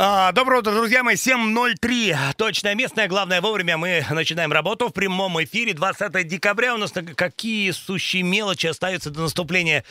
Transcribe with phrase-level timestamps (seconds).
[0.00, 1.16] А, доброе утро, друзья мои.
[1.16, 2.14] 7.03.
[2.36, 3.08] Точное местное.
[3.08, 3.76] Главное вовремя.
[3.76, 5.74] Мы начинаем работу в прямом эфире.
[5.74, 6.76] 20 декабря.
[6.76, 9.82] У нас какие сущие мелочи остаются до наступления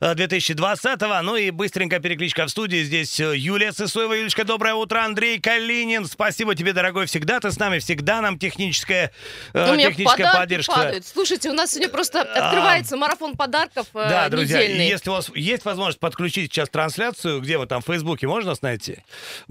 [0.00, 1.22] 2020-го.
[1.22, 2.82] Ну и быстренько перекличка в студии.
[2.82, 4.14] Здесь э, Юлия Сысоева.
[4.14, 4.98] Юлечка, доброе утро.
[5.04, 6.06] Андрей Калинин.
[6.06, 7.06] Спасибо тебе, дорогой.
[7.06, 7.78] Всегда ты с нами.
[7.78, 9.12] Всегда нам техническая,
[9.54, 10.72] у меня техническая поддержка.
[10.72, 11.06] Падают.
[11.06, 14.88] Слушайте, у нас сегодня просто открывается марафон подарков э, Да, друзья, недельный.
[14.88, 18.62] если у вас есть возможность подключить сейчас трансляцию, где вы там в Фейсбуке, можно нас
[18.62, 18.98] найти?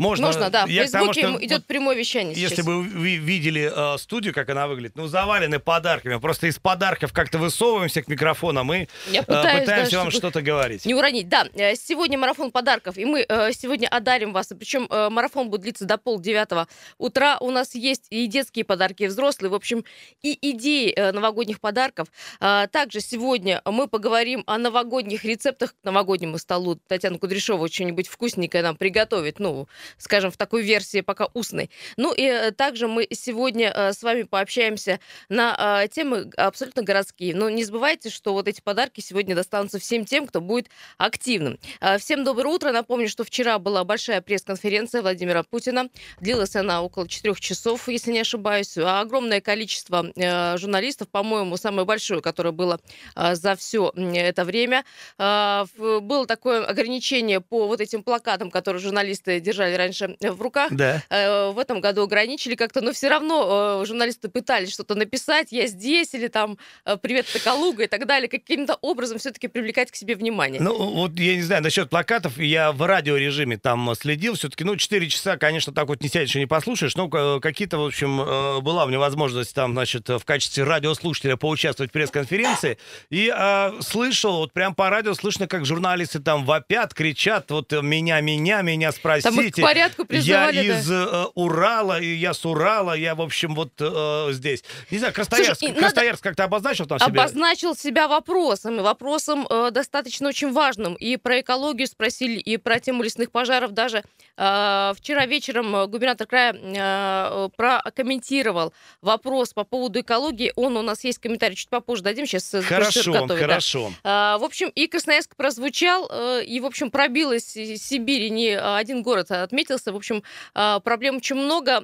[0.01, 0.65] Можно, Можно да.
[0.65, 2.65] В тому, Фейсбуке что идет вот прямое вещание Если сейчас.
[2.65, 6.17] бы вы видели э, студию, как она выглядит, ну, завалены подарками.
[6.17, 10.09] Просто из подарков как-то высовываемся к микрофону, а мы Я э, пытаюсь, пытаемся да, вам
[10.09, 10.85] что-то говорить.
[10.87, 11.29] Не уронить.
[11.29, 14.47] Да, э, сегодня марафон подарков, и мы э, сегодня одарим вас.
[14.57, 17.37] Причем э, марафон будет длиться до полдевятого утра.
[17.39, 19.51] У нас есть и детские подарки, и взрослые.
[19.51, 19.85] В общем,
[20.23, 22.07] и идеи э, новогодних подарков.
[22.39, 26.79] А, Также сегодня мы поговорим о новогодних рецептах к новогоднему столу.
[26.87, 29.37] Татьяна Кудряшова что-нибудь вкусненькое нам приготовит.
[29.37, 31.69] Ну, скажем, в такой версии пока устной.
[31.97, 37.35] Ну и э, также мы сегодня э, с вами пообщаемся на э, темы абсолютно городские.
[37.35, 41.59] Но не забывайте, что вот эти подарки сегодня достанутся всем тем, кто будет активным.
[41.99, 42.71] Всем доброе утро.
[42.71, 45.89] Напомню, что вчера была большая пресс-конференция Владимира Путина.
[46.19, 48.77] Длилась она около четырех часов, если не ошибаюсь.
[48.77, 50.11] А Огромное количество
[50.57, 52.79] журналистов, по-моему, самое большое, которое было
[53.15, 54.85] за все это время.
[55.17, 60.71] Было такое ограничение по вот этим плакатам, которые журналисты держали раньше в руках.
[60.71, 61.03] Да.
[61.09, 65.67] Э, В этом году ограничили как-то, но все равно э, журналисты пытались что-то написать, я
[65.67, 69.95] здесь, или там э, привет, это Калуга и так далее, каким-то образом все-таки привлекать к
[69.95, 70.61] себе внимание.
[70.61, 75.09] Ну, вот я не знаю, насчет плакатов, я в радиорежиме там следил, все-таки, ну, 4
[75.09, 78.59] часа, конечно, так вот не сядешь и не послушаешь, но э, какие-то, в общем, э,
[78.61, 82.77] была у меня возможность там, значит, в качестве радиослушателя поучаствовать в пресс-конференции,
[83.09, 87.81] и э, слышал, вот прям по радио слышно, как журналисты там вопят, кричат, вот э,
[87.81, 89.60] меня, меня, меня спросите.
[89.61, 90.79] К порядку Я призывали, да.
[90.79, 94.63] из э, Урала, и я с Урала, я, в общем, вот э, здесь.
[94.89, 97.07] Не знаю, Красноярск, Слушай, Красноярск как-то обозначил там себя?
[97.07, 100.95] Обозначил себя вопросом, и вопросом э, достаточно очень важным.
[100.95, 104.03] И про экологию спросили, и про тему лесных пожаров даже.
[104.37, 110.51] Э, вчера вечером э, губернатор края э, прокомментировал вопрос по поводу экологии.
[110.55, 113.47] Он у нас есть комментарий, чуть попозже дадим, сейчас э, Хорошо, готовит, да.
[113.47, 113.93] хорошо.
[114.03, 116.09] А, В общем, и Красноярск прозвучал,
[116.41, 119.91] и, в общем, пробилась из Сибири, не один город отметился.
[119.91, 120.23] В общем,
[120.53, 121.83] а, проблем очень много.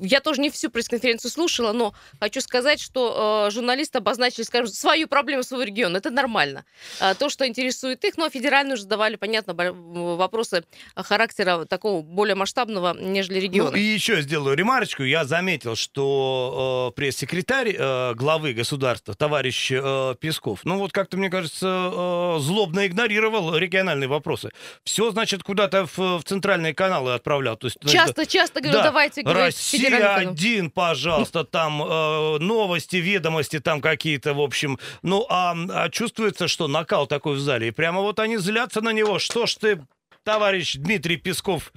[0.00, 5.08] Я тоже не всю пресс-конференцию слушала, но хочу сказать, что э, журналисты обозначили, скажем, свою
[5.08, 5.96] проблему своего региона.
[5.98, 6.64] Это нормально.
[7.00, 12.96] А, То, что интересует их, но федеральные уже задавали, понятно, вопросы характера такого более масштабного,
[12.98, 13.76] нежели Ну, региона.
[13.76, 15.02] и еще сделаю ремарочку.
[15.02, 21.30] Я заметил, что э, пресс-секретарь э, главы государства, товарищ э, Песков, ну вот как-то, мне
[21.30, 24.50] кажется, э, злобно игнорировал региональные вопросы.
[24.84, 27.56] Все, значит, куда-то в, в центральные каналы отправлял.
[27.56, 33.58] То есть, Часто, часто говорю, да, давайте говорить Россия один, пожалуйста, там э, новости, ведомости
[33.60, 34.78] там какие-то, в общем.
[35.02, 37.68] Ну, а, а чувствуется, что накал такой в зале.
[37.68, 39.18] И прямо вот они злятся на него.
[39.18, 39.86] Что ж ты,
[40.24, 41.72] товарищ Дмитрий Песков,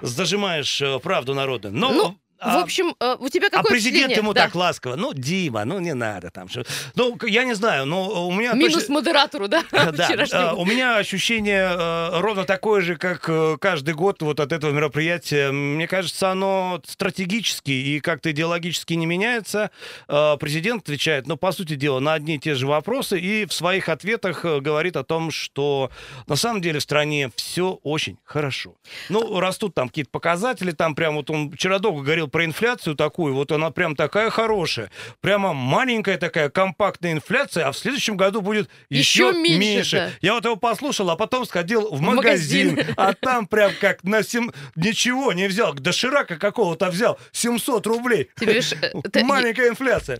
[0.00, 1.70] зажимаешь э, правду народа?
[1.70, 4.16] Ну, Ну, а- В общем, э, у тебя а какое президент впечатление?
[4.18, 4.44] ему Да.
[4.44, 4.96] так ласково.
[4.96, 6.48] Ну, Дима, ну не надо там.
[6.48, 6.64] что-
[6.94, 10.96] Ну, я не знаю, но у меня Минус точно- модератору, да, да, э, у меня
[10.98, 15.50] ощущение э, ровно такое же, как э, каждый год вот от этого мероприятия.
[15.50, 19.70] Мне кажется, оно стратегически и как-то идеологически не меняется.
[20.08, 23.52] Э, Президент отвечает, ну, по сути дела, на одни и те же вопросы и в
[23.52, 25.90] своих ответах э, говорит о том, что
[26.26, 28.74] на самом деле в стране все очень хорошо.
[29.08, 33.34] Ну, растут там какие-то показатели, там прям вот он вчера долго говорил про инфляцию такую,
[33.34, 38.68] вот она прям такая хорошая, прямо маленькая такая компактная инфляция, а в следующем году будет
[38.90, 39.96] еще, Еще меньше, меньше.
[39.96, 40.10] да.
[40.20, 42.70] Я вот его послушал, а потом сходил в магазин.
[42.76, 44.52] магазин, а там прям как на сем...
[44.74, 48.30] ничего не взял, доширака какого-то взял, 700 рублей.
[48.38, 50.18] Тебе ж, э, Маленькая инфляция.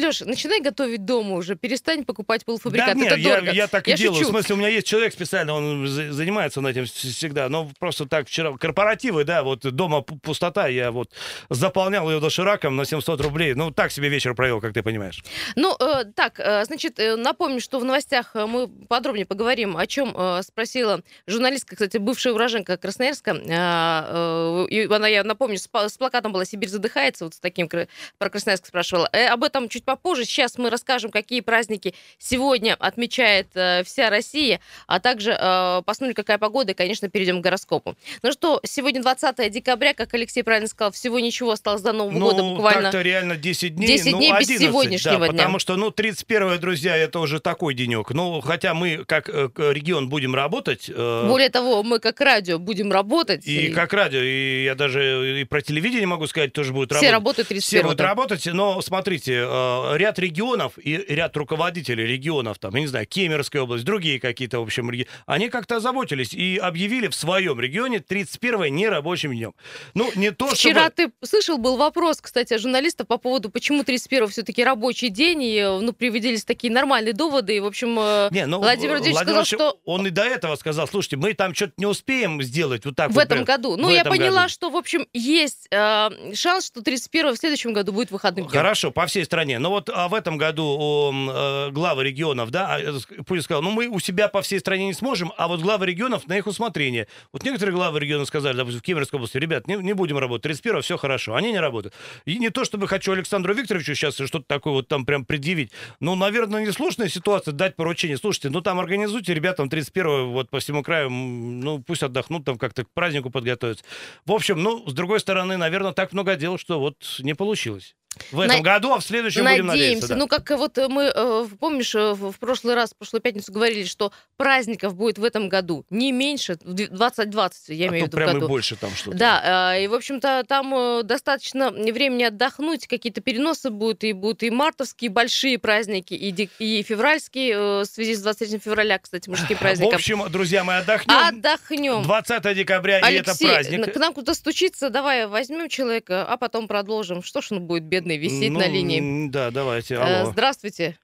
[0.00, 2.94] Леш, начинай готовить дома уже, перестань покупать полуфабрикаты.
[2.94, 3.52] Да нет, это я, дорого.
[3.52, 4.14] я так и Я делаю.
[4.18, 4.28] шучу.
[4.28, 7.48] В смысле, у меня есть человек специально, он за- занимается он этим вс- всегда.
[7.48, 11.10] Но просто так вчера корпоративы, да, вот дома пу- пустота, я вот
[11.50, 13.54] заполнял ее дошираком на 700 рублей.
[13.54, 15.22] Ну, так себе вечер провел, как ты понимаешь.
[15.56, 19.86] Ну, э, так, э, значит, э, напомню, что в новостях э, мы подробнее поговорим, о
[19.86, 23.32] чем э, спросила журналистка, кстати, бывшая уроженка Красноярска.
[23.32, 28.30] Э, э, она, я напомню, с, с плакатом была «Сибирь задыхается», вот с таким про
[28.30, 29.08] Красноярск спрашивала.
[29.12, 30.24] Э, об этом чуть попозже.
[30.24, 36.38] Сейчас мы расскажем, какие праздники сегодня отмечает э, вся Россия, а также э, посмотрим, какая
[36.38, 37.96] погода, и, конечно, перейдем к гороскопу.
[38.22, 42.30] Ну что, сегодня 20 декабря, как Алексей правильно сказал, всего ничего осталось до Нового ну,
[42.30, 42.82] года буквально.
[42.82, 43.86] так-то реально 10 дней.
[43.86, 45.36] 10 ну, дней без 11, сегодняшнего да, дня.
[45.36, 48.10] Потому что, ну, 31 друзья, это уже такой денек.
[48.10, 50.88] Ну, хотя мы, как э, регион, будем работать.
[50.88, 53.46] э, Более того, мы как радио будем работать.
[53.46, 57.12] и как радио, и я даже и про телевидение могу сказать, тоже будет все работать.
[57.12, 62.74] работают Все 31 будут работать, но смотрите, э, ряд регионов и ряд руководителей регионов, там,
[62.74, 67.08] я не знаю, Кемеровская область, другие какие-то, в общем, реги- они как-то озаботились и объявили
[67.08, 69.54] в своем регионе 31 нерабочим днем.
[69.94, 71.12] Ну, не то, Вчера чтобы...
[71.20, 75.78] ты слышал, был вопрос, кстати, журналистов по поводу, почему 31 все-таки рабочий день, и, э,
[75.80, 79.46] ну, приводились такие нормальные доводы, и, в общем, э, Не, ну, Владимир Владимирович сказал, Владимир
[79.46, 83.10] что Он и до этого сказал, слушайте, мы там что-то не успеем сделать вот так
[83.10, 83.44] в вот этом прям.
[83.44, 83.76] году.
[83.76, 84.52] Ну, я поняла, году.
[84.52, 88.52] что, в общем, есть э, шанс, что 31 в следующем году будет выходным днем.
[88.52, 89.41] Хорошо, по всей стране.
[89.44, 93.70] Но вот а в этом году э, главы регионов, да, а, э, Путин сказал, ну
[93.70, 97.08] мы у себя по всей стране не сможем, а вот главы регионов на их усмотрение.
[97.32, 100.82] Вот некоторые главы регионов сказали, допустим, в Кемеровской области, ребят, не, не будем работать, 31
[100.82, 101.94] все хорошо, они не работают.
[102.24, 106.14] И не то, чтобы хочу Александру Викторовичу сейчас что-то такое вот там прям предъявить, ну,
[106.14, 108.16] наверное, несложная ситуация дать поручение.
[108.16, 112.84] Слушайте, ну там организуйте ребятам 31 вот по всему краю, ну пусть отдохнут, там как-то
[112.84, 113.84] к празднику подготовятся.
[114.24, 117.94] В общем, ну, с другой стороны, наверное, так много дел, что вот не получилось.
[118.30, 119.84] В этом На- году, а в следующем будем Надеемся.
[119.86, 120.08] надеяться.
[120.08, 120.16] да.
[120.16, 123.84] Ну, как вот мы, э, помнишь, э, в в прошлый раз, в прошлую пятницу говорили,
[123.84, 128.08] что праздников будет в этом году не меньше, в две- 2020, я а имею в
[128.08, 128.48] виду прям и году.
[128.48, 129.16] больше там что-то.
[129.16, 134.42] Да, э, и, в общем-то, там э, достаточно времени отдохнуть, какие-то переносы будут, и будут
[134.42, 139.28] и мартовские большие праздники, и, дек- и февральские, э, в связи с 23 февраля, кстати,
[139.28, 139.94] мужским В праздником.
[139.96, 141.16] общем, друзья, мы отдохнем.
[141.16, 142.02] Отдохнем.
[142.02, 143.92] 20 декабря, и это Алексей, праздник.
[143.94, 147.22] к нам кто-то стучится, давай возьмем человека, а потом продолжим.
[147.22, 149.28] Что ж он будет, бедный, висеть Ну, на линии?
[149.28, 149.94] Да, давайте.
[149.94, 150.30] Э, Алло.
[150.32, 150.98] Здравствуйте.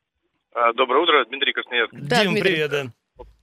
[0.54, 1.92] А, Доброе утро, Дмитрий Красноярск.
[1.94, 2.50] Да, Дим, Дмитрий.
[2.52, 2.70] привет.
[2.70, 2.86] да.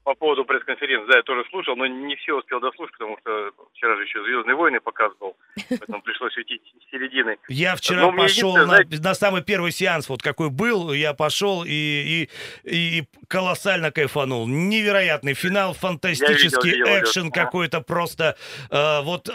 [0.04, 3.96] По поводу пресс-конференции, да, я тоже слушал, но не все успел дослушать, потому что вчера
[3.96, 5.36] же еще «Звездные войны» показывал,
[5.68, 7.38] поэтому пришлось уйти с середины.
[7.48, 11.16] Я вчера Ну, мне пошел единственное, на, на самый первый сеанс, вот какой был, я
[11.16, 12.30] пошел и, и,
[12.66, 14.46] и колоссально кайфанул.
[14.48, 17.34] Невероятный финал, фантастический видел, видел, экшен видел.
[17.44, 18.38] какой-то просто.
[18.70, 19.28] э, вот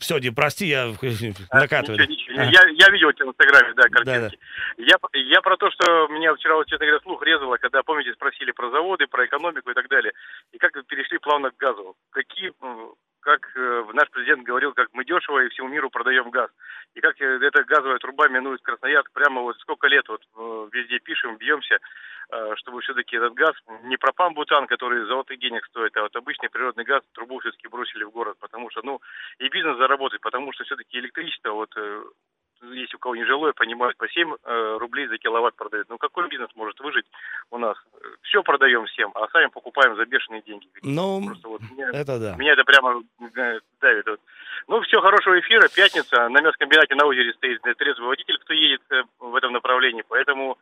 [0.00, 0.86] все, Дим, прости, я
[1.50, 2.00] А, накатываю.
[2.00, 2.40] ничего, ничего.
[2.42, 2.50] Ага.
[2.50, 4.12] Я, я видел тебя в Инстаграме, да, Да, да.
[4.20, 4.38] картинки.
[4.78, 8.52] Я, я про то, что меня вчера, вот, честно говоря, слух резало, когда, помните, спросили
[8.52, 10.12] про заводы, про экономику и так далее.
[10.52, 11.96] И как перешли плавно к газу.
[12.10, 12.52] Какие,
[13.20, 16.50] как э, наш президент говорил, как мы дешево и всему миру продаем газ.
[16.94, 19.12] И как э, эта газовая труба минует Красноярск.
[19.12, 21.78] Прямо вот сколько лет вот э, везде пишем, бьемся,
[22.56, 23.54] чтобы все-таки этот газ,
[23.84, 28.10] не пропан-бутан, который золотых денег стоит, а вот обычный природный газ, трубу все-таки бросили в
[28.10, 29.00] город, потому что, ну,
[29.38, 31.74] и бизнес заработает, потому что все-таки электричество, вот,
[32.62, 35.88] если у кого не жилое, понимают, по 7 э, рублей за киловатт продают.
[35.88, 37.06] Ну, какой бизнес может выжить
[37.50, 37.76] у нас?
[38.22, 40.66] Все продаем всем, а сами покупаем за бешеные деньги.
[40.82, 42.36] Ну, Просто вот меня, это да.
[42.36, 44.06] меня это прямо э, давит.
[44.06, 44.20] Вот.
[44.66, 45.68] Ну, все, хорошего эфира.
[45.68, 46.28] Пятница.
[46.28, 50.04] На мясокомбинате на озере стоит трезвый водитель, кто едет э, в этом направлении.
[50.08, 50.58] Поэтому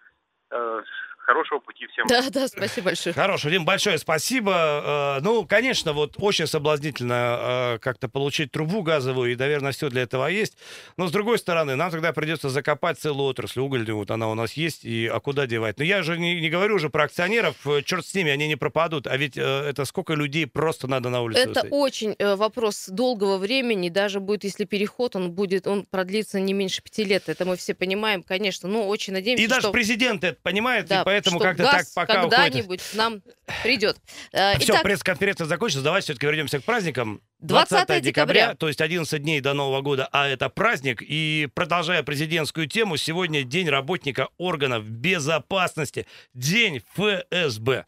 [0.50, 0.82] э,
[1.26, 2.06] хорошего пути всем.
[2.06, 3.12] Да, да, спасибо большое.
[3.14, 5.17] Хорошо, Дим, большое спасибо.
[5.19, 10.02] Э, Ну, конечно, вот очень соблазнительно э, как-то получить трубу газовую, и, наверное, все для
[10.02, 10.56] этого есть.
[10.96, 14.52] Но, с другой стороны, нам тогда придется закопать целую отрасль угольную, вот она у нас
[14.55, 15.78] есть, и а куда девать?
[15.78, 18.56] Но я же не, не говорю уже про акционеров, э, черт с ними, они не
[18.56, 21.73] пропадут, а ведь это сколько людей просто надо на улице Это выставить.
[21.73, 27.02] очень вопрос долгого времени, даже будет, если переход, он будет, он продлится не меньше пяти
[27.05, 27.28] лет.
[27.28, 28.69] Это мы все понимаем, конечно.
[28.69, 31.87] Но очень надеемся, И даже что, президент это понимает, да, и поэтому что как-то так
[31.94, 33.23] пока когда-нибудь к нам
[33.62, 33.96] придет.
[34.32, 35.85] Э, Все, пресс-конференция закончилась.
[35.85, 37.20] Давайте все-таки вернемся к праздникам.
[37.40, 38.54] 20 декабря.
[38.54, 41.02] то есть 11 дней до Нового года, а это праздник.
[41.02, 47.85] И продолжая президентскую тему, сегодня День работника органов безопасности, День ФСБ.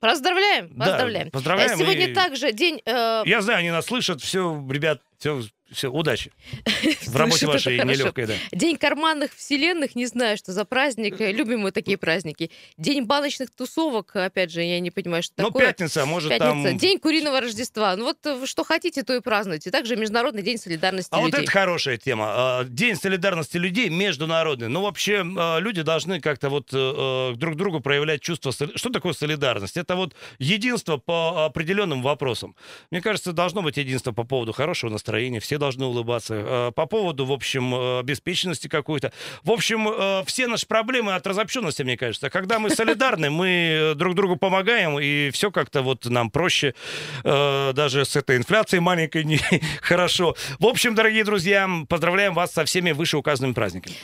[0.00, 1.30] поздравляем, Да, поздравляем.
[1.30, 2.82] поздравляем Э, Сегодня и- также день...
[2.84, 4.20] э, Я знаю, они нас слышат.
[4.20, 6.30] Все, ребят, все, все, удачи.
[7.06, 8.34] В работе вашей нелегкой, да.
[8.52, 11.20] День карманных вселенных, не знаю, что за праздник.
[11.20, 12.50] э, Любим мы такие праздники.
[12.76, 15.66] День баночных тусовок, опять же, я не понимаю, что Ну, такое.
[15.66, 16.68] пятница, может, Пятница.
[16.70, 16.78] там...
[16.78, 17.96] День куриного Рождества.
[17.96, 19.70] Ну вот э, что хотите, то и празднуйте.
[19.70, 21.42] Также Международный день солидарности А вот людей.
[21.42, 22.26] это хорошая тема.
[22.28, 24.68] А, День солидарности людей международный.
[24.68, 28.52] Ну, вообще, а, люди должны как-то вот э, друг другу проявлять чувство...
[28.52, 29.76] Что такое солидарность?
[29.76, 32.54] Это вот единство по определенным вопросам.
[32.90, 35.40] Мне кажется, должно быть единство по поводу хорошего настроения.
[35.40, 36.34] Все должны улыбаться.
[36.34, 39.12] Э, По поводу, в общем, э, обеспеченности какой-то.
[39.42, 42.30] В общем, э, все наши проблемы от разобщенности, мне кажется.
[42.30, 46.74] Когда мы солидарны, мы друг другу помогаем, и все как-то вот нам проще.
[47.22, 49.40] Даже с этой инфляцией маленькой не
[49.82, 50.34] хорошо.
[50.58, 53.94] В общем, дорогие друзья, поздравляем вас со всеми вышеуказанными праздниками.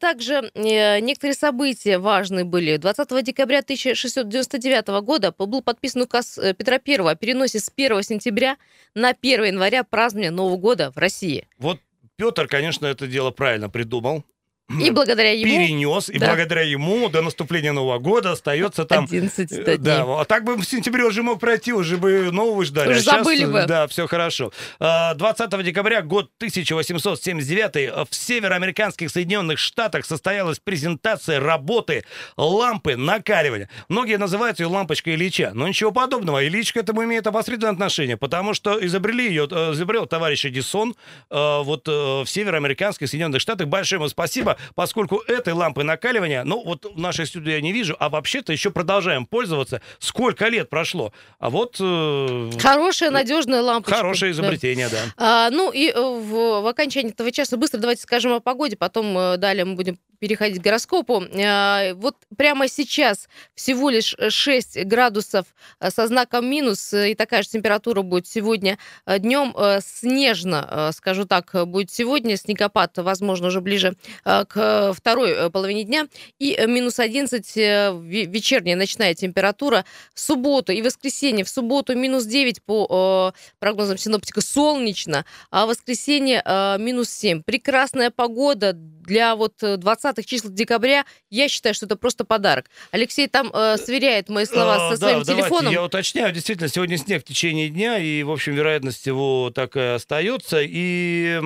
[0.00, 2.76] Также некоторые события важные были.
[2.76, 8.56] 20 декабря 1699 года был подписан указ Петра I о переносе с 1 сентября
[8.94, 11.46] на 1 января празднования Нового года в России.
[11.58, 11.80] Вот
[12.16, 14.24] Петр, конечно, это дело правильно придумал.
[14.70, 15.44] И благодаря ему...
[15.44, 16.28] Перенес, и Да.
[16.28, 19.76] благодаря ему до наступления Нового года остается там 11 Э, дней.
[19.76, 22.90] Да, а так бы в сентябре уже мог пройти, уже бы нового ждали.
[22.90, 23.66] Уже а забыли бы.
[23.68, 24.52] Да, все хорошо.
[24.80, 32.04] А, 20 декабря, год 1879, в североамериканских Соединенных Штатах состоялась презентация работы
[32.38, 33.68] лампы накаливания.
[33.88, 36.46] Многие называют ее лампочкой Ильича, но ничего подобного.
[36.46, 40.94] Ильич к этому имеет опосредованное отношение, потому что изобрели ее, э, изобрел товарищ Эдисон
[41.30, 43.68] э, вот э, в североамериканских Соединенных Штатах.
[43.68, 47.96] Большое ему спасибо, поскольку этой лампы накаливания, ну вот в нашей студии я не вижу,
[47.98, 49.80] а вообще-то еще продолжаем пользоваться.
[49.98, 51.12] Сколько лет прошло?
[51.38, 53.96] А вот э, Хорошая, надежная лампочка.
[53.98, 54.36] хорошее Да.
[54.42, 54.98] изобретение, да.
[55.16, 59.16] А, ну и э, в, в окончании этого часа быстро давайте скажем о погоде, потом
[59.16, 61.24] э, далее мы будем переходить к гороскопу.
[61.44, 65.46] А, вот прямо сейчас всего лишь 6 градусов
[65.80, 69.54] э, со знаком минус, э, и такая же температура будет сегодня днем.
[69.82, 72.36] Снежно, э, скажу так, э, будет сегодня.
[72.36, 76.06] Снегопад, возможно, уже ближе э, к второй э, половине дня.
[76.38, 79.84] И э, минус 11 э, ве- вечерняя ночная температура.
[80.14, 81.44] В субботу и воскресенье.
[81.44, 87.42] В субботу минус 9 по э, прогнозам синоптика солнечно, а в воскресенье э, минус 7.
[87.42, 91.04] Прекрасная погода для вот э, 20-х чисел декабря.
[91.30, 92.70] Я считаю, что это просто подарок.
[92.90, 95.72] Алексей там э, сверяет мои слова А, со своим да, давайте телефоном.
[95.72, 96.32] я уточняю.
[96.32, 100.58] Действительно, сегодня снег в течение дня, и, в общем, вероятность его так и остается.
[100.62, 101.38] И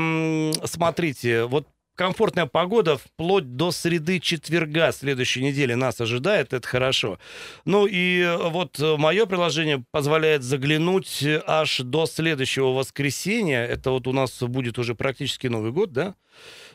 [0.65, 1.67] смотрите, вот
[1.99, 7.19] комфортная погода вплоть до среды четверга следующей недели нас ожидает, это хорошо.
[7.65, 13.65] Ну и э, вот мое приложение позволяет заглянуть аж до следующего воскресенья.
[13.65, 16.15] Это вот у нас будет уже практически Новый год, да?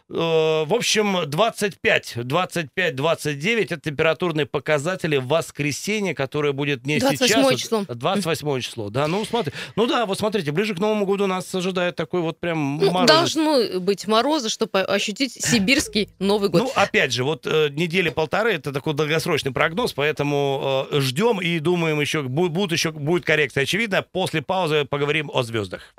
[0.10, 7.62] Э, В общем, 25, 25, 29 это температурные показатели воскресенье, которое будет не 28 сейчас.
[7.62, 7.86] число.
[7.88, 9.08] 28 число, да.
[9.08, 9.54] Ну, смотри.
[9.76, 13.08] Ну да, вот смотрите, ближе к Новому году нас ожидает такой вот прям Ну, мороз.
[13.10, 16.62] должно быть морозы, чтобы ощутить сибирский Новый год.
[16.64, 21.60] Ну, опять же, вот э, недели полторы это такой долгосрочный прогноз, поэтому э, ждем и
[21.60, 23.64] думаем еще, бу- будут еще будет коррекция.
[23.64, 25.94] Очевидно, после паузы поговорим о звездах.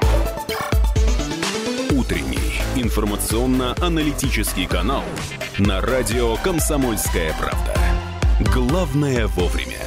[2.77, 5.05] Информационно-аналитический канал
[5.61, 7.73] на радио «Комсомольская правда».
[8.53, 9.79] Главное вовремя.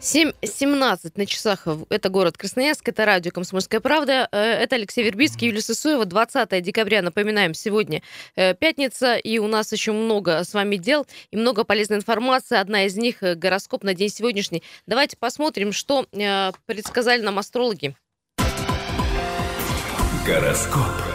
[0.00, 1.68] 7.17 на часах.
[1.90, 4.26] Это город Красноярск, это радио «Комсомольская правда».
[4.32, 6.06] Э, Это Алексей Вербицкий, Юлия Сысоева.
[6.06, 8.02] 20 декабря, напоминаем, сегодня
[8.34, 12.56] э, пятница, и у нас еще много с вами дел и много полезной информации.
[12.56, 14.62] Одна из них э,– гороскоп на день сегодняшний.
[14.86, 16.06] Давайте посмотрим, что
[16.66, 17.94] предсказали нам астрологи.
[20.24, 21.11] Гороскоп.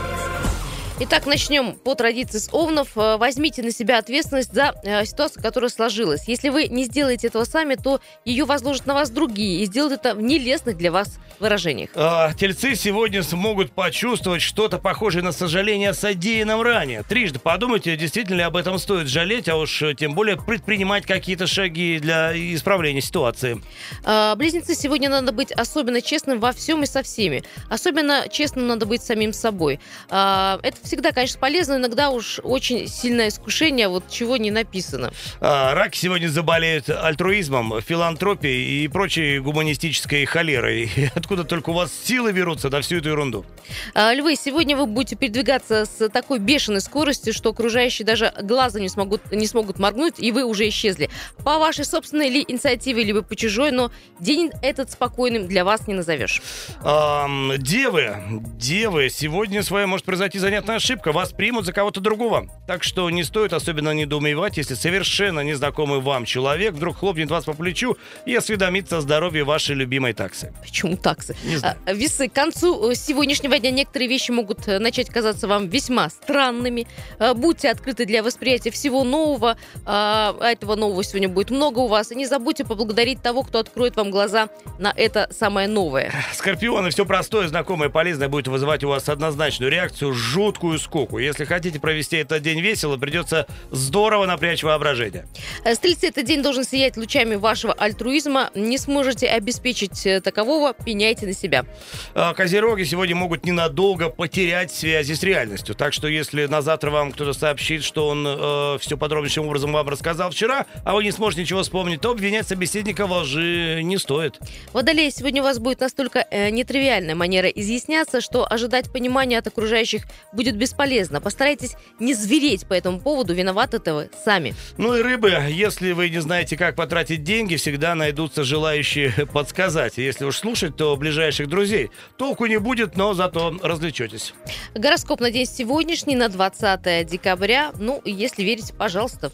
[1.00, 2.98] Итак, начнем по традиции с Овнов.
[2.98, 6.28] Э, Возьмите на себя ответственность за э, ситуацию, которая сложилась.
[6.28, 10.16] Если вы не сделаете этого сами, то ее возложат на вас другие и сделают это
[10.16, 11.92] в нелестных для вас выражениях.
[11.94, 17.04] А, Тельцы сегодня смогут почувствовать что-то похожее на сожаление о содеянном ранее.
[17.04, 21.46] Трижды подумайте, действительно ли об этом стоит жалеть, а уж э, тем более предпринимать какие-то
[21.46, 23.62] шаги для исправления ситуации.
[24.04, 27.44] А, Близнецы, сегодня надо быть особенно честным во всем и со всеми.
[27.70, 29.80] Особенно честным надо быть самим собой.
[30.10, 35.12] А, Это всегда, конечно, полезно, иногда уж очень сильное искушение, вот чего не написано.
[35.40, 40.90] А, Раки сегодня заболеют альтруизмом, филантропией и прочей гуманистической холерой.
[41.16, 43.46] Откуда только у вас силы берутся на всю эту ерунду?
[43.94, 48.90] А, Львы, сегодня вы будете передвигаться с такой бешеной скоростью, что окружающие даже глаза не
[48.90, 51.10] смогут, не смогут моргнуть, и вы уже исчезли.
[51.44, 55.94] По вашей собственной ли инициативе, либо по чужой, но день этот спокойным для вас не
[55.94, 56.42] назовешь.
[56.82, 61.12] Ам, девы, девы, сегодня с вами может произойти занятная ошибка.
[61.12, 62.48] Вас примут за кого-то другого.
[62.68, 67.54] Так что не стоит особенно недоумевать, если совершенно незнакомый вам человек вдруг хлопнет вас по
[67.54, 70.54] плечу и осведомится о здоровье вашей любимой таксы.
[70.62, 71.36] Почему таксы?
[71.44, 71.78] Не знаю.
[71.86, 76.10] А, Весы, к концу э, сегодняшнего дня некоторые вещи могут э, начать казаться вам весьма
[76.10, 76.88] странными.
[77.20, 79.58] А, Будьте открыты для восприятия всего нового.
[79.86, 82.12] А а этого нового сегодня будет много у вас.
[82.12, 86.14] И не забудьте поблагодарить того, кто откроет вам глаза на это самое новое.
[86.34, 91.18] Скорпионы, все простое, знакомое, полезное будет вызывать у вас однозначную реакцию, жуткую скуку.
[91.18, 95.26] Если хотите провести этот день весело, придется здорово напрячь воображение.
[95.64, 98.50] Э, Стрельцы, этот день должен сиять лучами вашего альтруизма.
[98.56, 101.66] Не сможете обеспечить э, такового, пеняйте на себя.
[102.14, 105.76] А, Козероги сегодня могут ненадолго потерять связи с реальностью.
[105.76, 110.32] Так что если на завтра вам кто-то сообщит, что он все подробнейшим образом вам рассказал
[110.32, 114.40] вчера, а вы не сможете ничего вспомнить, то обвинять собеседника во лжи не стоит.
[114.74, 120.04] Водолей, сегодня у вас будет настолько э, нетривиальная манера изъясняться, что ожидать понимания от окружающих
[120.34, 121.22] будет бесполезно.
[121.22, 124.56] Постарайтесь не звереть по этому поводу, виноваты-то вы сами.
[124.78, 129.98] Ну и рыбы, если вы не знаете, как потратить деньги, всегда найдутся желающие подсказать.
[129.98, 131.92] Если уж слушать, то ближайших друзей.
[132.18, 134.34] Толку не будет, но зато развлечетесь.
[134.76, 137.72] Гороскоп на день сегодняшний, на 20 декабря.
[137.80, 139.32] Ну, если верите, пожалуйста.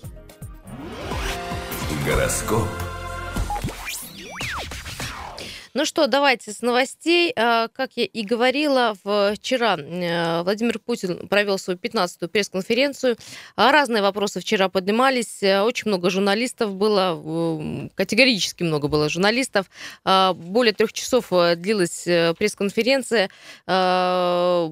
[2.06, 2.68] Гороскоп.
[5.76, 7.34] Ну что, давайте с новостей.
[7.36, 8.94] А, как я и говорила,
[9.34, 13.18] вчера э, Владимир Путин провел свою 15-ю пресс-конференцию.
[13.56, 15.42] А, разные вопросы вчера поднимались.
[15.42, 19.66] Э, очень много журналистов было, категорически много было журналистов.
[20.06, 22.04] А, более трех часов э, длилась
[22.38, 23.32] пресс-конференция.
[23.66, 24.70] Что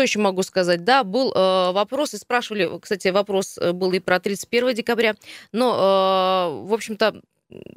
[0.00, 0.82] еще могу сказать?
[0.82, 5.14] Да, был вопрос, и спрашивали, кстати, вопрос был и про 31 декабря,
[5.52, 7.20] но, в общем-то,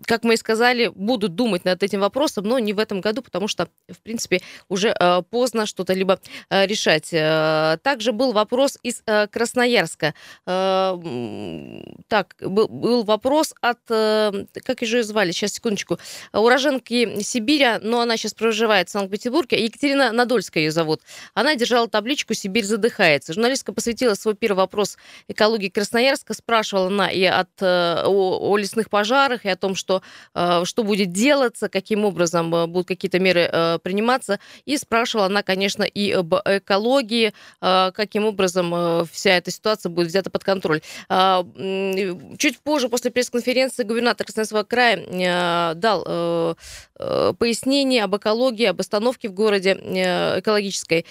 [0.05, 3.47] как мы и сказали, будут думать над этим вопросом, но не в этом году, потому
[3.47, 7.09] что, в принципе, уже э, поздно что-то либо э, решать.
[7.11, 10.13] Э, также был вопрос из Красноярска.
[10.45, 15.97] Так, был вопрос от, как же ее звали, сейчас, секундочку,
[16.31, 21.01] уроженки Сибиря, но она сейчас проживает в Санкт-Петербурге, Екатерина Надольская ее зовут.
[21.33, 23.33] Она держала табличку «Сибирь задыхается».
[23.33, 29.45] Журналистка посвятила свой первый вопрос экологии Красноярска, спрашивала она и от, о, о лесных пожарах,
[29.45, 30.01] и о том, что,
[30.35, 34.41] э, что будет делаться, каким образом э, будут какие-то меры э, приниматься.
[34.65, 40.43] И спрашивала она, конечно, и об экологии, каким образом вся эта ситуация будет взята под
[40.43, 40.81] контроль.
[42.37, 46.55] Чуть позже, после пресс-конференции, губернатор Красноярского края дал
[47.35, 51.05] пояснение об экологии, об остановке в городе экологической,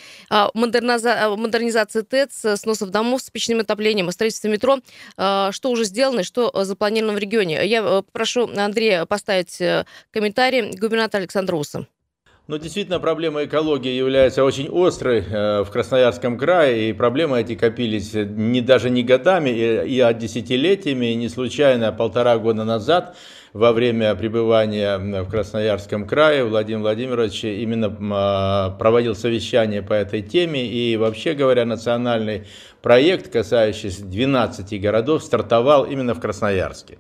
[0.55, 4.79] модернизации ТЭЦ, сносов домов с печным отоплением, о строительстве метро,
[5.15, 7.65] что уже сделано и что запланировано в регионе.
[7.67, 11.87] Я прошу прошу Андрея поставить э, комментарий губернатора Александра Уса.
[12.49, 18.13] Ну, действительно, проблема экологии является очень острой э, в Красноярском крае, и проблемы эти копились
[18.15, 23.17] не, даже не годами, и, и а десятилетиями, и не случайно полтора года назад
[23.53, 30.67] во время пребывания в Красноярском крае Владимир Владимирович именно а, проводил совещание по этой теме,
[30.67, 32.47] и вообще говоря, национальный
[32.81, 36.99] проект, касающийся 12 городов, стартовал именно в Красноярске.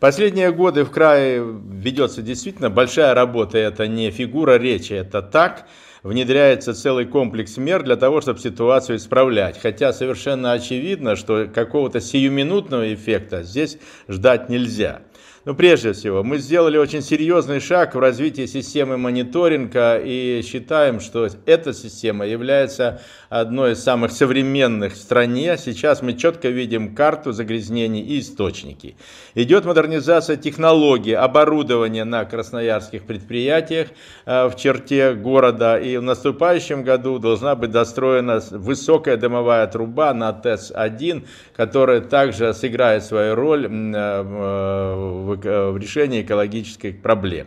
[0.00, 5.66] Последние годы в крае ведется действительно большая работа, это не фигура речи, это так,
[6.02, 9.58] внедряется целый комплекс мер для того, чтобы ситуацию исправлять.
[9.58, 15.00] Хотя совершенно очевидно, что какого-то сиюминутного эффекта здесь ждать нельзя.
[15.46, 21.28] Но прежде всего, мы сделали очень серьезный шаг в развитии системы мониторинга и считаем, что
[21.46, 25.56] эта система является одной из самых современных в стране.
[25.56, 28.96] Сейчас мы четко видим карту загрязнений и источники.
[29.36, 33.90] Идет модернизация технологий, оборудования на красноярских предприятиях
[34.24, 35.78] э, в черте города.
[35.78, 43.04] И в наступающем году должна быть достроена высокая дымовая труба на ТЭС-1, которая также сыграет
[43.04, 47.46] свою роль э, в в решении экологических проблем.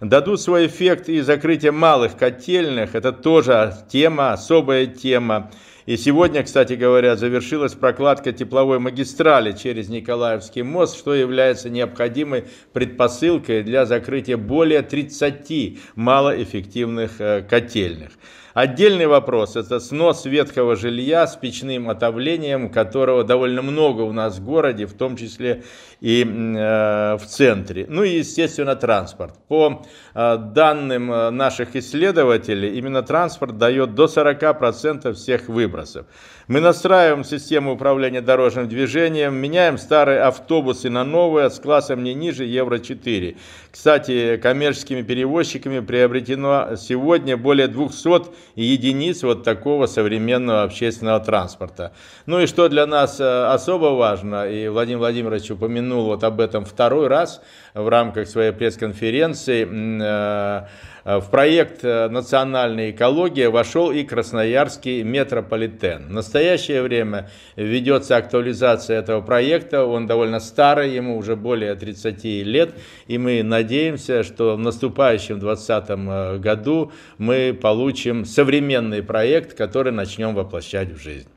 [0.00, 5.50] Дадут свой эффект и закрытие малых котельных, это тоже тема, особая тема.
[5.86, 13.62] И сегодня, кстати говоря, завершилась прокладка тепловой магистрали через Николаевский мост, что является необходимой предпосылкой
[13.62, 18.10] для закрытия более 30 малоэффективных э, котельных.
[18.58, 24.44] Отдельный вопрос– это снос ветхого жилья с печным отоплением, которого довольно много у нас в
[24.44, 25.62] городе, в том числе
[26.00, 27.86] и э, в центре.
[27.88, 29.34] Ну и, естественно, транспорт.
[29.46, 36.06] По э, данным э, наших исследователей, именно транспорт дает до 40% всех выбросов.
[36.48, 42.44] Мы настраиваем систему управления дорожным движением, меняем старые автобусы на новые с классом не ниже
[42.44, 43.36] Евро-4.
[43.70, 51.92] Кстати, коммерческими перевозчиками приобретено сегодня более 200 единиц вот такого современного общественного транспорта.
[52.26, 56.64] Ну и что для нас э, особо важно, и Владимир Владимирович упомянул вот об этом
[56.64, 57.40] второй раз
[57.74, 60.66] в рамках своей пресс-конференции, э,
[61.04, 66.08] в проект э, «Национальная экология» вошел и Красноярский метрополитен.
[66.08, 72.74] В настоящее время ведется актуализация этого проекта, он довольно старый, ему уже более 30 лет,
[73.06, 80.34] и мы надеемся, что в наступающем 2020 э, году мы получим современный проект, который начнем
[80.34, 81.28] воплощать в жизнь.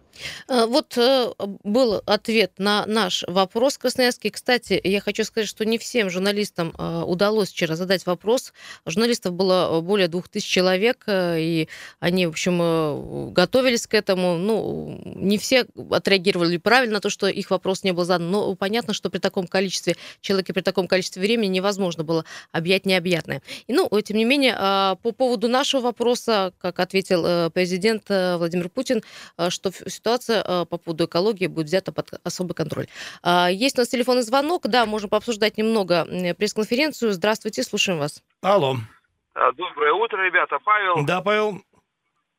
[0.48, 1.32] Э, вот э,
[1.64, 4.30] был ответ на наш вопрос красноярский.
[4.30, 8.54] Кстати, я хочу сказать, что не всем журналистам э, удалось вчера задать вопрос.
[8.86, 11.68] Журналистов было более двух тысяч человек, и
[12.00, 14.38] они, в общем, готовились к этому.
[14.38, 18.94] Ну, не все отреагировали правильно на то, что их вопрос не был задан, но понятно,
[18.94, 23.42] что при таком количестве человек и при таком количестве времени невозможно было объять необъятное.
[23.68, 24.54] И, ну, тем не менее,
[25.02, 29.04] по поводу нашего вопроса, как ответил президент Владимир Путин,
[29.50, 32.88] что ситуация э, по поводу экологии будет взята под особый контроль.
[33.24, 36.06] А, есть у нас телефонный звонок, да, можем пообсуждать немного
[36.38, 37.12] пресс-конференцию.
[37.12, 38.24] Здравствуйте, слушаем вас.
[38.42, 38.76] Алло.
[39.34, 40.60] Доброе утро, ребята.
[40.64, 41.06] Павел.
[41.06, 41.62] Да, Павел.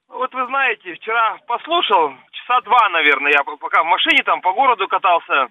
[0.09, 4.87] Вот вы знаете, вчера послушал, часа два, наверное, я пока в машине там по городу
[4.87, 5.49] катался.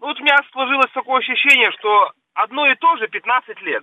[0.00, 3.82] Ну, вот у меня сложилось такое ощущение, что одно и то же 15 лет.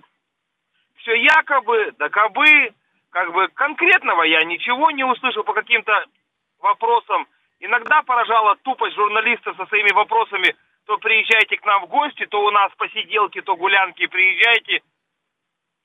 [0.98, 2.72] Все якобы, да кабы,
[3.10, 6.04] как бы конкретного я ничего не услышал по каким-то
[6.60, 7.26] вопросам.
[7.64, 12.50] Иногда поражала тупость журналистов со своими вопросами, то приезжайте к нам в гости, то у
[12.50, 14.82] нас посиделки, то гулянки, приезжайте.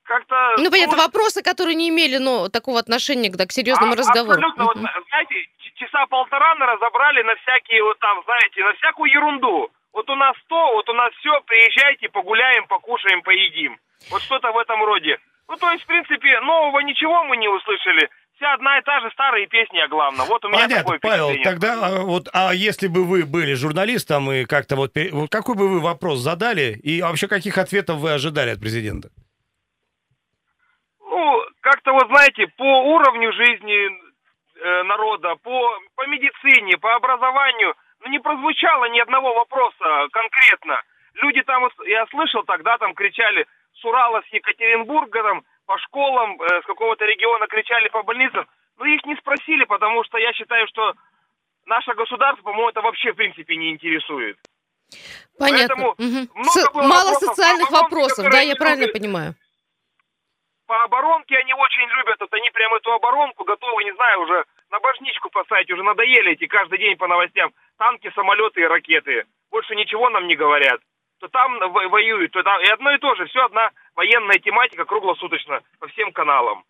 [0.04, 0.56] Как-то...
[0.58, 4.42] Ну, понятно, ну, вопросы, которые не имели, ну, такого отношения да, к серьезному а, разговору.
[4.42, 4.66] Абсолютно.
[4.66, 5.36] Вот, знаете,
[5.76, 9.72] часа полтора мы разобрали на всякие, вот там, знаете, на всякую ерунду.
[9.94, 13.80] Вот у нас то, вот у нас все, приезжайте, погуляем, покушаем, поедим.
[14.12, 15.18] Вот что-то в этом роде.
[15.48, 19.12] Ну, то есть, в принципе, нового ничего мы не услышали вся одна и та же
[19.12, 20.26] старые песни о главном.
[20.28, 24.32] Вот у меня Понятно, такое Павел, тогда а, вот, а если бы вы были журналистом
[24.32, 28.52] и как-то вот, вот какой бы вы вопрос задали и вообще каких ответов вы ожидали
[28.52, 29.10] от президента?
[31.02, 38.10] Ну, как-то вот, знаете, по уровню жизни э, народа, по, по медицине, по образованию, ну,
[38.10, 40.82] не прозвучало ни одного вопроса конкретно.
[41.16, 46.62] Люди там, я слышал, тогда там кричали с Урала, с Екатеринбурга, там, по школам э,
[46.64, 48.48] с какого-то региона кричали по больницам,
[48.80, 50.96] но их не спросили, потому что я считаю, что
[51.68, 54.40] наше государство, по-моему, это вообще в принципе не интересует.
[55.38, 55.90] Понятно.
[55.90, 56.44] Угу.
[56.44, 58.98] С- мало социальных вопросов, да, я правильно любят.
[58.98, 59.36] понимаю.
[60.66, 64.80] По оборонке они очень любят, вот они прям эту оборонку готовы, не знаю, уже на
[64.80, 67.54] башничку поставить, уже надоели эти каждый день по новостям.
[67.78, 69.26] Танки, самолеты и ракеты.
[69.52, 70.82] Больше ничего нам не говорят
[71.20, 75.62] то там воюют, то там и одно и то же, все одна военная тематика круглосуточно
[75.80, 76.64] по всем каналам.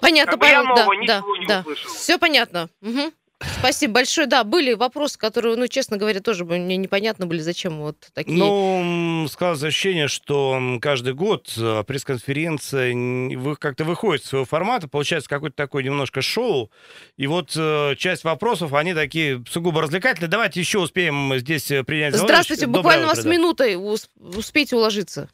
[0.00, 1.74] Понятно, как Павел, да, да, да.
[1.74, 2.68] Все понятно.
[2.82, 3.12] Угу.
[3.58, 4.26] Спасибо большое.
[4.26, 8.36] Да, были вопросы, которые, ну, честно говоря, тоже мне непонятно были, зачем вот такие.
[8.36, 15.56] Ну, складывается ощущение, что каждый год э, пресс-конференция как-то выходит из своего формата, получается какое-то
[15.56, 16.70] такое немножко шоу,
[17.16, 20.28] и вот э, часть вопросов, они такие сугубо развлекательные.
[20.30, 23.30] Давайте еще успеем здесь э, принять Здравствуйте, буквально у вас да.
[23.30, 25.28] минутой успейте уложиться.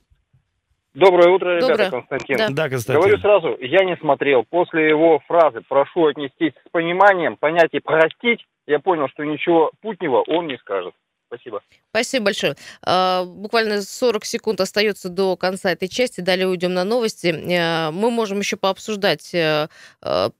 [0.94, 1.90] Доброе утро, ребята, Доброе.
[1.90, 2.36] Константин.
[2.36, 2.48] Да.
[2.50, 3.00] да, Константин.
[3.00, 4.44] Говорю сразу, я не смотрел.
[4.48, 10.46] После его фразы «прошу отнестись с пониманием», понятие «простить», я понял, что ничего путнего он
[10.46, 10.94] не скажет.
[11.34, 11.62] Спасибо.
[11.90, 12.56] Спасибо большое.
[12.82, 16.20] А, буквально 40 секунд остается до конца этой части.
[16.20, 17.28] Далее уйдем на новости.
[17.28, 19.68] Э, мы можем еще пообсуждать э,
[20.02, 20.30] э,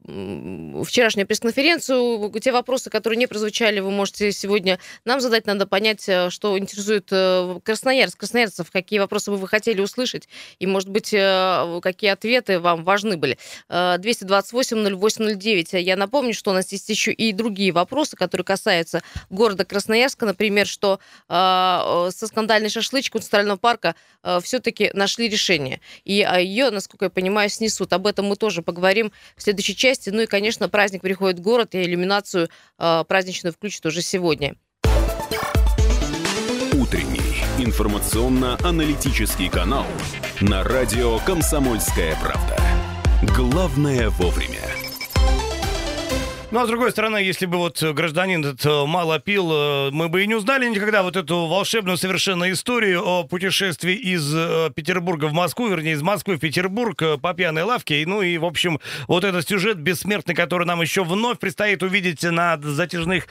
[0.85, 2.33] вчерашнюю пресс-конференцию.
[2.41, 5.47] Те вопросы, которые не прозвучали, вы можете сегодня нам задать.
[5.47, 7.13] Надо понять, что интересует
[7.63, 10.29] красноярск, красноярцев, какие вопросы бы вы хотели услышать,
[10.59, 13.39] и, может быть, какие ответы вам важны были.
[13.69, 15.79] 228-08-09.
[15.79, 20.27] Я напомню, что у нас есть еще и другие вопросы, которые касаются города Красноярска.
[20.27, 20.84] Например, что
[21.29, 25.81] а, со скандальной шашлычкой у Центрального парка а, все-таки нашли решение.
[26.05, 27.93] И а, ее, насколько я понимаю, снесут.
[27.93, 30.11] Об этом мы тоже поговорим в следующей части.
[30.11, 34.55] Ну и, конечно, праздник приходит в город, и иллюминацию праздничную включат уже сегодня.
[36.73, 39.87] Утренний информационно-аналитический канал
[40.41, 42.59] на радио «Комсомольская правда».
[43.35, 44.84] Главное вовремя.
[46.55, 50.09] Ну, а с другой стороны, если бы вот гражданин этот э, мало пил, э, мы
[50.09, 55.25] бы и не узнали никогда вот эту волшебную совершенно историю о путешествии из э, Петербурга
[55.25, 58.05] в Москву, вернее, из Москвы в Петербург по пьяной лавке.
[58.07, 62.57] Ну и, в общем, вот этот сюжет бессмертный, который нам еще вновь предстоит увидеть на
[62.63, 63.27] затяжных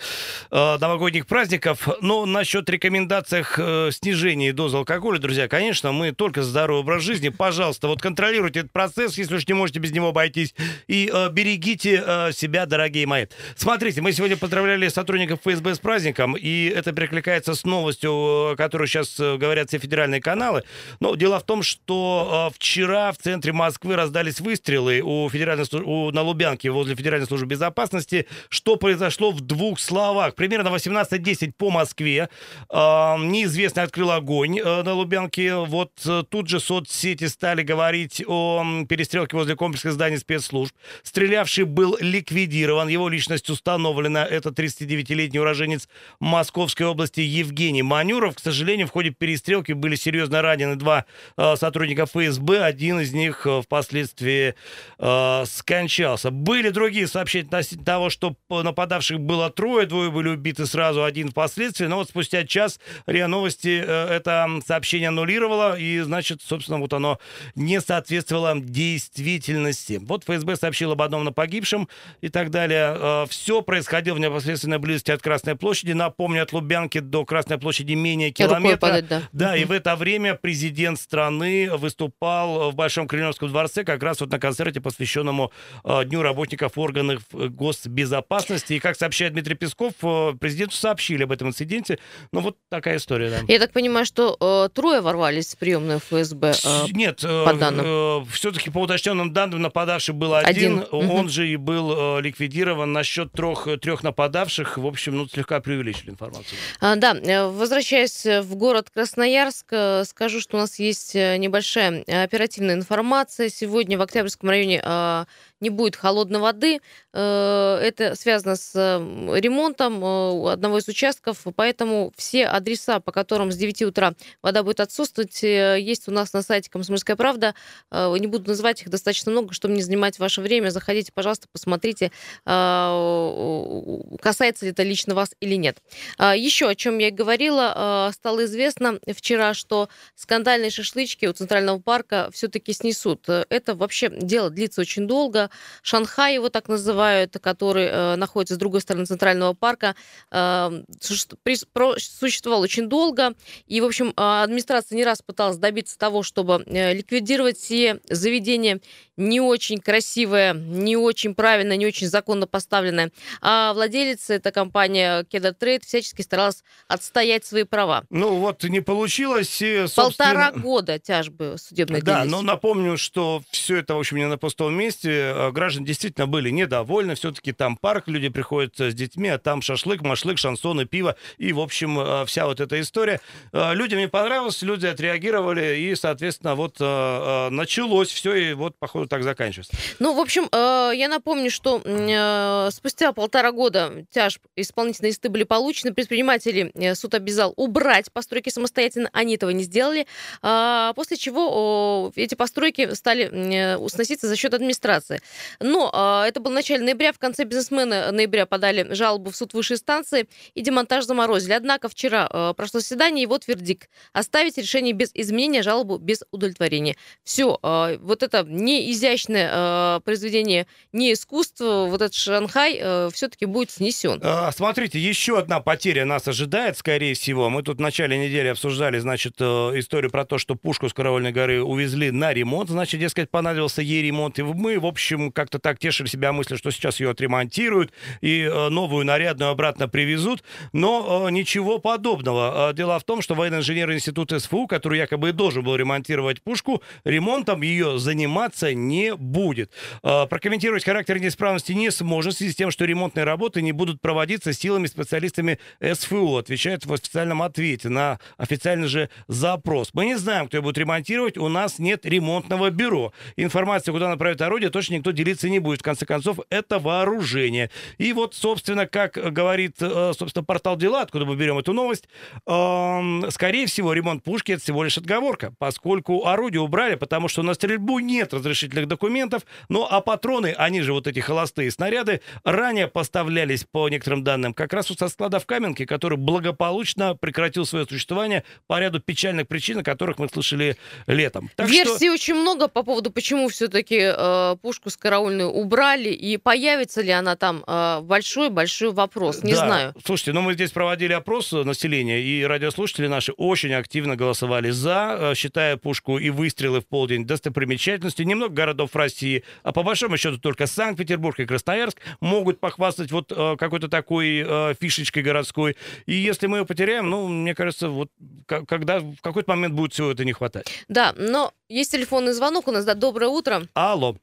[0.51, 1.88] новогодних праздников.
[2.01, 7.29] Но насчет рекомендациях э, снижения дозы алкоголя, друзья, конечно, мы только за здоровый образ жизни.
[7.29, 10.53] Пожалуйста, вот контролируйте этот процесс, если уж не можете без него обойтись.
[10.89, 13.12] И берегите себя, дорогие мои.
[13.56, 19.19] Смотрите, мы сегодня поздравляли сотрудников ФСБ с праздником, и это перекликается с новостью, которую сейчас
[19.19, 20.63] э, говорят все федеральные каналы.
[20.99, 26.12] Но дело в том, что э, вчера в центре Москвы раздались выстрелы у федеральной у,
[26.12, 28.28] на Лубянке возле Федеральной службы безопасности.
[28.49, 30.36] Что произошло в двух словах?
[30.36, 32.30] Примерно 18.10 по Москве
[32.69, 35.56] э, неизвестный открыл огонь на Лубянке.
[35.56, 35.91] Вот
[36.30, 40.76] тут же соцсети стали говорить о перестрелке возле комплекса зданий спецслужб.
[41.04, 42.88] Стрелявший был ликвидирован.
[42.88, 44.26] Его его личность установлена.
[44.26, 45.89] Это 39-летний уроженец
[46.20, 48.36] Московской области Евгений Манюров.
[48.36, 51.06] К сожалению, в ходе перестрелки были серьезно ранены два
[51.38, 52.63] э, сотрудника ФСБ.
[52.63, 54.56] Один из них э, впоследствии
[55.00, 56.32] э, скончался.
[56.32, 61.86] Были другие сообщения относительно того, что нападавших было трое, двое были убиты сразу, один впоследствии.
[61.86, 67.20] Но вот спустя час РИА Новости э, это сообщение аннулировало, и, значит, собственно, вот оно
[67.56, 70.00] не соответствовало действительности.
[70.02, 71.89] Вот ФСБ сообщил об одном на погибшем
[72.22, 72.92] и так далее.
[72.99, 75.93] Э, Все происходило в непосредственной близости от Красной площади.
[75.93, 78.77] Напомню, от Лубянки до Красной площади менее километра.
[78.77, 84.01] Подать, да, да и в это время президент страны выступал в Большом Кремлевском дворце как
[84.03, 85.51] раз вот на концерте, посвященному
[85.84, 88.73] э, Дню работников органов госбезопасности.
[88.73, 91.99] И, как сообщает Дмитрий Песков, э, президенту сообщили об этом инциденте.
[92.32, 93.38] Ну, вот такая история, да.
[93.47, 96.53] Я так понимаю, что э, трое ворвались в приемную ФСБ?
[96.63, 97.86] Э, Нет, по данным.
[97.86, 100.86] Э, все-таки по уточненным данным нападавший был один, один.
[100.91, 102.72] он же и был э, ликвидирован.
[102.73, 106.57] Насчет трех, трех нападавших, в общем, ну, слегка преувеличили информацию.
[106.79, 112.03] А, да, э, возвращаясь в город Красноярск, э, скажу, что у нас есть э, небольшая
[112.03, 113.49] оперативная информация.
[113.49, 115.25] Сегодня в Октябрьском районе а,
[115.63, 116.82] не будет холодной воды.
[117.13, 123.56] Э, это связано с ремонтом э, одного из участков, поэтому все адреса, по которым с
[123.56, 127.56] 9 утра вода будет отсутствовать, э, есть у нас на сайте «Комсомольская правда».
[127.91, 130.69] Не буду называть их достаточно много, чтобы не занимать ваше время.
[130.69, 132.12] Заходите, пожалуйста, посмотрите,
[132.43, 135.78] касается ли это лично вас или нет.
[136.19, 142.73] Еще о чем я говорила, стало известно вчера, что скандальные шашлычки у Центрального парка все-таки
[142.73, 143.30] снесут.
[143.30, 145.49] Это вообще дело длится очень долго.
[145.82, 149.96] Шанхай его так называют, который э, находится с другой стороны Центрального парка,
[150.32, 153.34] э, существовал очень долго.
[153.68, 158.80] И, в общем, а, администрация не раз пыталась добиться того, чтобы э, ликвидировать все заведения
[159.18, 163.12] не очень красивое, не очень правильное, не очень законно поставленное.
[163.42, 168.04] А владелец, эта компания Кедр Трейд, всячески старалась отстоять свои права.
[168.10, 169.62] Ну вот не получилось.
[169.62, 170.34] И, собственно...
[170.34, 172.32] Полтора года тяжбы судебной Да, длились.
[172.32, 175.34] но напомню, что все это, в общем, не на пустом месте.
[175.47, 177.15] А, граждане действительно были недовольны.
[177.15, 181.15] Все-таки там парк, люди приходят с детьми, а там шашлык, машлык, шансоны, пиво.
[181.38, 183.19] И, в общем, а, вся вот эта история.
[183.53, 189.73] Людям не понравилось, люди отреагировали, и, соответственно, вот началось все, и вот, походу, так заканчивается.
[189.99, 195.43] Ну, в общем, э, я напомню, что э, спустя полтора года тяжб исполнительные листы были
[195.43, 195.93] получены.
[195.93, 199.10] Предприниматели э, суд обязал убрать постройки самостоятельно.
[199.13, 200.08] Они этого не сделали.
[200.41, 205.21] А, после чего эти постройки стали сноситься за счет администрации.
[205.59, 207.13] Но это было в начале ноября.
[207.13, 211.53] В конце бизнесмены ноября подали жалобу в суд высшей инстанции и демонтаж заморозили.
[211.53, 213.89] Однако вчера прошло заседание, и вот вердикт.
[214.13, 216.95] Оставить решение без изменения, жалобу без удовлетворения.
[217.23, 217.59] Все,
[218.01, 224.19] вот это не изящное э, произведение не искусство, вот этот Шанхай э, все-таки будет снесен.
[224.23, 227.49] А, смотрите, еще одна потеря нас ожидает, скорее всего.
[227.49, 231.31] Мы тут в начале недели обсуждали, значит, э, историю про то, что пушку с Караульной
[231.31, 234.39] горы увезли на ремонт, значит, дескать, понадобился ей ремонт.
[234.39, 238.69] И мы, в общем, как-то так тешили себя мыслью, что сейчас ее отремонтируют и э,
[238.69, 240.43] новую нарядную обратно привезут.
[240.71, 242.69] Но э, ничего подобного.
[242.69, 246.82] А, дело в том, что военно-инженерный институт СФУ, который якобы и должен был ремонтировать пушку,
[247.04, 249.71] ремонтом ее заниматься не будет.
[250.02, 254.54] Прокомментировать характер неисправности не сможет в связи с тем, что ремонтные работы не будут проводиться
[254.54, 259.89] силами специалистами СФО, отвечает в официальном ответе на официальный же запрос.
[259.93, 263.13] Мы не знаем, кто ее будет ремонтировать, у нас нет ремонтного бюро.
[263.36, 265.82] Информация, куда направить орудие, точно никто делиться не будет.
[265.82, 267.70] В конце концов, это вооружение.
[267.98, 272.08] И вот, собственно, как говорит, э, собственно, портал «Дела», откуда мы берем эту новость,
[272.46, 278.00] скорее всего, ремонт пушки— это всего лишь отговорка, поскольку орудие убрали, потому что на стрельбу
[278.00, 279.44] нет разрешительных документов.
[279.70, 284.74] Ну, а патроны, они же вот эти холостые снаряды, ранее поставлялись, по некоторым данным, как
[284.74, 289.80] раз вот со склада в Каменке, который благополучно прекратил свое существование по ряду печальных причин,
[289.80, 291.50] о которых мы слышали летом.
[291.56, 292.13] Так Версий что...
[292.13, 297.36] очень много по поводу, почему все-таки э, пушку с караульной убрали, и появится ли она
[297.36, 297.63] там,
[298.03, 299.65] большой-большой э, вопрос, не да.
[299.65, 299.95] знаю.
[300.06, 305.36] Слушайте, ну мы здесь проводили опрос населения, и радиослушатели наши очень активно голосовали за, э,
[305.36, 308.25] считая пушку и выстрелы в полдень достопримечательностью.
[308.25, 313.56] Немного городов России, а по большому счету только Санкт-Петербург и Красноярск могут похвастать вот э,
[313.58, 315.75] какой-то такой э, фишечкой городской.
[316.06, 318.10] И если мы ее потеряем, ну, мне кажется, вот
[318.45, 320.67] когда в какой-то момент будет всего это не хватать.
[320.88, 323.63] Да, но есть телефонный звонок у нас, да, доброе утро.
[323.73, 324.15] Алло.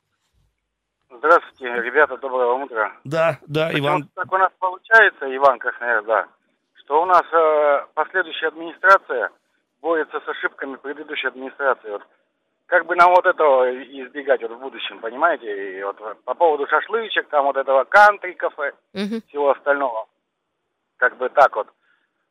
[1.20, 2.92] Здравствуйте, ребята, доброго утра.
[3.04, 4.09] Да, да, Почему Иван.
[4.14, 6.26] Так у нас получается, Иван Красноярск, да,
[6.76, 9.30] что у нас э, последующая администрация
[9.83, 11.90] борется с ошибками предыдущей администрации.
[11.90, 12.02] Вот
[12.64, 15.78] как бы нам вот этого избегать вот в будущем, понимаете?
[15.78, 19.20] И вот по поводу шашлычек, там вот этого кантри кафе, Мгм.
[19.28, 20.06] всего остального.
[20.96, 21.68] Как бы так вот.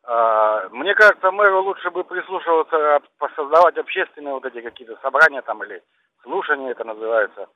[0.02, 5.80] А, Мне кажется, мэру лучше бы прислушиваться, посоздавать общественные вот эти какие-то собрания там или
[6.24, 7.46] слушания это называется.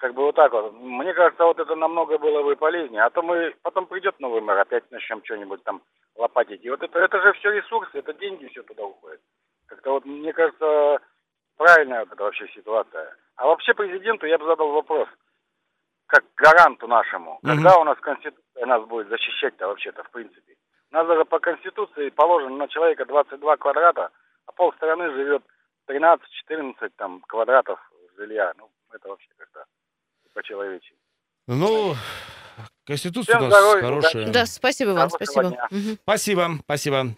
[0.00, 0.72] Как бы вот так вот.
[0.72, 3.02] Мне кажется, вот это намного было бы полезнее.
[3.02, 5.82] А то мы потом придет новый мэр, опять начнем что-нибудь там
[6.16, 6.64] лопатить.
[6.64, 9.20] И вот это, это же все ресурсы, это деньги все туда уходят.
[9.66, 11.00] Как-то вот, мне кажется,
[11.58, 13.14] правильная вот эта вообще ситуация.
[13.36, 15.06] А вообще президенту я бы задал вопрос,
[16.06, 17.56] как гаранту нашему, Мгм.
[17.56, 20.54] когда у нас Конституция нас будет защищать-то вообще-то, в принципе.
[20.90, 24.10] У нас даже по Конституции положено на человека 22 квадрата,
[24.46, 25.42] а полстраны живет
[25.86, 27.78] 13-14 там квадратов
[28.16, 28.54] жилья.
[28.56, 29.64] Ну, это вообще как-то
[30.34, 30.94] по-человечески.
[31.46, 31.94] Ну,
[32.84, 34.28] Конституция Всем у нас здоровья, хорошая.
[34.28, 35.68] Да, спасибо, Иван, Хорошего спасибо.
[35.70, 35.98] Мгм.
[36.02, 37.16] Спасибо, спасибо.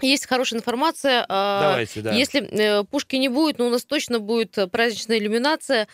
[0.00, 1.24] Есть хорошая информация.
[1.28, 2.12] а, Давайте, да.
[2.12, 5.88] Если э, пушки не будет, но у нас точно будет праздничная иллюминация,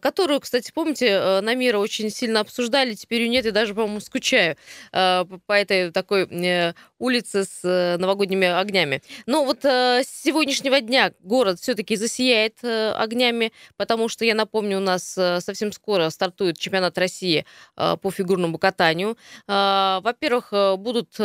[0.00, 4.00] которую, кстати, помните, э, на мира очень сильно обсуждали, теперь ее нет, и даже, по-моему,
[4.00, 4.56] скучаю
[4.92, 9.02] э, по- этой такой э, улице с э, новогодними огнями.
[9.26, 14.80] Но вот э, с сегодняшнего дня город все-таки засияет огнями, потому что, я напомню, у
[14.80, 15.04] нас
[15.40, 17.44] совсем скоро стартует чемпионат России
[17.76, 19.16] по фигурному катанию.
[19.46, 21.16] А, Во-первых, будут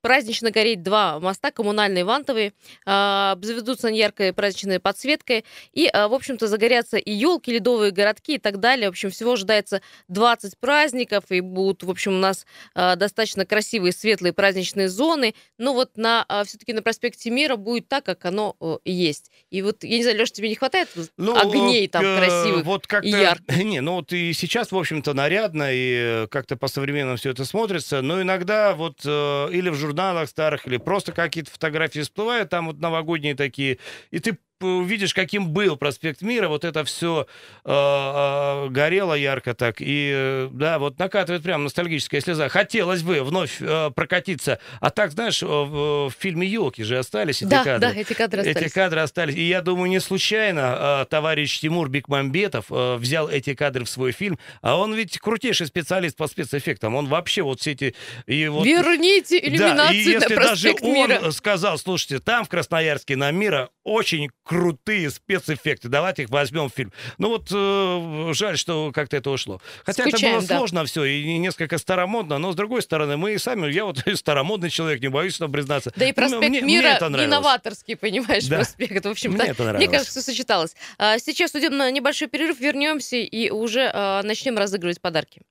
[0.00, 2.52] празднично гореть два моста, коммунальные, вантовые,
[2.86, 8.38] а, обзаведутся яркой праздничной подсветкой, и, а, в общем-то, загорятся и елки, ледовые городки и
[8.38, 8.88] так далее.
[8.88, 13.92] В общем, всего ожидается 20 праздников, и будут, в общем, у нас а, достаточно красивые,
[13.92, 18.92] светлые праздничные зоны, но вот на, все-таки на проспекте Мира будет так, как оно и
[18.92, 19.30] есть.
[19.50, 22.64] И вот, я не знаю, Леша, тебе не хватает Ну, огней там э, красивых?
[22.64, 23.56] Вот как-то, и ярких?
[23.64, 28.02] Не, ну вот и сейчас, в общем-то, нарядно, и э, как-то по-современному все это смотрится,
[28.02, 32.78] но иногда вот э, или в журналах старых, или просто какие-то фотографии всплывают, там вот
[32.78, 33.78] новогодние такие,
[34.10, 37.26] и ты увидишь, каким был проспект Мира, вот это все
[37.64, 42.48] горело ярко так, и э, да, вот накатывает прям ностальгическая слеза.
[42.48, 47.50] Хотелось бы вновь э, прокатиться, а так, знаешь, э, в, фильме «Елки» же остались эти
[47.50, 47.92] Да, кадры.
[47.92, 48.72] да, эти кадры Эти остались.
[48.72, 49.34] кадры остались.
[49.34, 54.12] И я думаю, не случайно э, товарищ Тимур Бекмамбетов э, взял эти кадры в свой
[54.12, 54.38] фильм.
[54.62, 56.94] А он ведь крутейший специалист по спецэффектам.
[56.94, 57.94] Он вообще вот все эти...
[58.26, 61.30] И вот, Верните да, и иллюминацию если на даже он Мира.
[61.30, 66.90] сказал, слушайте, там в Красноярске на Мира очень крутые спецэффекты, давайте их возьмем в фильм.
[67.18, 69.60] Ну вот э, жаль, что как-то это ушло.
[69.84, 70.56] Хотя Скучаем, это было да.
[70.56, 74.70] сложно все и несколько старомодно, но с другой стороны, мы и сами, я вот старомодный
[74.70, 75.92] человек, не боюсь нам признаться.
[75.96, 77.30] Да и проспект Мне- мне Мира это не нравилось.
[77.36, 78.56] новаторский, понимаешь, Да.
[78.56, 79.04] проспект.
[79.04, 79.90] В общем-то, Мне это мне нравилось.
[79.92, 80.74] кажется, все сочеталось.
[80.98, 85.42] А, Сейчас уйдем на небольшой перерыв, вернемся и уже а, начнем разыгрывать подарки.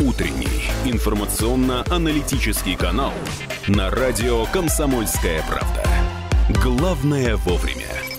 [0.00, 0.48] Утренний
[0.84, 3.12] информационно-аналитический канал
[3.68, 5.82] на радио «Комсомольская правда».
[6.58, 8.09] Главное вовремя.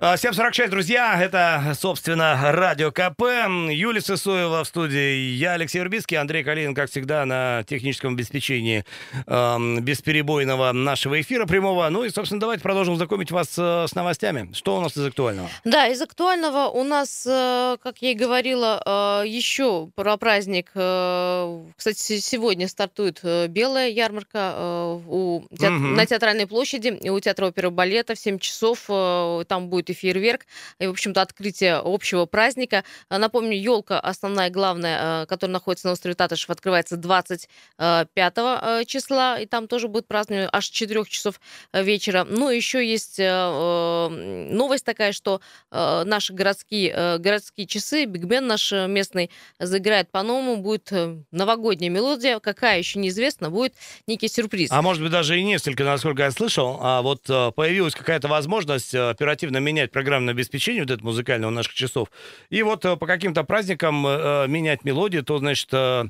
[0.00, 3.20] А, 7.46, друзья, это, собственно, Радио КП.
[3.68, 8.84] Юлия Сысоева в студии, я Алексей Урбицкий, Андрей Калинин, как всегда, на техническом обеспечении
[9.26, 11.88] эм, бесперебойного нашего эфира прямого.
[11.88, 14.50] Ну и, собственно, давайте продолжим знакомить вас э, с новостями.
[14.52, 15.48] Что у нас из актуального?
[15.64, 18.80] Да, из актуального у нас, э, как я и говорила,
[19.24, 20.70] э, еще про праздник.
[20.76, 25.96] э, Кстати, се- сегодня стартует э, белая ярмарка э, у теат- Мгм.
[25.96, 28.84] на Театральной площади и у Театра оперы балета в 7 часов.
[28.88, 30.46] э, Там будет и фейерверк,
[30.78, 32.84] и, в общем-то, открытие общего праздника.
[33.08, 39.38] А, Напомню, елка основная, главная, э, которая находится на острове Татышев, открывается 25 э, числа,
[39.38, 41.40] и там тоже будет празднование аж 4 часов
[41.72, 42.24] э, вечера.
[42.28, 44.08] Ну, еще есть э, э,
[44.50, 50.10] новость такая, что э, наши городские, э, городские часы, Биг Бен наш э, местный заиграет
[50.10, 53.74] по-новому, будет э, новогодняя мелодия, какая еще неизвестно, будет
[54.06, 54.70] некий сюрприз.
[54.72, 58.94] А может быть, даже и несколько, насколько я слышал, а вот э, появилась какая-то возможность
[58.94, 62.08] э, оперативно менять программное обеспечение вот это музыкальное у наших часов.
[62.50, 66.04] И вот э, по каким-то праздникам э, менять мелодии, то, значит, э,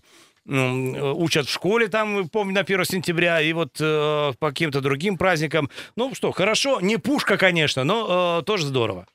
[0.47, 5.19] э, учат в школе, там, помню, на 1 сентября, и вот э, по каким-то другим
[5.19, 5.71] праздникам.
[5.97, 9.07] Ну что, хорошо, не пушка, конечно, но э, тоже здорово.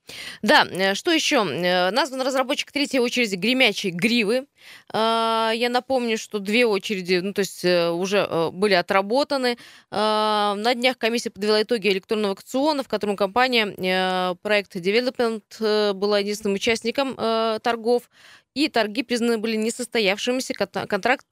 [0.42, 1.46] Да, э, что еще?
[1.46, 4.46] Э, Назван разработчик третьей очереди гремячей гривы.
[4.92, 9.58] А, Я напомню, что две очереди, ну, то есть э, уже э, были отработаны.
[9.92, 16.20] А, На днях комиссия подвела итоги электронного аукциона, в котором компания э, проект Development была
[16.20, 18.10] единственным участником торгов.
[18.54, 20.54] И торги признаны были несостоявшимися.
[20.54, 21.26] Кон- Контракт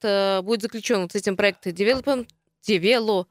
[0.44, 2.26] будет заключен вот с этим проектом Development,
[2.66, 3.26] Development.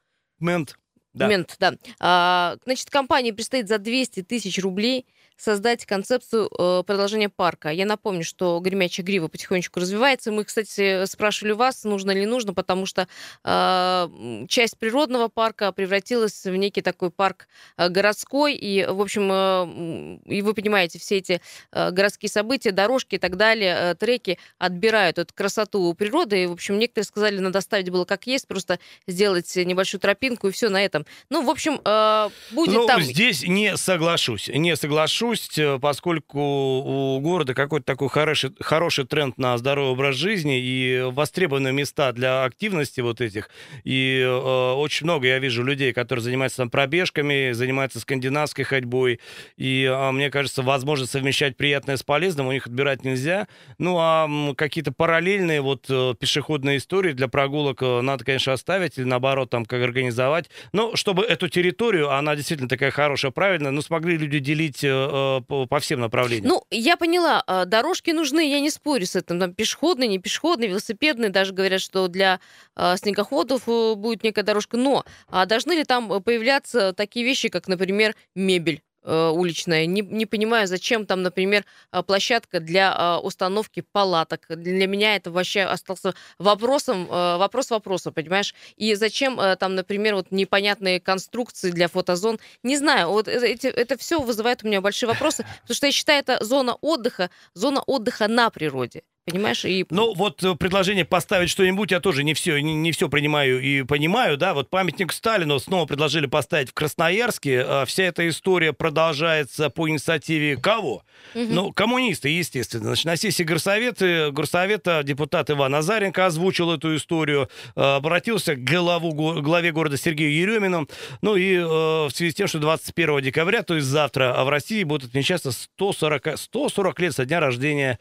[1.14, 1.28] Да.
[1.28, 1.74] Мент, да.
[2.00, 5.06] А, значит, компании предстоит за 200 тысяч рублей
[5.42, 7.70] создать концепцию э, продолжения парка.
[7.70, 10.32] Я напомню, что гремячая грива потихонечку развивается.
[10.32, 13.08] Мы, кстати, спрашивали вас, нужно ли нужно, потому что
[13.44, 18.54] э, часть природного парка превратилась в некий такой парк э, городской.
[18.54, 21.42] И, в общем, э, и вы понимаете, все эти
[21.72, 26.44] э, городские события, дорожки и так далее, э, треки отбирают эту красоту природы.
[26.44, 30.52] И, в общем, некоторые сказали, надо оставить было как есть, просто сделать небольшую тропинку и
[30.52, 31.06] все на этом.
[31.30, 33.02] Ну, в общем, э, будет ну, там...
[33.02, 34.48] здесь не соглашусь.
[34.48, 40.18] Не соглашусь грусть, э, поскольку у города какой-то такой хороший, хороший тренд на здоровый образ
[40.18, 43.50] жизни и востребованные места для активности вот этих.
[43.86, 49.22] И э, очень много я вижу людей, которые занимаются там пробежками, занимаются скандинавской ходьбой.
[49.56, 53.48] И э, мне кажется, возможно совмещать приятное с полезным у них отбирать нельзя.
[53.78, 54.28] Ну, а
[54.58, 59.64] какие-то параллельные вот э, пешеходные истории для прогулок э, надо, конечно, оставить или наоборот там
[59.66, 60.50] как организовать.
[60.74, 65.42] Но чтобы эту территорию, она действительно такая хорошая, правильная, ну, смогли люди делить э, Э,
[65.68, 66.48] по, всем направлениям.
[66.48, 69.40] Ну, я поняла, а, дорожки нужны, я не спорю с этим.
[69.40, 71.30] Там пешеходные, не пешеходные, велосипедные.
[71.30, 72.40] Даже говорят, что для
[72.76, 74.78] а, снегоходов э, будет некая дорожка.
[74.78, 78.82] Но а должны ли там появляться такие вещи, как, например, мебель?
[79.04, 79.88] Э, уличная.
[79.88, 84.46] Не, не понимаю, зачем там, например, а, площадка для а, установки палаток.
[84.50, 88.54] Для меня это вообще остался вопросом, э, вопрос вопроса, понимаешь?
[88.76, 92.40] И зачем э, там, например, вот непонятные конструкции для фотозон?
[92.62, 96.20] Не знаю, вот эти, это все вызывает у меня большие вопросы, потому что я считаю,
[96.20, 99.02] это зона отдыха, зона отдыха на природе.
[99.26, 99.64] Понимаешь?
[99.66, 99.86] И...
[99.92, 103.84] Ну, вот э, предложение поставить что-нибудь, я тоже не все, не, не все принимаю и
[103.84, 104.56] понимаю, да.
[104.56, 107.62] Вот памятник Сталину снова предложили поставить в Красноярске.
[107.62, 111.04] А вся эта история продолжается по инициативе кого?
[111.36, 111.46] Угу.
[111.50, 112.86] Ну, коммунисты, естественно.
[112.86, 119.14] Значит, на сессии горсовета, горсовета депутат Иван Азаренко озвучил эту историю, э, обратился к главу,
[119.14, 120.88] главе города Сергею Еремину.
[121.22, 124.50] Ну и э, в связи с тем, что 21 декабря, то есть завтра, а в
[124.50, 128.00] России будет отмечаться 140, 140 лет со дня рождения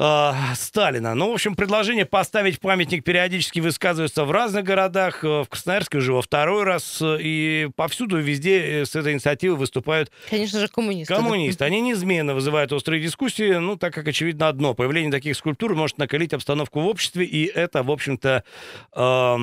[0.00, 1.14] э, Сталина.
[1.14, 5.22] Ну, в общем, предложение поставить памятник периодически высказывается в разных городах.
[5.22, 7.00] Э, в Красноярске уже во второй раз.
[7.02, 10.10] Э, и повсюду, везде э, с этой инициативой выступают...
[10.28, 11.14] Конечно же, коммунисты.
[11.14, 11.64] Коммунисты.
[11.64, 14.74] Они неизменно вызывают острые дискуссии, ну, так как, очевидно, одно.
[14.74, 18.44] Появление таких скульптур может накалить обстановку в обществе, и это, в общем-то,
[18.92, 19.36] э,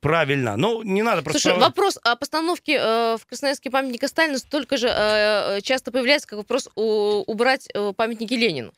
[0.00, 0.56] правильно.
[0.56, 1.40] Но не надо просто...
[1.40, 6.38] Слушай, вопрос о постановке э, в Красноярске памятника Сталину столько же э, часто появляется, как
[6.38, 8.72] вопрос у, убрать э, памятники Ленину.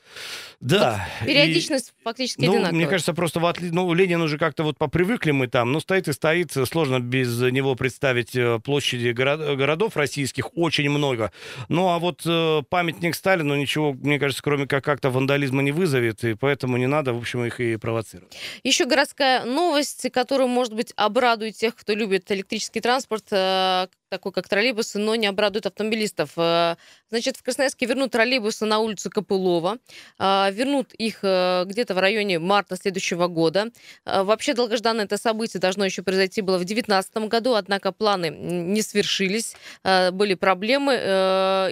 [0.61, 1.09] Да.
[1.25, 2.73] Периодичность и, фактически ну, одинаковая.
[2.73, 3.71] Мне кажется, просто в отли...
[3.71, 7.75] ну, Ленин уже как-то вот попривыкли мы там, ну, стоит и стоит, сложно без него
[7.75, 9.57] представить э, площади город...
[9.57, 11.33] городов российских, очень много.
[11.69, 16.23] Ну, а вот э, памятник Сталину ничего, мне кажется, кроме как как-то вандализма не вызовет,
[16.25, 18.37] и поэтому не надо, в общем, их и провоцировать.
[18.63, 24.49] Еще городская новость, которая, может быть, обрадует тех, кто любит электрический транспорт, э, такой как
[24.49, 26.31] троллейбусы, но не обрадует автомобилистов.
[26.37, 26.77] Э,
[27.11, 29.79] значит, в Красноярске вернут троллейбусы на улицу Копылова.
[30.21, 33.71] Э, вернут их э, где-то в районе марта следующего года.
[34.05, 39.57] Вообще долгожданное это событие должно еще произойти было в 2019 году, однако планы не свершились,
[39.83, 40.95] были проблемы.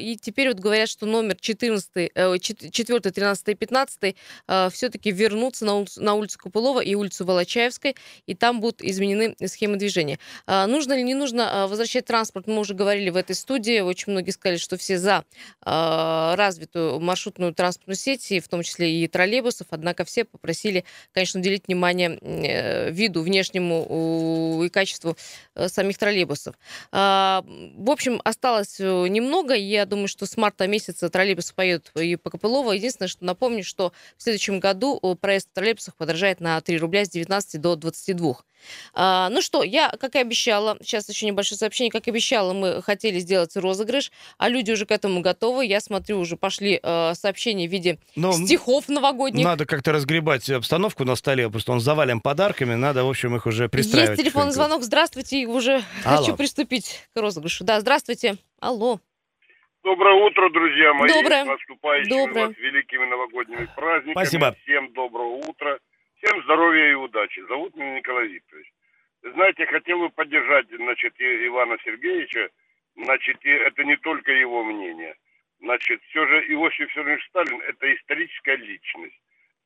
[0.00, 4.16] И теперь вот говорят, что номер 14, 4, 13 и 15
[4.72, 9.76] все-таки вернутся на улицу, на улицу Копылова и улицу Волочаевской, и там будут изменены схемы
[9.76, 10.18] движения.
[10.46, 14.30] Нужно или не нужно возвращать транспорт транспорт, мы уже говорили в этой студии, очень многие
[14.30, 15.24] сказали, что все за
[15.64, 21.40] э, развитую маршрутную транспортную сеть, и в том числе и троллейбусов, однако все попросили, конечно,
[21.40, 25.16] уделить внимание э, виду внешнему э, и качеству
[25.54, 26.54] э, самих троллейбусов.
[26.92, 32.16] Э, в общем, осталось э, немного, я думаю, что с марта месяца троллейбусы поедут и
[32.16, 32.72] по Копылово.
[32.72, 37.10] Единственное, что напомню, что в следующем году э, проезд в подорожает на 3 рубля с
[37.10, 38.36] 19 до 22.
[38.94, 42.82] А, ну что, я, как и обещала, сейчас еще небольшое сообщение, как и обещала, мы
[42.82, 45.66] хотели сделать розыгрыш, а люди уже к этому готовы.
[45.66, 49.44] Я смотрю, уже пошли э, сообщения в виде Но стихов новогодних.
[49.44, 53.68] Надо как-то разгребать обстановку на столе, просто он завален подарками, надо, в общем, их уже
[53.68, 54.10] пристраивать.
[54.10, 56.18] Есть телефонный звонок, здравствуйте, уже Алло.
[56.18, 57.64] хочу приступить к розыгрышу.
[57.64, 58.36] Да, здравствуйте.
[58.60, 59.00] Алло.
[59.82, 61.08] Доброе утро, друзья мои.
[61.08, 61.44] Доброе.
[61.44, 62.46] Наступающими Доброе.
[62.48, 64.12] вас великими новогодними праздниками.
[64.12, 64.56] Спасибо.
[64.62, 65.78] Всем доброго утра.
[66.22, 67.40] Всем здоровья и удачи.
[67.48, 68.72] Зовут меня Николай Викторович.
[69.22, 72.50] Знаете, хотел бы поддержать, значит, Ивана Сергеевича.
[72.96, 75.14] Значит, это не только его мнение.
[75.60, 79.18] Значит, все же Иосиф Виссарионович Сталин– это историческая личность.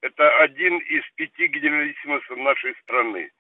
[0.03, 3.31] Это один из пяти генералиссимусов нашей страны.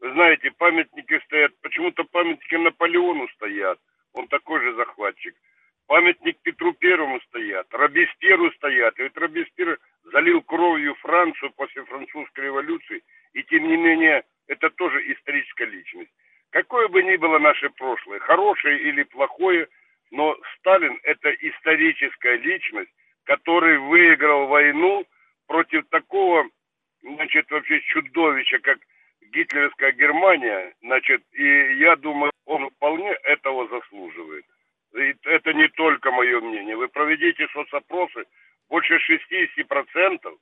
[0.00, 3.78] Вы знаете, памятники стоят, почему-то памятники Наполеону стоят.
[4.14, 5.34] Он такой же захватчик.
[5.86, 8.98] Памятник Петру Первому стоят, Робеспьеру стоят.
[8.98, 13.02] И вот Робеспьер залил кровью Францию после французской революции,
[13.34, 16.10] и тем не менее это тоже историческая личность.
[16.50, 19.68] Какое бы ни было наше прошлое, хорошее или плохое,
[20.10, 22.90] но Сталин это историческая личность,
[23.24, 25.04] который выиграл войну
[25.46, 26.48] против такого,
[27.02, 28.78] значит, вообще чудовища, как
[29.32, 34.44] гитлеровская Германия, значит, и я думаю, он вполне этого заслуживает.
[34.94, 36.76] И это не только мое мнение.
[36.76, 38.24] Вы проведите соцопросы,
[38.68, 40.38] больше 60%,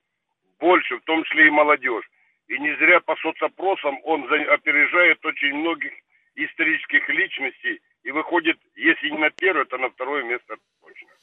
[0.60, 2.04] больше, в том числе и молодежь.
[2.48, 5.92] И не зря по соцопросам он опережает очень многих
[6.34, 11.13] исторических личностей и выходит, если не на первое, то на второе место точно.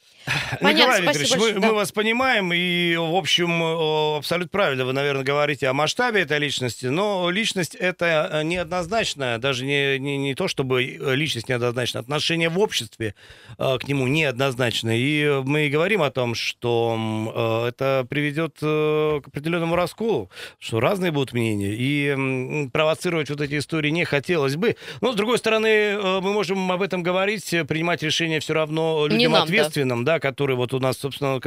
[0.60, 1.68] Понятно, Николай Викторович, мы, да.
[1.68, 6.88] мы вас понимаем, и, в общем, абсолютно правильно вы, наверное, говорите о масштабе этой личности,
[6.88, 12.60] но личность это э, неоднозначно, даже не, не, не то, чтобы личность неоднозначна, отношение в
[12.60, 13.16] обществе
[13.58, 14.92] э, к нему неоднозначно.
[14.96, 21.34] И мы говорим о том, что э, это приведет к определенному расколу, что разные будут
[21.34, 24.76] мнения, и провоцировать вот эти истории не хотелось бы.
[25.02, 29.44] Но, с другой стороны, мы можем об этом говорить, принимать решения все равно людям нам,
[29.44, 30.11] ответственным, да.
[30.12, 31.40] Да, который вот у нас, собственно,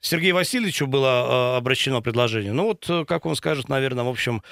[0.00, 2.52] Сергею Васильевичу было э, обращено предложение.
[2.52, 4.42] Ну вот, э, как он скажет, наверное, в общем,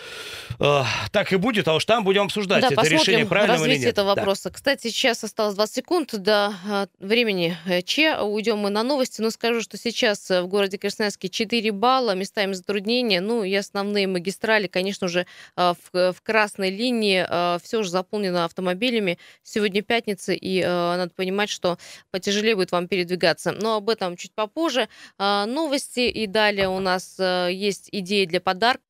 [0.60, 3.88] э, так и будет, а уж там будем обсуждать да, это решение правильно или нет.
[3.88, 4.50] этого вопроса.
[4.50, 4.54] Да.
[4.54, 8.20] Кстати, сейчас осталось 20 секунд до э, времени Че.
[8.20, 13.22] Уйдем мы на новости, но скажу, что сейчас в городе Красноярске 4 балла, местами затруднения,
[13.22, 17.24] ну и основные магистрали, конечно же, в, в красной линии
[17.62, 19.18] все же заполнено автомобилями.
[19.42, 21.78] Сегодня пятница, и надо понимать, что
[22.10, 24.88] потяжелее будет вам передвигаться но об этом чуть попозже.
[25.18, 28.82] А, новости и далее у нас э, есть идеи для подарка.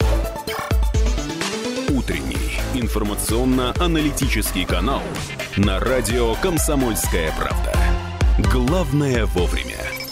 [1.89, 2.35] Утренний
[2.75, 5.03] информационно-аналитический канал
[5.57, 7.73] на радио «Комсомольская правда».
[8.53, 10.04] Главное вовремя.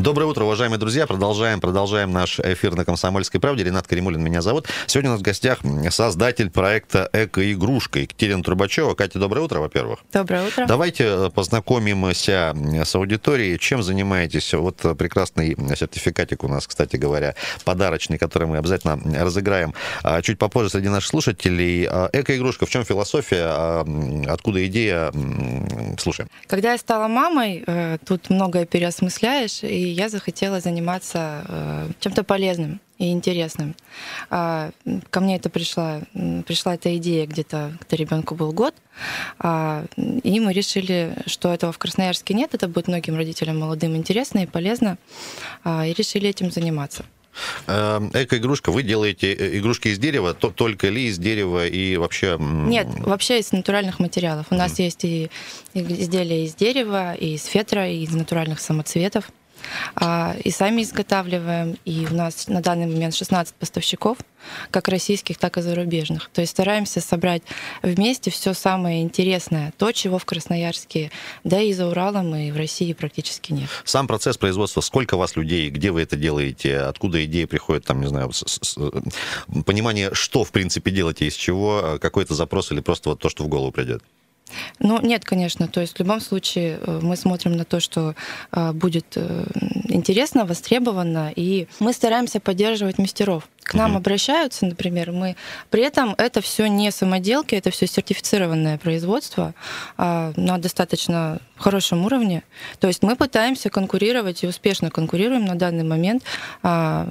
[0.00, 1.06] Доброе утро, уважаемые друзья.
[1.06, 3.62] Продолжаем, продолжаем наш эфир на «Комсомольской правде».
[3.62, 4.66] Ренат Каримулин меня зовут.
[4.88, 8.94] Сегодня у нас в гостях создатель проекта «Эко-игрушка» Екатерина Трубачева.
[8.94, 10.00] Катя, доброе утро, во-первых.
[10.12, 10.66] Доброе утро.
[10.66, 13.56] Давайте э, познакомимся с аудиторией.
[13.56, 14.52] Чем занимаетесь?
[14.54, 19.74] Вот прекрасный сертификатик у нас, кстати говоря, подарочный, который мы обязательно разыграем
[20.22, 21.86] чуть попозже среди наших слушателей.
[21.88, 23.44] А эко-игрушка, в чем философия?
[23.46, 23.86] А
[24.26, 25.12] откуда идея?
[25.98, 26.28] Слушаем.
[26.48, 32.80] Когда я стала мамой, э, тут многое переосмысляешь, и я захотела заниматься э, чем-то полезным
[32.98, 33.74] и интересным.
[34.30, 34.70] А,
[35.10, 36.00] ко мне это пришла,
[36.46, 38.74] пришла эта идея где-то, когда ребенку был год,
[39.38, 44.40] а, и мы решили, что этого в Красноярске нет, это будет многим родителям молодым интересно
[44.40, 44.96] и полезно,
[45.64, 47.04] а, и решили этим заниматься.
[47.66, 52.36] Э, эко-игрушка, вы делаете э, игрушки из дерева, то, только ли из дерева и вообще...
[52.38, 54.46] Нет, вообще из натуральных материалов.
[54.50, 54.82] У нас mm.
[54.82, 55.30] есть и
[55.74, 59.30] изделия из дерева, и из фетра, и из натуральных самоцветов.
[59.96, 61.76] А, и сами изготавливаем.
[61.84, 64.18] И у нас на данный момент 16 поставщиков,
[64.70, 66.30] как российских, так и зарубежных.
[66.32, 67.42] То есть стараемся собрать
[67.82, 71.10] вместе все самое интересное, то, чего в Красноярске,
[71.44, 73.68] да и за Уралом, и в России практически нет.
[73.84, 78.00] Сам процесс производства, сколько у вас людей, где вы это делаете, откуда идеи приходят, там,
[78.00, 78.76] не знаю, с, с,
[79.64, 83.48] понимание, что, в принципе, делаете, из чего, какой-то запрос или просто вот то, что в
[83.48, 84.02] голову придет?
[84.78, 85.68] Ну, нет, конечно.
[85.68, 88.14] То есть в любом случае э, мы смотрим на то, что
[88.52, 89.44] э, будет э,
[89.88, 93.48] интересно, востребовано, и мы стараемся поддерживать мастеров.
[93.64, 93.98] К нам угу.
[93.98, 95.36] обращаются, например, мы
[95.70, 99.54] при этом это все не самоделки, это все сертифицированное производство
[99.96, 102.42] а, на достаточно хорошем уровне.
[102.78, 106.22] То есть мы пытаемся конкурировать и успешно конкурируем на данный момент
[106.62, 107.08] а,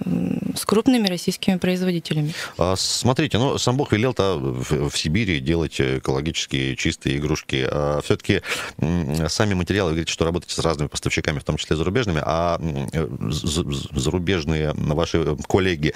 [0.56, 2.34] с крупными российскими производителями.
[2.58, 7.66] А, смотрите, ну сам Бог велел-то в, в Сибири делать экологические чистые игрушки.
[7.68, 8.42] А, все-таки
[9.28, 12.60] сами материалы, вы говорите, что работаете с разными поставщиками, в том числе зарубежными, а
[13.32, 15.94] зарубежные ваши коллеги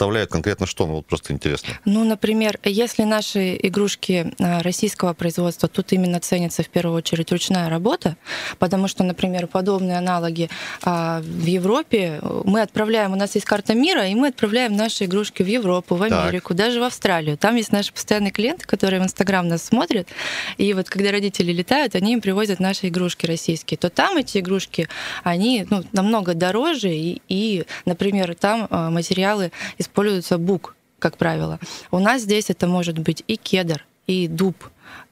[0.00, 0.86] поставляют конкретно что?
[0.86, 1.74] Ну вот просто интересно.
[1.84, 7.68] Ну, например, если наши игрушки а, российского производства, тут именно ценится в первую очередь ручная
[7.68, 8.16] работа,
[8.58, 10.48] потому что, например, подобные аналоги
[10.82, 15.42] а, в Европе мы отправляем, у нас есть карта мира, и мы отправляем наши игрушки
[15.42, 16.56] в Европу, в Америку, так.
[16.56, 17.36] даже в Австралию.
[17.36, 20.08] Там есть наши постоянные клиенты, которые в Инстаграм нас смотрят,
[20.56, 23.76] и вот когда родители летают, они им привозят наши игрушки российские.
[23.76, 24.88] То там эти игрушки,
[25.24, 29.52] они ну, намного дороже, и, и, например, там а, материалы
[29.90, 31.58] используются бук, как правило.
[31.90, 34.56] У нас здесь это может быть и кедр, и дуб,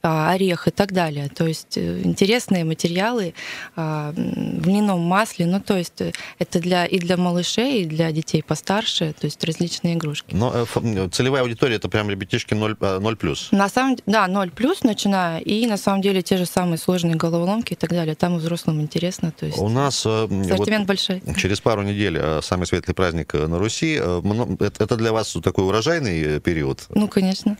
[0.01, 1.29] орех и так далее.
[1.29, 3.33] То есть э, интересные материалы
[3.75, 5.45] а, в льняном масле.
[5.45, 9.43] Ну, то есть э, это для, и для малышей, и для детей постарше, то есть
[9.43, 10.33] различные игрушки.
[10.33, 13.49] Но э, целевая аудитория это прям ребятишки 0, 0 плюс.
[13.51, 17.73] На самом да, 0 плюс начиная, и на самом деле те же самые сложные головоломки
[17.73, 18.15] и так далее.
[18.15, 19.33] Там взрослым интересно.
[19.37, 21.21] То есть У нас ассортимент вот большой.
[21.37, 23.95] Через пару недель самый светлый праздник на Руси.
[23.95, 26.85] Это для вас такой урожайный период?
[26.89, 27.57] Ну, конечно.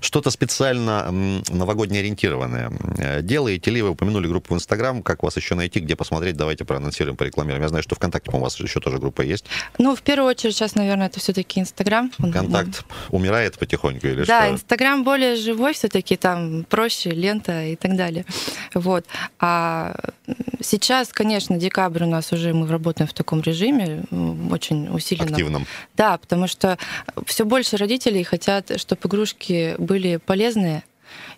[0.00, 2.72] Что-то специально м, новогодне ориентированное.
[2.98, 6.64] Э, Делаете ли вы, упомянули группу в Инстаграм, как вас еще найти, где посмотреть, давайте
[6.64, 7.62] проанонсируем, порекламируем.
[7.62, 9.44] Я знаю, что ВКонтакте, по-моему, у вас еще тоже группа есть.
[9.78, 12.10] Ну, в первую очередь сейчас, наверное, это все-таки Инстаграм.
[12.22, 14.54] Он- Контакт умирает потихоньку или Да, что?
[14.54, 18.24] Инстаграм более живой все-таки, там проще, лента и так далее.
[18.74, 19.04] Вот.
[19.40, 19.94] А
[20.60, 24.04] сейчас, конечно, декабрь у нас уже мы работаем в таком режиме,
[24.50, 25.30] очень усиленно.
[25.30, 25.66] Активном.
[25.96, 26.78] Да, потому что
[27.26, 30.82] все больше родителей хотят, чтобы игрушки были полезные,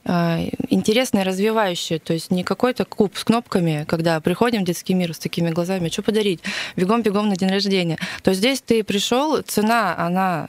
[0.04, 1.98] а, интересные, развивающие.
[1.98, 5.88] То есть не какой-то куб с кнопками, когда приходим в детский мир с такими глазами,
[5.88, 6.40] что подарить?
[6.76, 7.98] Бегом-бегом на день рождения.
[8.22, 10.48] То есть здесь ты пришел, цена, она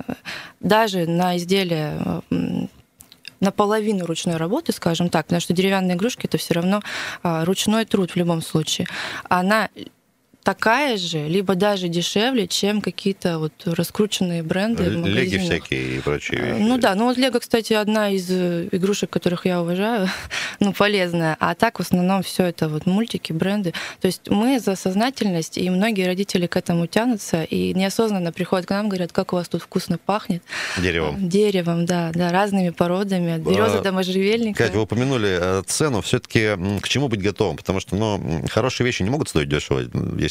[0.60, 2.22] даже на изделие
[3.42, 6.82] наполовину ручной работы, скажем так, потому что деревянные игрушки это все равно
[7.24, 8.88] а, ручной труд в любом случае.
[9.28, 9.70] Она
[10.44, 16.42] такая же, либо даже дешевле, чем какие-то вот раскрученные бренды в Леги всякие и прочие
[16.42, 16.64] Э, вещи.
[16.64, 20.10] Ну да, ну вот Лего, кстати, одна из э, игрушек, которых я уважаю,
[20.60, 21.38] ну полезная.
[21.40, 23.74] А так в основном все это вот мультики, бренды.
[24.00, 28.70] То есть мы за сознательность, и многие родители к этому тянутся, и неосознанно приходят к
[28.70, 30.44] нам, говорят, как у вас тут вкусно пахнет.
[30.78, 31.30] Деревом.
[31.30, 34.64] Деревом, да, да, разными породами, от березы А, до можжевельника.
[34.64, 36.02] Кать, вы упомянули э, цену.
[36.02, 37.58] Все-таки к чему быть готовым?
[37.58, 39.82] Потому что, ну, хорошие вещи не могут стоить дешево.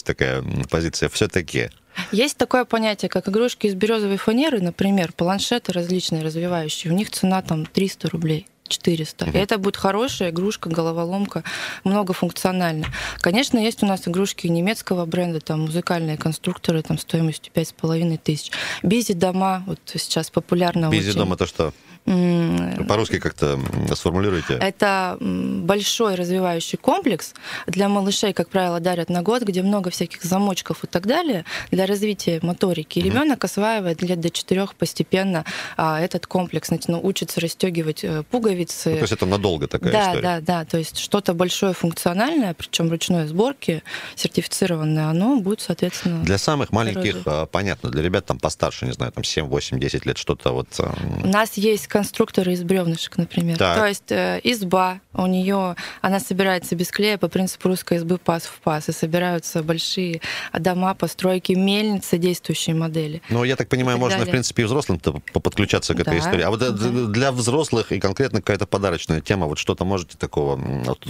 [0.00, 1.10] Есть такая позиция.
[1.10, 1.68] Все-таки.
[2.10, 6.90] Есть такое понятие, как игрушки из березовой фанеры, например, планшеты различные развивающие.
[6.90, 8.46] У них цена там 300 рублей.
[8.68, 9.26] 400.
[9.26, 11.42] И это будет хорошая игрушка, головоломка,
[11.84, 12.88] многофункциональная.
[13.18, 18.52] Конечно, есть у нас игрушки немецкого бренда, там музыкальные конструкторы там стоимостью 5,5 тысяч.
[18.82, 21.18] Бизи дома, вот сейчас популярно Бизи очень.
[21.18, 21.74] дом это что?
[22.04, 23.58] По-русски как-то
[23.94, 24.54] сформулируйте.
[24.54, 27.34] Это большой развивающий комплекс.
[27.66, 31.86] Для малышей, как правило, дарят на год, где много всяких замочков и так далее для
[31.86, 32.98] развития моторики.
[32.98, 35.44] И ребенок осваивает лет до четырех постепенно
[35.76, 38.90] а, этот комплекс, знаете, ну, учится расстегивать э, пуговицы.
[38.90, 40.22] Ну, то есть это надолго такая да, история.
[40.22, 40.64] да, да.
[40.64, 43.82] То есть что-то большое функциональное, причем ручной сборки,
[44.16, 46.24] сертифицированное, оно будет, соответственно.
[46.24, 47.42] Для самых маленьких, дороже.
[47.42, 50.68] а, понятно, для ребят там постарше, не знаю, там 7, 8, 10 лет, что-то вот...
[50.78, 53.58] а, У нас есть конструкторы из бревнышек, например.
[53.58, 53.78] Так.
[53.78, 58.44] То есть э, изба, у нее, она собирается без клея по принципу русской избы пас
[58.44, 60.20] в пас, и собираются большие
[60.58, 63.20] дома, постройки, мельницы действующей модели.
[63.28, 64.32] Ну, я так понимаю, можно, в далее.
[64.32, 66.42] принципе, и взрослым подключаться к этой Да, истории.
[66.42, 67.06] А вот э, да.
[67.06, 70.58] для взрослых и конкретно какая-то подарочная тема, вот что-то можете такого,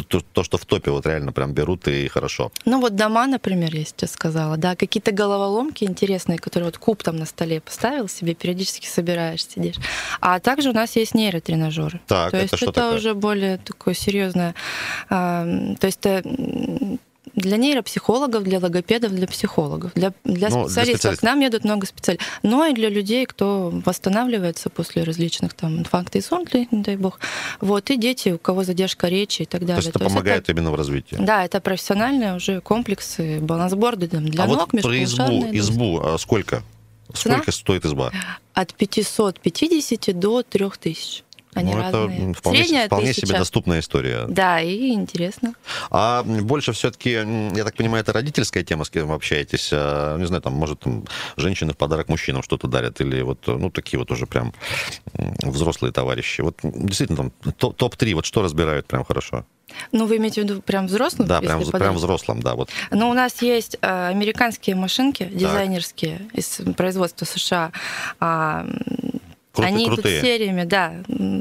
[0.08, 2.50] то, то, что в топе вот реально прям берут и хорошо.
[2.64, 7.16] Ну вот дома, например, я сейчас сказала, да, какие-то головоломки интересные, которые вот куб там
[7.16, 9.76] на столе поставил себе, периодически собираешь, сидишь.
[10.20, 12.00] А также у нас есть нейротренажеры.
[12.06, 12.96] Так, то это есть что это такое?
[12.96, 14.54] уже более такое серьезное.
[15.08, 16.98] То есть это м,
[17.36, 20.96] для нейропсихологов, для логопедов, для психологов, для, для Ну, для специалистов.
[20.96, 21.20] специалистов.
[21.20, 22.28] К нам едут много специалистов.
[22.42, 27.20] Но и для людей, кто восстанавливается после различных там инфаркта и сонты, не дай бог.
[27.60, 29.76] Вот, и дети, у кого задержка речи и так То далее.
[29.84, 31.16] есть это помогает именно в развитии.
[31.20, 36.18] Да, это профессиональные уже комплексы, балансборды там, для а ног, вот про избу, избу а
[36.18, 36.62] сколько?
[37.12, 37.36] Цена?
[37.36, 38.12] Сколько стоит изба?
[38.54, 41.24] От 550 до 3000.
[41.54, 42.20] Они ну, это разные.
[42.26, 43.26] м, вполне, Средняя вполне тысяча.
[43.26, 44.24] себе доступная история.
[44.28, 45.54] Да, и интересно.
[45.90, 49.70] А больше все-таки, я так понимаю, это родительская тема, с кем вы общаетесь?
[49.72, 51.04] А, Не знаю, там, может, там,
[51.36, 54.52] женщины в подарок мужчинам что-то дарят, или вот, ну, такие вот уже прям
[55.42, 56.40] взрослые товарищи.
[56.40, 59.44] Вот действительно, там, топ- топ-3, вот что разбирают прям хорошо?
[59.92, 61.28] Ну, вы имеете в виду прям взрослым?
[61.28, 62.70] Да, прям, прям взрослым, да, вот.
[62.90, 67.70] Ну, у нас есть э, американские машинки, дизайнерские, из производства США.
[68.18, 68.66] А,
[69.62, 70.14] м, Крут- они крутые.
[70.18, 70.92] идут сериями, да.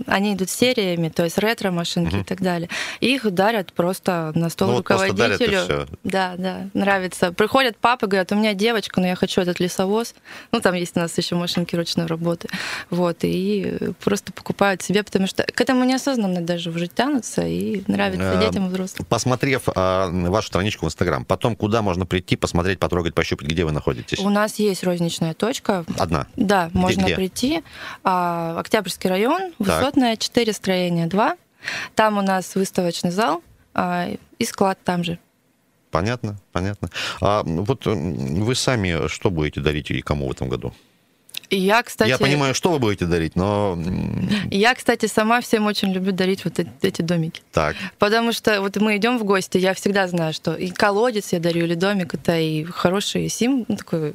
[0.08, 2.70] Они идут сериями, то есть ретро-машинки и так далее.
[3.00, 5.64] И их дарят просто на стол Ну, вот руководителю.
[5.64, 5.86] всё.
[6.04, 7.32] Да, да, нравится.
[7.32, 10.16] Приходят папы, говорят, у меня девочка, но я хочу этот лесовоз.
[10.52, 12.48] Ну, там есть у нас еще машинки ручной работы.
[12.90, 18.38] Вот, и просто покупают себе, потому что к этому неосознанно даже уже тянутся, и нравится
[18.40, 19.06] А, детям и взрослым.
[19.10, 23.72] Посмотрев а, вашу страничку в Инстаграм, потом куда можно прийти, посмотреть, потрогать, пощупать, где вы
[23.72, 24.20] находитесь?
[24.20, 25.86] У нас есть розничная точка.
[25.98, 26.28] Одна.
[26.36, 27.16] Да, можно где?
[27.16, 27.64] прийти.
[28.12, 31.38] А, Октябрьский район, Высотная, 4, строение 2.
[31.94, 33.44] Там у нас выставочный зал
[33.76, 34.08] а,
[34.40, 35.20] и склад там же.
[35.92, 36.90] Понятно, понятно.
[37.22, 40.74] А вот вы сами что будете дарить и кому в этом году?
[41.50, 43.78] Я, кстати, Я понимаю, что вы будете дарить, но
[44.52, 47.42] я, кстати, сама всем очень люблю дарить вот эти, домики.
[47.52, 47.76] так.
[47.98, 51.66] Потому что вот мы идем в гости, я всегда знаю, что и колодец я дарю,
[51.66, 54.14] или домик, это и хороший сим, ну, такой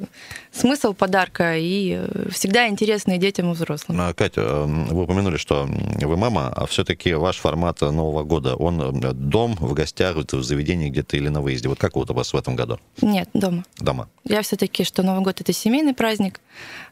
[0.52, 4.00] смысл подарка, и э, всегда интересно и детям, и взрослым.
[4.00, 9.12] А, Катя, вы упомянули, что вы мама, а все-таки ваш формат Нового года, он э,
[9.12, 11.68] дом, в гостях, в заведении где-то или на выезде?
[11.68, 12.78] Вот как вот у вас в этом году?
[13.02, 13.64] Нет, дома.
[13.78, 14.08] Дома.
[14.24, 16.40] Я все-таки, что Новый год это семейный праздник.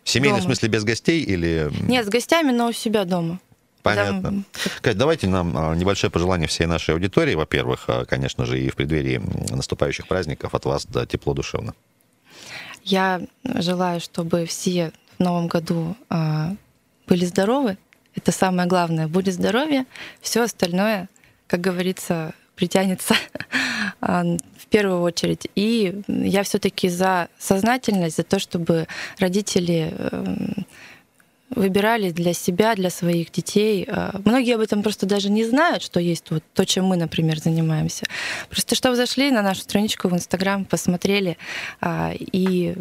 [0.04, 0.54] Семейный в Дома.
[0.54, 1.70] смысле без гостей или...
[1.88, 3.38] Нет, с гостями, но у себя дома.
[3.82, 4.44] Понятно.
[4.80, 8.76] Кать, давайте нам а, небольшое пожелание всей нашей аудитории, во-первых, а, конечно же, и в
[8.76, 11.74] преддверии наступающих праздников от вас да, тепло душевно.
[12.84, 16.54] Я желаю, чтобы все в новом году а,
[17.06, 17.76] были здоровы.
[18.14, 19.08] Это самое главное.
[19.08, 19.86] Будет здоровье,
[20.20, 21.08] все остальное,
[21.46, 23.14] как говорится, притянется
[24.00, 25.48] в первую очередь.
[25.54, 28.86] И я все-таки за сознательность, за то, чтобы
[29.18, 30.66] родители эм,
[31.54, 33.86] выбирали для себя, для своих детей.
[33.88, 37.38] А, Многие об этом просто даже не знают, что есть вот то, чем мы, например,
[37.38, 38.04] занимаемся.
[38.50, 41.36] Просто чтобы зашли на нашу страничку в Инстаграм, посмотрели.
[41.80, 42.74] а, И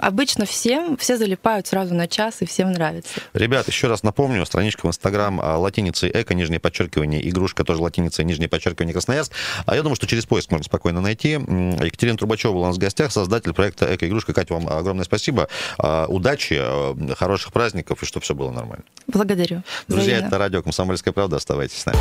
[0.00, 3.12] обычно всем, все залипают сразу на час, и всем нравится.
[3.32, 8.24] Ребят, еще раз напомню, страничка в Инстаграм а, латиницей эко, нижнее подчеркивание, игрушка тоже латиницей,
[8.24, 9.32] нижнее подчеркивание Красноярск.
[9.66, 11.30] А я думаю, что через поиск можно спокойно найти.
[11.30, 14.32] Екатерина Трубачева была у нас в гостях, создатель проекта «Эко-игрушка».
[14.32, 15.48] Катя, вам огромное спасибо.
[15.78, 16.60] Удачи,
[17.16, 18.84] хороших праздников и чтобы все было нормально.
[19.06, 19.62] Благодарю.
[19.88, 20.28] Друзья, Взаимно.
[20.28, 21.36] это радио «Комсомольская правда».
[21.36, 21.98] Оставайтесь с нами.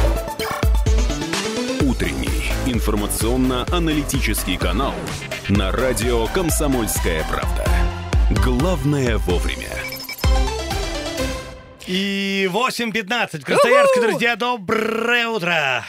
[1.81, 4.93] Утренний информационно-аналитический канал
[5.49, 7.65] на радио «Комсомольская правда».
[8.43, 9.69] Главное вовремя.
[11.85, 14.09] И 8.15 в Красноярске, Уху!
[14.09, 15.83] друзья, доброе утро.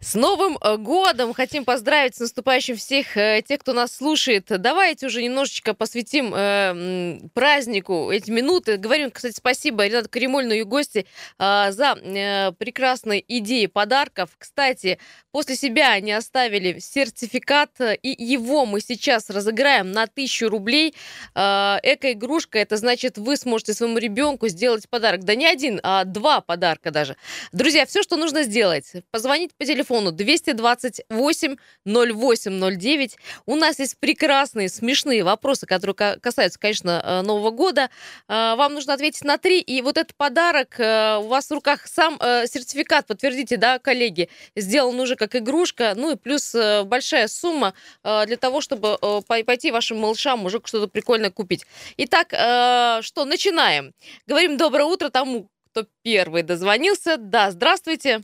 [0.00, 1.34] С Новым э, годом!
[1.34, 4.44] Хотим поздравить с наступающим всех э, тех, кто нас слушает.
[4.46, 8.76] Давайте уже немножечко посвятим э, празднику эти минуты.
[8.76, 11.04] Говорим, кстати, спасибо Ренату Каримольну и гости
[11.40, 14.30] э, за э, прекрасные идеи подарков.
[14.38, 15.00] Кстати,
[15.32, 20.94] после себя они оставили сертификат, и его мы сейчас разыграем на 1000 рублей.
[21.34, 25.24] Э, Эко-игрушка, это значит, вы сможете своему ребенку сделать подарок.
[25.24, 27.16] Да не один, а два подарка даже.
[27.50, 33.16] Друзья, все, что нужно сделать, позвонить по телефону 228 0809.
[33.46, 37.90] У нас есть прекрасные, смешные вопросы, которые ка- касаются, конечно, э, Нового года.
[38.28, 41.86] Э, Вам нужно ответить на три, и вот этот подарок э, у вас в руках
[41.86, 48.36] сам сертификат, подтвердите, да, коллеги, сделан уже как игрушка, ну и плюс большая сумма для
[48.36, 51.64] того, чтобы пой- пойти вашим малышам уже что-то прикольное купить.
[51.96, 53.92] Итак, что, начинаем.
[54.26, 57.16] Говорим доброе утро тому, кто первый дозвонился.
[57.16, 58.22] Да, здравствуйте.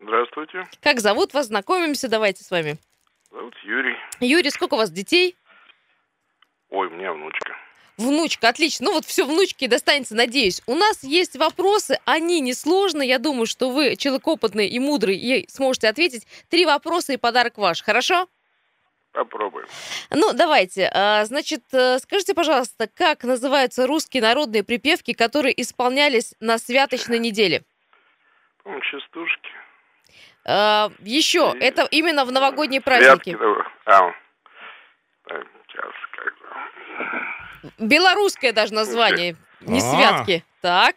[0.00, 0.66] Здравствуйте.
[0.82, 1.46] Как зовут вас?
[1.46, 2.78] Знакомимся, давайте с вами.
[3.30, 3.96] Зовут Юрий.
[4.20, 5.36] Юрий, сколько у вас детей?
[6.70, 7.56] Ой, у меня внучка.
[7.98, 8.86] Внучка, отлично.
[8.86, 10.62] Ну вот все внучке достанется, надеюсь.
[10.66, 13.08] У нас есть вопросы, они несложные.
[13.10, 16.26] Я думаю, что вы человек опытный и мудрый и сможете ответить.
[16.48, 18.26] Три вопроса и подарок ваш, хорошо?
[19.12, 19.66] Попробуем.
[20.10, 20.90] Ну, давайте.
[20.94, 27.64] А, Значит, э, скажите, пожалуйста, как называются русские народные припевки, которые исполнялись на святочной неделе?
[28.62, 29.50] По-моему, частушки.
[30.44, 33.36] А, Еще, И- это именно в новогодние праздники.
[33.86, 34.12] А,
[35.26, 37.72] сейчас как.
[37.78, 39.80] Белорусское даже название, не А.
[39.80, 40.44] святки.
[40.60, 40.96] Так.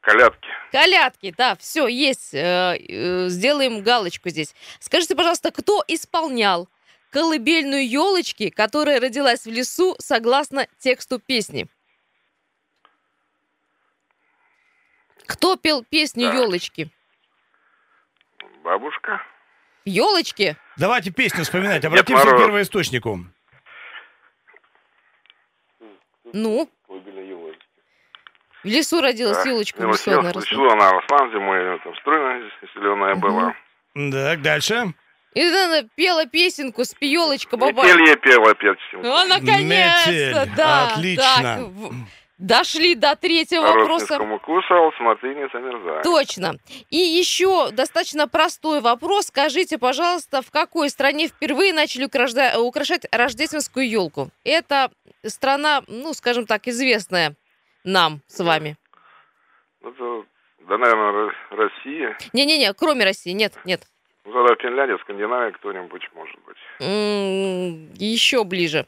[0.00, 0.48] Колядки.
[0.70, 2.32] Колядки, да, все, есть.
[2.32, 4.54] Э, э, Сделаем галочку здесь.
[4.78, 6.68] Скажите, пожалуйста, кто исполнял
[7.10, 11.66] колыбельную елочки, которая родилась в лесу согласно тексту песни?
[15.26, 16.88] Кто пел песню елочки?
[18.66, 19.22] Бабушка.
[19.84, 20.56] Елочки?
[20.76, 21.84] Давайте песню вспоминать.
[21.84, 22.42] Обратимся к Мороз.
[22.42, 23.20] первоисточнику.
[26.32, 30.72] Ну, в лесу родилась Так, елочка, в ну, лесу она сначала- росла.
[30.72, 33.20] она росла зимой, там стройная, зеленая Мгм.
[33.20, 33.54] была.
[34.10, 34.92] Так, дальше.
[35.34, 37.84] И она пела песенку «Спи, елочка, баба».
[37.84, 39.06] Метель ей пела песенку.
[39.06, 40.56] А, наконец-то, Метель.
[40.56, 40.88] да.
[40.88, 41.24] Отлично.
[41.42, 41.68] так,
[42.38, 44.18] дошли до третьего вопроса.
[44.44, 46.02] Кусал, смотри, не замерзай.
[46.02, 46.56] Точно.
[46.90, 49.26] И еще достаточно простой вопрос.
[49.28, 54.30] Скажите, пожалуйста, в какой стране впервые начали украшда- украшать рождественскую елку?
[54.44, 54.90] Это
[55.24, 57.34] страна, ну, скажем так, известная
[57.84, 58.76] нам с вами.
[59.82, 60.24] Это,
[60.68, 62.18] да, наверное, Россия.
[62.32, 63.82] Не-не-не, кроме России, нет, нет.
[64.24, 66.56] Ну, Тогда Финляндия, Скандинавия, кто-нибудь, может быть.
[67.98, 68.86] еще ближе.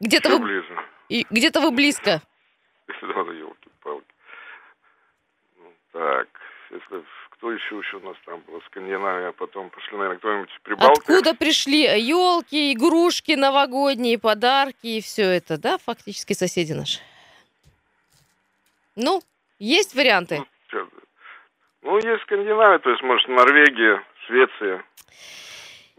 [0.00, 0.78] Где-то Еще вы, ближе.
[1.10, 2.22] и- где-то вы близко.
[3.02, 4.06] Надо елки-палки.
[5.58, 6.28] Ну, так,
[6.70, 8.60] если кто еще еще у нас там был?
[8.66, 11.00] Скандинавия, а потом пошли, наверное, кто-нибудь Прибалты.
[11.00, 17.00] Откуда пришли елки, игрушки новогодние, подарки и все это, да, фактически соседи наши?
[18.96, 19.22] Ну,
[19.58, 20.42] есть варианты?
[20.68, 20.88] Чё-
[21.82, 24.84] Ну, есть Скандинавия, то есть, может, Норвегия, Швеция.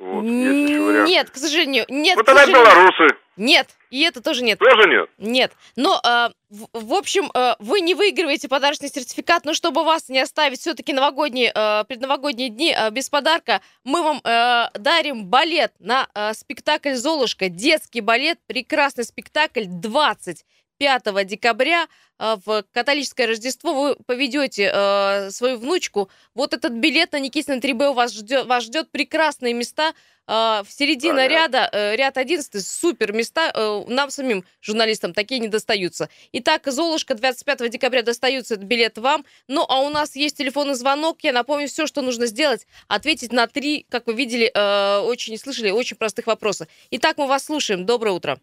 [0.02, 1.12] Вот, есть еще варианты.
[1.12, 2.18] Нет, к сожалению, нет.
[2.18, 3.16] К тогда белорусы.
[3.38, 4.58] Нет, и это тоже нет.
[4.58, 5.10] Тоже нет?
[5.20, 5.54] Нет.
[5.76, 10.20] Но, э, в, в общем, э, вы не выигрываете подарочный сертификат, но чтобы вас не
[10.20, 16.08] оставить все-таки новогодние, э, предновогодние дни э, без подарка, мы вам э, дарим балет на
[16.14, 17.48] э, спектакль «Золушка».
[17.50, 20.46] Детский балет, прекрасный спектакль, 25
[20.82, 21.88] 25 декабря
[22.20, 26.10] э, в католическое Рождество вы поведете э, свою внучку.
[26.34, 29.94] Вот этот билет на Никитина 3Б у вас ждет, вас ждет прекрасные места.
[30.28, 31.28] Э, в середине Ага.
[31.28, 33.52] ряда, э, ряд 11, супер места.
[33.54, 36.10] э, нам самим, журналистам, такие не достаются.
[36.32, 39.24] Итак, Золушка, 25 декабря достаются этот билет вам.
[39.48, 41.18] Ну, а у нас есть телефонный звонок.
[41.22, 45.70] Я напомню, все, что нужно сделать, ответить на три, как вы видели, э, очень слышали,
[45.70, 46.68] очень простых вопроса.
[46.90, 47.86] Итак, мы вас слушаем.
[47.86, 48.40] Доброе утро.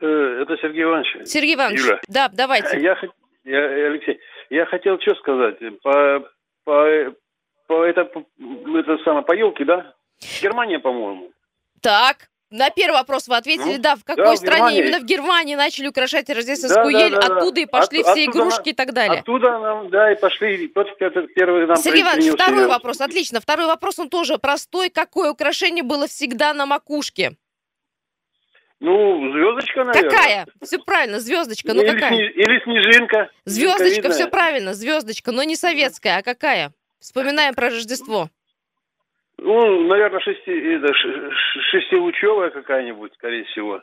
[0.00, 1.28] Э, Это Сергей Иванович.
[1.28, 2.00] Сергей Иванович, Юля.
[2.08, 2.80] да, давайте.
[2.80, 2.96] Я,
[3.44, 4.18] я, Алексей,
[4.50, 5.56] я хотел что сказать.
[5.82, 6.20] По,
[6.64, 6.86] по,
[7.66, 8.08] по, это,
[8.40, 9.94] это самое, по елке, да?
[10.42, 11.30] Германия, по-моему.
[11.82, 14.80] Так, на первый вопрос вы ответили, Ну, да, в какой да, в стране Германии.
[14.82, 17.36] именно в Германии начали украшать рождественскую Да, да, ель, да, да.
[17.36, 19.20] оттуда и пошли От- все игрушки на- и так далее.
[19.20, 20.66] Оттуда нам, да, и пошли.
[20.74, 23.40] это первый нам Сергей Иванович, второй вопрос, отлично.
[23.40, 24.90] Второй вопрос, он тоже простой.
[24.90, 27.32] Какое украшение было всегда на макушке?
[28.80, 30.10] Ну, звездочка, наверное.
[30.10, 30.46] Какая?
[30.62, 31.74] Все правильно, звездочка.
[31.74, 32.08] Ну или, какая?
[32.08, 33.30] сни- или снежинка.
[33.44, 36.72] Звездочка, все правильно, звездочка, но не советская, а какая?
[36.98, 38.28] Вспоминаем про Рождество.
[39.36, 43.82] Ну, наверное, шести, это, ш- ш- шестилучевая какая-нибудь, скорее всего.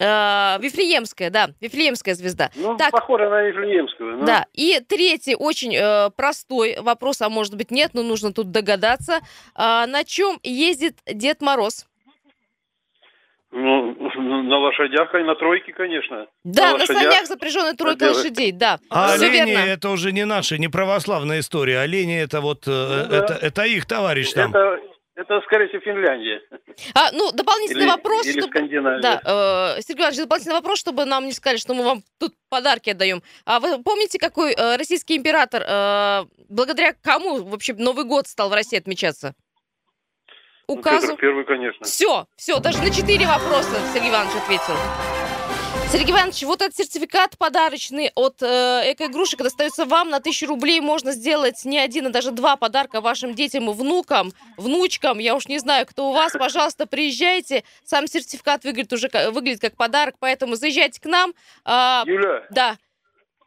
[0.00, 2.50] Э, Вифлеемская, да, Вифлеемская звезда.
[2.56, 2.90] Ну, Так.
[2.90, 4.18] похоже на Вифлеемскую.
[4.18, 4.24] ну.
[4.24, 9.20] Да, и третий очень э, простой вопрос, а может быть нет, но нужно тут догадаться.
[9.54, 11.86] А, на чем ездит Дед Мороз?
[13.52, 16.26] Ну, на лошадях, и на тройке, конечно.
[16.44, 17.02] Да, на, лошадях.
[17.02, 18.16] санях запряженной тройкой делать.
[18.18, 18.78] лошадей, да.
[18.90, 19.70] А Все олени верно.
[19.70, 21.80] это уже не наша, не православная история.
[21.80, 23.16] Олени это вот, э, Ну да.
[23.18, 24.50] это, это их товарищ там.
[24.50, 24.78] Это,
[25.16, 26.40] это, скорее всего, Финляндия.
[26.94, 28.52] А, ну, дополнительный Или, вопрос, или чтобы...
[28.56, 29.00] Скандинавия.
[29.02, 29.20] Да,
[29.76, 33.20] э, Сергей Иванович, дополнительный вопрос, чтобы нам не сказали, что мы вам тут подарки отдаем.
[33.44, 38.54] А вы помните, какой э, российский император, э, благодаря кому вообще Новый год стал в
[38.54, 39.34] России отмечаться?
[40.70, 41.08] Ну, Указу?
[41.08, 41.84] Петр Первый, конечно.
[41.84, 44.74] Все, все, даже на четыре вопроса Сергей Иванович ответил.
[45.90, 50.80] Сергей Иванович, вот этот сертификат подарочный от э, Экоигрушек достается вам на тысячу рублей.
[50.80, 55.18] Можно сделать не один, а даже два подарка вашим детям и внукам, внучкам.
[55.18, 56.32] Я уж не знаю, кто у вас.
[56.32, 57.64] Пожалуйста, приезжайте.
[57.82, 61.34] Сам сертификат выглядит уже выглядит как подарок, поэтому заезжайте к нам.
[61.64, 62.76] А, Юля, да,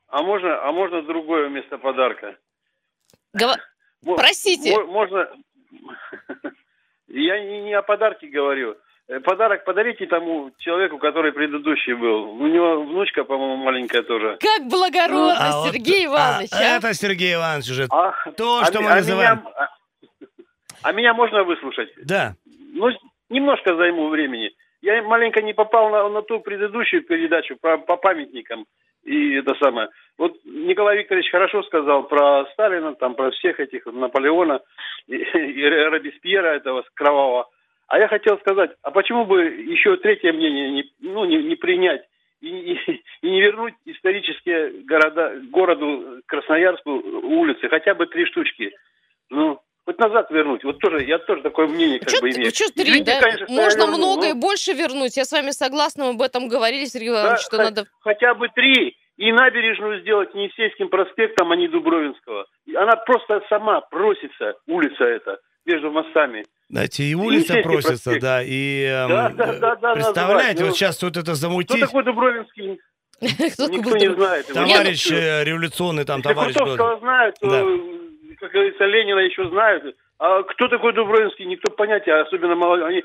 [0.09, 2.35] а можно, а можно другое вместо подарка?
[3.33, 3.57] гова-
[4.01, 4.17] мо-
[4.85, 5.29] Можно...
[7.13, 8.75] Я не, не о подарке говорю.
[9.07, 12.31] Э, Подарок подарите тому человеку, который предыдущий был.
[12.41, 14.37] У него внучка, по-моему, маленькая тоже.
[14.39, 16.49] как благородно, А вот- Сергей Иванович.
[16.53, 16.77] а, а.
[16.77, 17.87] Это Сергей Иванович уже.
[17.91, 19.39] А, То, а что ми- мы а называем.
[19.39, 19.67] Меня, а,
[20.81, 21.89] а меня можно выслушать?
[22.03, 22.33] Да.
[22.73, 22.89] Ну,
[23.29, 24.51] немножко займу времени.
[24.81, 28.65] Я маленько не попал на, на ту предыдущую передачу про, по памятникам.
[29.03, 29.89] И это самое.
[30.17, 34.61] Вот Николай Викторович хорошо сказал про Сталина, там, про всех этих, Наполеона
[35.07, 37.49] и, и Робеспьера этого кровавого.
[37.87, 42.03] А я хотел сказать, а почему бы еще третье мнение не, ну, не, не принять
[42.41, 48.71] и, и- и не вернуть исторические города, городу Красноярску улицы, хотя бы три штучки.
[49.29, 50.63] Ну, хоть назад вернуть.
[50.63, 52.51] Вот тоже, я тоже такое мнение как Чё бы имею.
[52.51, 53.19] чё три, Извините, да?
[53.21, 55.17] конечно, Можно верну, много но- и больше вернуть.
[55.17, 57.85] Я с вами согласна, мы об этом говорили, Сергей Да, Иванович, что х- надо...
[58.01, 58.95] Хотя бы три.
[59.15, 62.45] И набережную сделать не Евсейским проспектом, а не Дубровинского.
[62.65, 66.43] И Она просто сама просится, улица эта, между мостами.
[66.67, 68.21] Знаете, и улица Елисейский просится, проспект.
[68.23, 71.79] да, и эм, Да, да, да, да, представляете, ну, вот сейчас вот это Кто замутить,
[71.79, 72.79] такой Дубровинский?
[73.21, 74.47] Кто такой Никто был не знает.
[74.47, 76.99] товарищ э, революционный там, Если товарищ Крутовского был.
[77.01, 77.63] знают, то, Да.
[78.39, 79.95] Как говорится, Ленина еще знают.
[80.19, 82.87] А кто такой Дубровинский, никто понятия, особенно молодые.
[82.87, 83.03] Они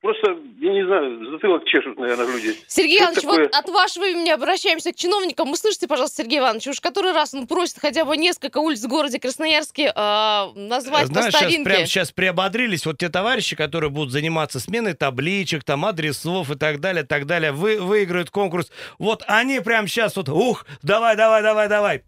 [0.00, 2.56] просто, я не знаю, затылок чешут, наверное, люди.
[2.66, 3.42] Сергей Что Иванович, такое?
[3.44, 5.50] вот от вашего имени обращаемся к чиновникам.
[5.50, 9.18] Услышите, пожалуйста, Сергей Иванович, уж который раз он просит хотя бы несколько улиц в городе
[9.18, 11.64] Красноярске а, назвать Знаешь, по сейчас, старинке.
[11.70, 16.80] прям, сейчас приободрились вот те товарищи, которые будут заниматься сменой табличек, там, адресов и так
[16.80, 18.70] далее, так далее, вы, выиграют конкурс.
[18.98, 22.02] Вот они прям сейчас вот, ух, давай, давай, давай, давай.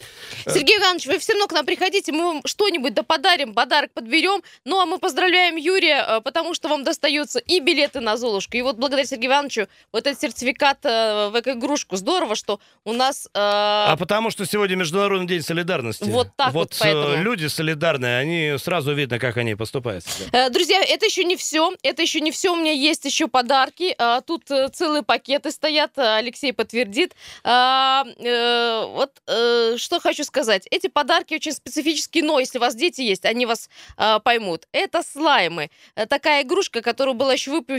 [0.46, 4.42] Сергей Иванович, вы все равно к нам приходите, мы вам что-нибудь да подарим, подарок подберем.
[4.64, 8.56] Ну, а мы поздравляем Юрия, э, потому что вам достаются и билеты на Золушку.
[8.56, 11.96] И вот благодаря Сергею Ивановичу вот этот сертификат э, в эко-игрушку.
[11.96, 13.26] Здорово, что у нас...
[13.26, 16.04] э, А потому что сегодня Международный день солидарности.
[16.04, 17.14] Вот так вот Вот поэтому.
[17.14, 20.04] э, люди солидарные, они сразу видно, как они поступают.
[20.32, 21.72] Э, Друзья, это еще не все.
[21.82, 22.52] Это еще не все.
[22.52, 23.94] У меня есть еще подарки.
[23.98, 25.98] А, Тут э, целые пакеты стоят.
[25.98, 27.14] а, Алексей подтвердит.
[27.44, 30.66] А, э, Вот э, что хочу сказать.
[30.70, 34.66] Эти подарки очень специфические, но если у вас дети есть, они вас а, поймут.
[34.72, 35.70] Это слаймы.
[35.96, 37.71] Э, Такая игрушка, которая была еще выпущена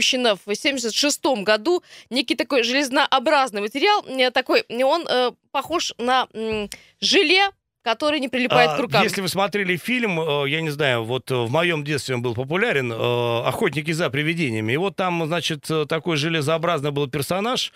[0.46, 1.82] в 76 году.
[2.10, 4.04] Некий такой железнообразный материал.
[4.06, 6.68] э, Такой, он э, похож на м,
[7.00, 7.50] желе,
[7.82, 9.02] который не прилипает А, к рукам.
[9.02, 12.34] Если вы смотрели фильм, э, я не знаю, вот э, в моем детстве он был
[12.34, 12.96] популярен, э,
[13.46, 14.72] «Охотники за привидениями».
[14.72, 17.72] И вот там, значит, э, такой железообразный был персонаж,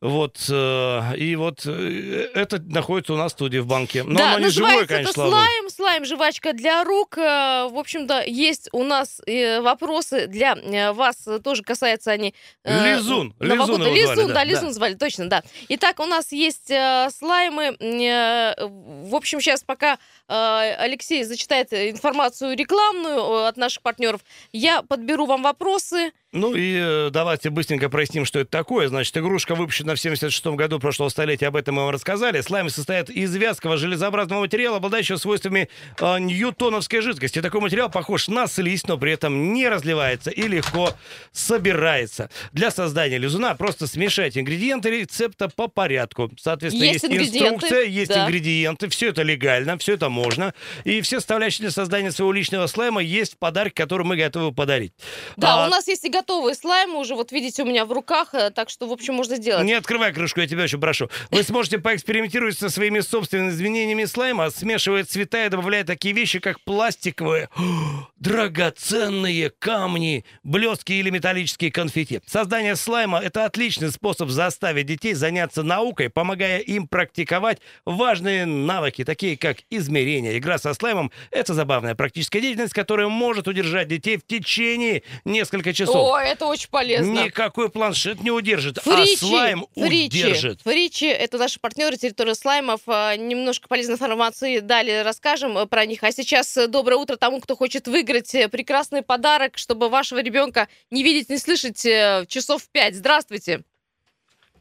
[0.00, 4.02] Вот, э, и вот э, это находится у нас в студии в банке.
[4.02, 7.16] Но да, оно не живое, конечно, это слайм, слайм, жвачка для рук.
[7.16, 9.20] Э, В общем-то, есть у нас
[9.60, 12.34] вопросы для вас, тоже касаются они...
[12.64, 14.44] Лизун, Лизун его Лизун, да, да, да.
[14.44, 15.42] Лизун звали, точно, да.
[15.68, 17.76] Итак, у нас есть слаймы.
[17.78, 24.20] В общем, сейчас пока Алексей зачитает информацию рекламную от наших партнеров,
[24.52, 26.12] я подберу вам вопросы.
[26.36, 28.88] Ну и э, давайте быстренько проясним, что это такое.
[28.88, 32.42] Значит, игрушка выпущена в 76 году прошлого столетия, об этом мы вам рассказали.
[32.42, 37.40] Слаймы состоят из вязкого железообразного материала, обладающего свойствами э, ньютоновской жидкости.
[37.40, 40.90] Такой материал похож на слизь, но при этом не разливается и легко
[41.32, 42.28] собирается.
[42.52, 46.30] Для создания лизуна просто смешайте ингредиенты рецепта по порядку.
[46.38, 48.24] Соответственно, Есть есть, инструкция, есть да.
[48.26, 50.52] ингредиенты, все это легально, все это можно.
[50.84, 54.92] И все составляющие для создания своего личного слайма есть подарок, который мы готовы подарить.
[55.38, 58.34] Да, А, у нас есть и готовые слаймы уже, вот видите, у меня в руках,
[58.34, 59.64] э, так что, в общем, можно сделать.
[59.64, 61.08] Не открывай крышку, я тебя очень прошу.
[61.30, 66.60] Вы сможете поэкспериментировать со своими собственными изменениями слайма, смешивая цвета и добавляя такие вещи, как
[66.60, 67.48] пластиковые,
[68.16, 72.20] драгоценные камни, блестки или металлические конфетти.
[72.26, 79.36] Создание слайма– это отличный способ заставить детей заняться наукой, помогая им практиковать важные навыки, такие
[79.36, 80.38] как измерение.
[80.38, 86.15] Игра со слаймом– это забавная практическая деятельность, которая может удержать детей в течение нескольких часов.
[86.16, 87.24] О, это очень полезно.
[87.24, 90.62] Никакой планшет не удержит, Фричи, а слайм фричи, удержит.
[90.62, 92.80] Фричи, это наши партнеры территории слаймов.
[92.86, 96.02] А, Немножко полезной информации далее расскажем э, про них.
[96.02, 100.68] А сейчас э, доброе утро тому, кто хочет выиграть э, прекрасный подарок, чтобы вашего ребенка
[100.90, 101.82] не видеть, не слышать
[102.28, 102.94] часов в пять.
[102.94, 103.62] Здравствуйте.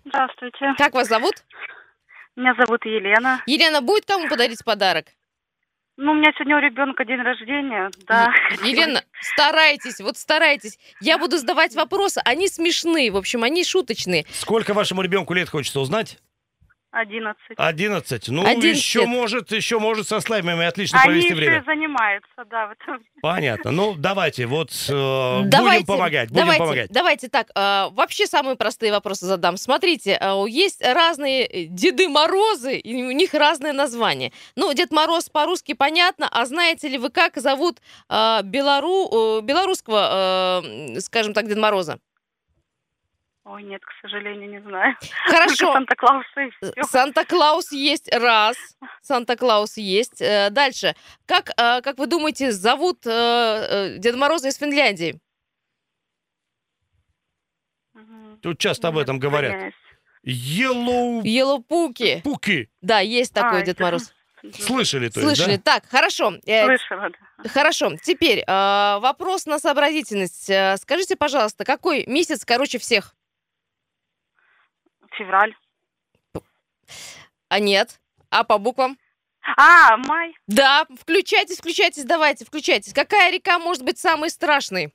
[0.03, 0.73] Здравствуйте.
[0.77, 1.35] Как вас зовут?
[2.35, 3.41] Меня зовут Елена.
[3.45, 5.05] Елена, будет кому подарить подарок?
[5.97, 8.33] Ну, у меня сегодня у ребенка день рождения, да.
[8.63, 10.77] Елена, старайтесь, вот старайтесь.
[10.99, 14.25] Я буду задавать вопросы, они смешные, в общем, они шуточные.
[14.31, 16.17] Сколько вашему ребенку лет хочется узнать?
[16.95, 17.57] Одиннадцать.
[17.57, 18.29] 11.
[18.29, 21.59] Ну, 11 еще может, еще может со слаймами отлично Они провести еще время.
[21.59, 22.67] и занимаются, да.
[22.67, 23.03] в этом.
[23.21, 23.71] Понятно.
[23.71, 26.89] Ну, давайте, вот э, Давайте, будем помогать, будем давайте, помогать.
[26.91, 29.57] Давайте так, а, вообще самые простые вопросы задам.
[29.57, 34.31] Смотрите, у- есть разные э, Деды Морозы, и у них разные названия.
[34.55, 40.61] Ну, Дед Мороз по-русски понятно, а знаете ли вы, как зовут а, белору, э, белорусского,
[40.63, 41.99] э, скажем так, Деда Мороза?
[43.47, 44.95] Ой, нет, к сожалению, не знаю.
[45.25, 45.73] Хорошо.
[45.73, 46.83] Только Санта-Клауса и Э, все.
[46.83, 48.57] Санта-Клаус есть раз.
[49.03, 50.19] Санта-Клаус есть.
[50.19, 50.95] Э, Дальше.
[51.27, 55.19] Как, э, как вы думаете, зовут Деда Мороза из Финляндии?
[58.41, 59.73] Тут часто об этом говорят.
[60.25, 62.21] Yellow Елопуки.
[62.23, 62.69] Пуки.
[62.81, 64.11] Да, есть такой А, Дед Мороз.
[64.53, 65.57] Слышали, то есть, Слышали.
[65.57, 65.61] да?
[65.73, 66.31] Так, хорошо.
[66.43, 67.09] Слышала,
[67.43, 67.49] да.
[67.49, 67.95] Хорошо.
[68.01, 70.49] Теперь э, вопрос на сообразительность.
[70.81, 73.15] Скажите, пожалуйста, какой месяц короче всех?
[75.17, 75.55] Февраль.
[77.49, 77.99] А нет.
[78.29, 78.97] А по буквам?
[79.57, 80.35] А, май.
[80.47, 82.93] Да, включайтесь, включайтесь, давайте, включайтесь.
[82.93, 84.93] Какая река может быть самой страшной?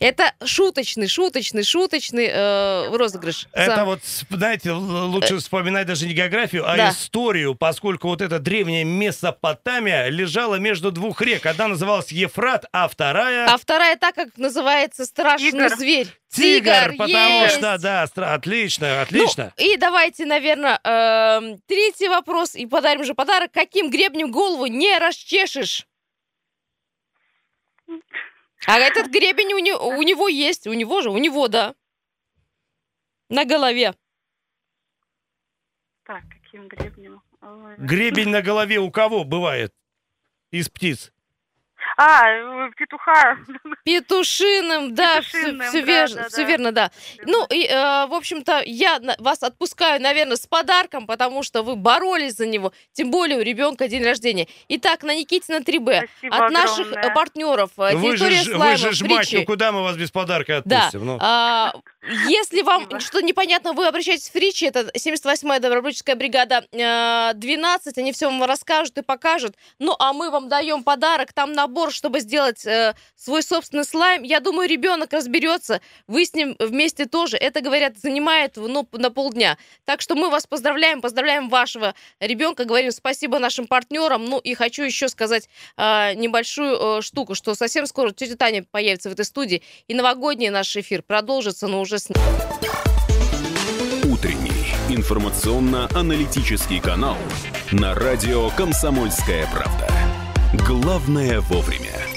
[0.00, 3.46] Это шуточный, шуточный, шуточный э, розыгрыш.
[3.52, 6.90] Это Сам- вот, знаете, лучше вспоминать даже не географию, а Да.
[6.90, 11.46] историю, поскольку вот эта древняя Месопотамия лежала между двух рек.
[11.46, 13.46] Одна называлась Ефрат, а вторая...
[13.46, 15.76] А вторая так, как называется страшный Тигр.
[15.76, 16.08] зверь.
[16.28, 17.54] Тигр, потому есть.
[17.58, 19.52] что, да, стра- отлично, отлично.
[19.56, 23.52] Ну, и давайте, наверное, эм, третий вопрос, и подарим же подарок.
[23.52, 25.86] Каким гребнем голову не расчешешь?
[28.66, 31.74] А этот гребень у, не- у него есть, у него же, у него, да.
[33.28, 33.94] На голове.
[36.04, 37.22] Так, каким гребнем?
[37.40, 37.76] Ой.
[37.78, 39.72] Гребень на голове у кого бывает?
[40.50, 41.12] Из птиц.
[41.96, 43.36] А, э, петуха.
[43.84, 46.48] Петушиным, да, Петушиным, все, да, верно, да, все да.
[46.48, 46.90] верно, да.
[47.26, 52.34] Ну, и, э, в общем-то, я вас отпускаю, наверное, с подарком, потому что вы боролись
[52.36, 54.48] за него, тем более у ребенка день рождения.
[54.68, 57.10] Итак, на Никитина 3Б Спасибо от наших огромное.
[57.10, 59.38] э, партнеров э, Вы же, ж- вы же ж мать, Фричи.
[59.38, 60.78] ну куда мы вас без подарка Да.
[60.78, 61.06] отпустим?
[61.06, 61.18] Ну.
[61.20, 61.72] А,
[62.28, 63.00] если вам Спасибо.
[63.00, 68.44] что-то непонятно, вы обращайтесь в Фричи, это 78-я добровольческая бригада э, 12, они все вам
[68.44, 69.56] расскажут и покажут.
[69.78, 74.22] Ну, а мы вам даем подарок, там набор, чтобы сделать э, свой собственный слайм.
[74.22, 77.36] Я думаю, ребенок разберется, вы с ним вместе тоже.
[77.36, 79.56] Это, говорят, занимает ну, на полдня.
[79.84, 84.24] Так что мы вас поздравляем, поздравляем вашего ребенка, говорим спасибо нашим партнерам.
[84.24, 89.08] Ну, и хочу еще сказать э, небольшую э, штуку, что совсем скоро тетя Таня появится
[89.08, 92.08] в этой студии, и новогодний наш эфир продолжится, но уже с
[94.04, 97.16] Утренний информационно-аналитический канал
[97.72, 99.88] на радио «Комсомольская правда».
[100.66, 102.13] Главное вовремя.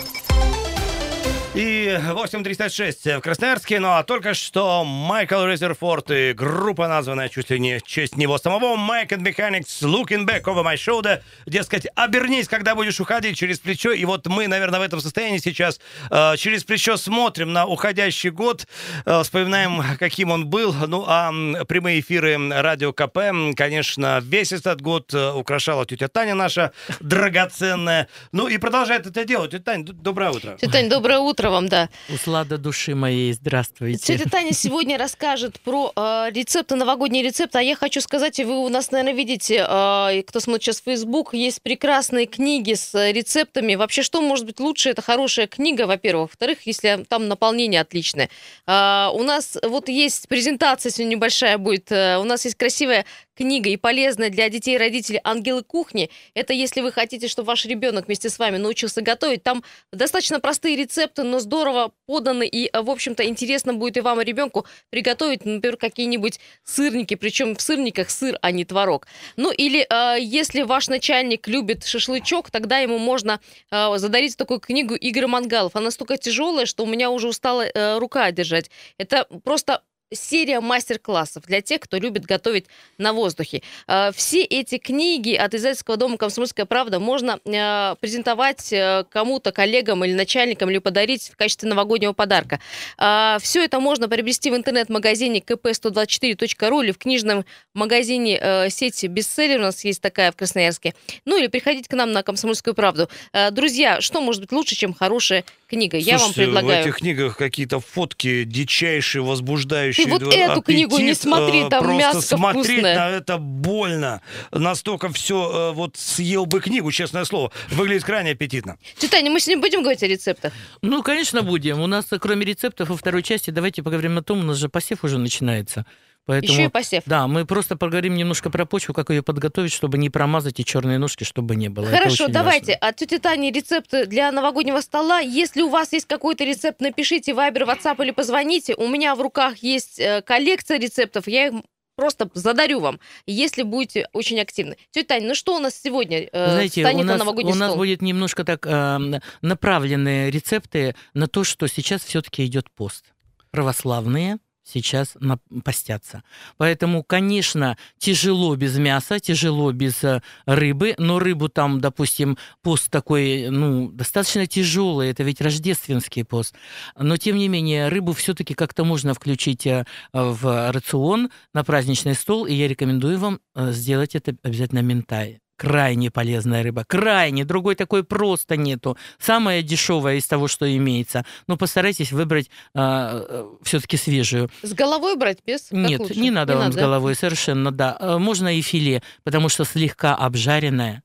[1.58, 3.80] И 8.36 в Красноярске.
[3.80, 8.38] Ну а только что Майкл Резерфорд и группа, названная чуть ли не в честь него
[8.38, 11.24] самого, Mike and Mechanics Looking Back Over My Shoulder.
[11.48, 13.92] Дескать, обернись, когда будешь уходить через плечо.
[13.92, 15.80] И вот мы, наверное, в этом состоянии сейчас
[16.12, 18.68] э, через плечо смотрим на уходящий год,
[19.08, 20.76] э, вспоминаем, каким он был.
[20.88, 21.32] Ну а
[21.66, 23.18] прямые эфиры Радио КП,
[23.56, 28.10] конечно, весь этот год э, украшала тетя Таня наша драгоценная.
[28.32, 29.50] Ну и продолжает это делать.
[29.50, 30.56] Тетя Таня, доброе утро.
[30.62, 31.90] Тетя Таня, доброе утро вам, да.
[32.10, 34.18] Услада души моей, здравствуйте.
[34.18, 37.60] Тетя Таня сегодня расскажет про э, рецепты, новогодние рецепты.
[37.60, 41.34] А я хочу сказать, и вы у нас, наверное, видите, э, кто смотрит сейчас Facebook,
[41.34, 43.76] есть прекрасные книги с рецептами.
[43.76, 44.90] Вообще, что может быть лучше?
[44.90, 46.30] Это хорошая книга, во-первых.
[46.32, 48.30] Во-вторых, если там наполнение отличное.
[48.66, 51.92] Э, у нас вот есть презентация сегодня небольшая будет.
[51.92, 53.06] Э, у нас есть красивая
[53.38, 56.10] книга и полезная для детей и родителей «Ангелы кухни».
[56.34, 59.44] Это если вы хотите, чтобы ваш ребенок вместе с вами научился готовить.
[59.44, 59.64] Там
[59.94, 62.48] достаточно простые рецепты, но здорово поданы.
[62.48, 67.16] И, в общем-то, интересно будет и вам, и ребенку приготовить, например, какие-нибудь сырники.
[67.16, 69.08] Причем в сырниках сыр, а не творог.
[69.36, 73.40] Ну или э, если ваш начальник любит шашлычок, тогда ему можно
[73.72, 75.76] э, задарить такую книгу Игоря Мангалов.
[75.76, 78.72] Она настолько тяжелая, что у меня уже устала э, рука держать.
[78.98, 79.84] Это просто
[80.14, 82.66] серия мастер-классов для тех, кто любит готовить
[82.98, 83.62] на воздухе.
[83.88, 90.06] Э, все эти книги от издательского дома «Комсомольская правда» можно э, презентовать э, кому-то, коллегам
[90.06, 92.60] или начальникам, или подарить в качестве новогоднего подарка.
[92.98, 99.84] Все это можно приобрести в интернет-магазине kp124.ru или в книжном магазине сети «Бестселлер», у нас
[99.84, 100.94] есть такая в Красноярске.
[101.26, 103.10] Ну или приходите к нам на «Комсомольскую правду».
[103.52, 105.98] Друзья, что может быть лучше, чем хорошая книга?
[106.02, 106.84] Слушайте, Я вам предлагаю...
[106.84, 111.98] в этих книгах какие-то фотки дичайшие, возбуждающие Ты вот эту книгу не смотри, там просто
[111.98, 112.96] мяско смотреть вкусное.
[112.96, 114.22] на это больно.
[114.52, 117.52] Настолько все, вот съел бы книгу, честное слово.
[117.70, 118.78] Выглядит крайне аппетитно.
[119.12, 120.54] Таня, мы сегодня будем говорить о рецептах?
[120.82, 121.80] Ну, конечно, будем.
[121.80, 125.04] У нас, кроме рецептов, во второй части давайте поговорим о том, у нас же посев
[125.04, 125.86] уже начинается.
[126.28, 127.04] Поэтому, Еще и посев.
[127.06, 130.98] Да, мы просто поговорим немножко про почву, как ее подготовить, чтобы не промазать и черные
[130.98, 131.88] ножки, чтобы не было.
[131.88, 132.74] Хорошо, давайте.
[132.74, 132.90] важно.
[132.90, 135.20] От тети Тани рецепты для новогоднего стола.
[135.20, 138.76] Если у вас есть какой-то рецепт, напишите Вайбер, WhatsApp или позвоните.
[138.76, 141.30] У меня в руках есть э, коллекция рецептов.
[141.30, 141.54] Я их
[141.96, 144.76] просто задарю вам, если будете очень активны.
[144.92, 147.56] Тетя Таня, ну что у нас сегодня э, Знаете, станет у нас, на новогодний у
[147.56, 147.78] нас стол?
[147.78, 153.06] будет немножко так э, направленные рецепты на то, что сейчас все-таки идет пост.
[153.52, 155.16] Православные сейчас
[155.64, 156.24] постятся.
[156.58, 163.50] Поэтому, конечно, тяжело без мяса, тяжело без э, рыбы, но рыбу там, допустим, пост такой,
[163.50, 166.56] ну, достаточно тяжелый, это ведь рождественский пост.
[166.98, 172.46] Но, тем не менее, рыбу все-таки как-то можно включить э, в рацион на праздничный стол,
[172.46, 175.40] и я рекомендую вам э, сделать это обязательно ментай.
[175.58, 176.86] Крайне полезная рыба.
[176.88, 177.44] Крайне.
[177.44, 178.96] Другой такой просто нету.
[179.20, 181.26] Самая дешевая из того, что имеется.
[181.48, 184.50] Но постарайтесь выбрать все-таки свежую.
[184.62, 185.64] С головой брать без?
[185.64, 186.16] Как Нет, лучше?
[186.20, 186.82] не надо вам с да?
[186.82, 187.98] головой, совершенно, да.
[188.00, 191.04] Э, Можно и филе, потому что слегка обжаренная,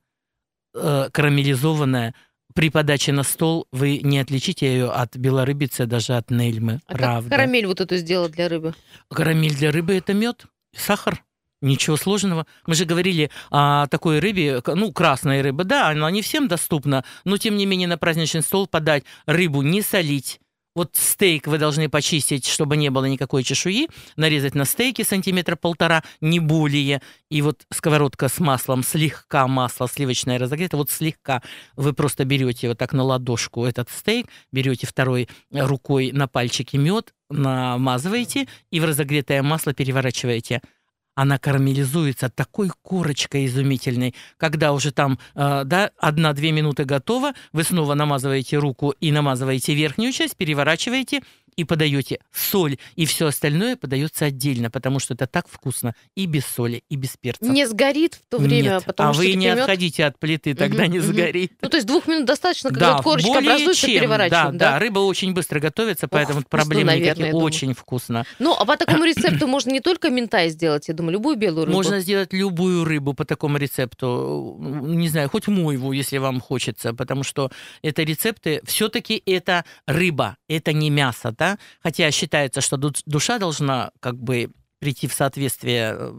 [0.75, 2.13] э, карамелизованная,
[2.53, 6.79] при подаче на стол вы не отличите ее от белорыбицы, даже от нельмы.
[6.85, 7.29] А как правда.
[7.31, 8.75] карамель вот эту сделать для рыбы?
[9.09, 10.45] Карамель для рыбы это мед,
[10.75, 11.23] сахар.
[11.63, 12.45] Ничего сложного.
[12.67, 17.37] Мы же говорили о такой рыбе, ну, красная рыба, да, она не всем доступна, но
[17.37, 20.41] тем не менее на праздничный стол подать рыбу не солить.
[20.75, 23.87] Вот стейк вы должны почистить, чтобы не было никакой чешуи,
[24.17, 27.01] нарезать на стейки сантиметра полтора, не более.
[27.29, 31.41] И вот сковородка с маслом, слегка масло сливочное разогрето, вот слегка
[31.77, 37.13] вы просто берете вот так на ладошку этот стейк, берете второй рукой на пальчики мед,
[37.29, 40.61] намазываете и в разогретое масло переворачиваете
[41.15, 47.93] она карамелизуется такой корочкой изумительной, когда уже там, э, да, одна-две минуты готова, вы снова
[47.93, 51.21] намазываете руку и намазываете верхнюю часть, переворачиваете
[51.55, 56.45] и подаете соль, и все остальное подается отдельно, потому что это так вкусно и без
[56.45, 57.45] соли, и без перца.
[57.45, 60.53] Не сгорит в то время, Нет, потому а что вы не мёд- отходите от плиты,
[60.55, 61.07] тогда Мгм, не мгм.
[61.07, 61.51] сгорит.
[61.61, 63.99] Ну, то есть двух минут достаточно, когда вот корочка образуется, чем.
[63.99, 64.71] переворачиваем, да, да?
[64.73, 67.31] да, рыба очень быстро готовится, поэтому вкусно, проблем наверное, никаких.
[67.31, 67.45] думаю.
[67.45, 68.25] Очень вкусно.
[68.39, 71.75] Ну, а по такому рецепту можно не только ментай сделать, я думаю, любую белую рыбу.
[71.77, 74.57] Можно сделать любую рыбу по такому рецепту.
[74.59, 77.51] Не знаю, хоть мойву, если вам хочется, потому что
[77.81, 81.59] это рецепты, все-таки это рыба, это не мясо, да?
[81.81, 84.51] Хотя считается, что ду- душа должна как бы
[84.83, 86.13] прийти в соответствие э,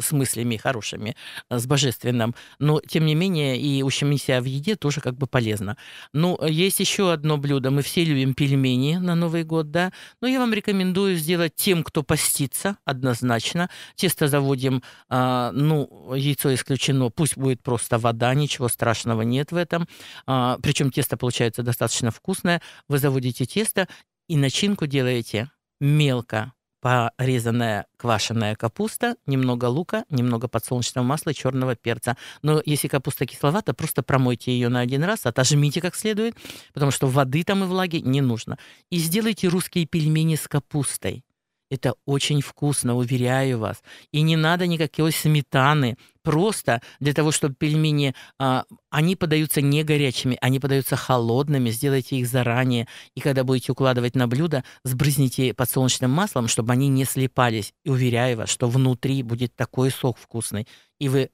[0.00, 1.14] с мыслями хорошими,
[1.50, 2.34] с божественным.
[2.58, 5.76] Но, тем не менее, и ущемить себя в еде тоже как бы полезно.
[6.14, 7.70] Ну, есть еще одно блюдо.
[7.70, 9.92] Мы все любим пельмени на Новый год, да.
[10.22, 13.68] Но я вам рекомендую сделать тем, кто постится, однозначно.
[13.94, 19.86] Тесто заводим, а, ну, яйцо исключено, пусть будет просто вода, ничего страшного нет в этом.
[20.26, 22.62] А, причем тесто получается достаточно вкусное.
[22.88, 23.86] Вы заводите тесто
[24.28, 25.50] и начинку делаете
[25.80, 32.16] мелко порезанная квашеная капуста, немного лука, немного подсолнечного масла и черного перца.
[32.42, 36.36] Но если капуста кисловата, просто промойте ее на один раз, отожмите как следует,
[36.72, 38.58] потому что воды там и влаги не нужно.
[38.90, 41.24] И сделайте русские пельмени с капустой.
[41.70, 43.82] Это очень вкусно, уверяю вас.
[44.10, 45.96] И не надо никакой сметаны.
[46.22, 51.70] Просто для того, чтобы пельмени, а, они подаются не горячими, они подаются холодными.
[51.70, 52.86] Сделайте их заранее.
[53.14, 57.72] И когда будете укладывать на блюдо, сбрызните подсолнечным маслом, чтобы они не слипались.
[57.84, 60.66] И уверяю вас, что внутри будет такой сок вкусный.
[60.98, 61.30] И вы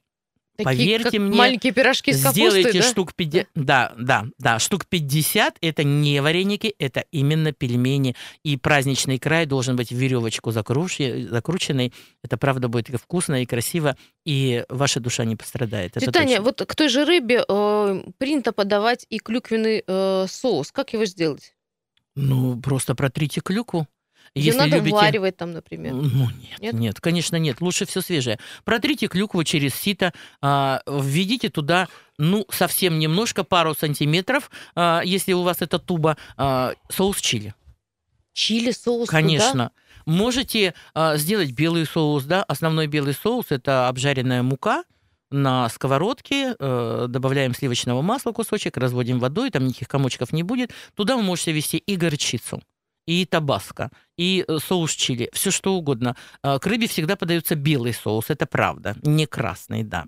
[0.56, 2.88] Такие, Поверьте мне, маленькие пирожки с капустой, сделайте да?
[2.88, 8.14] штук 50, да, да, да, штук 50 это не вареники, это именно пельмени.
[8.44, 11.92] И праздничный край должен быть в веревочку закруч- закрученный.
[12.22, 15.96] Это правда будет вкусно, и красиво, и ваша душа не пострадает.
[15.96, 20.70] Это Таня, вот к той же рыбе э, принято подавать и клюквенный э, соус.
[20.70, 21.54] Как его сделать?
[22.14, 23.88] Ну, просто протрите клюкву.
[24.34, 24.96] Ее Если надо любите...
[24.96, 25.94] варивать там, например.
[25.94, 26.28] Ну,
[26.60, 27.60] нет, нет, конечно, нет.
[27.60, 28.40] Лучше все свежее.
[28.64, 31.88] Протрите клюкву через сито, а, введите туда,
[32.18, 37.54] ну, совсем немножко, пару сантиметров, а, если у вас это туба, а, соус чили.
[38.32, 39.18] Чили соус туда?
[39.20, 39.70] Конечно.
[40.04, 42.42] Можете а, сделать белый соус, да.
[42.42, 44.82] Основной белый соус это обжаренная мука
[45.30, 50.70] на сковородке, э, добавляем сливочного масла кусочек, разводим водой, там никаких комочков не будет.
[50.94, 52.62] Туда вы можете ввести и горчицу,
[53.06, 56.16] и табаско, и э, соус чили, все что угодно.
[56.42, 60.06] А, К рыбе всегда подается белый соус, это правда, не красный, да.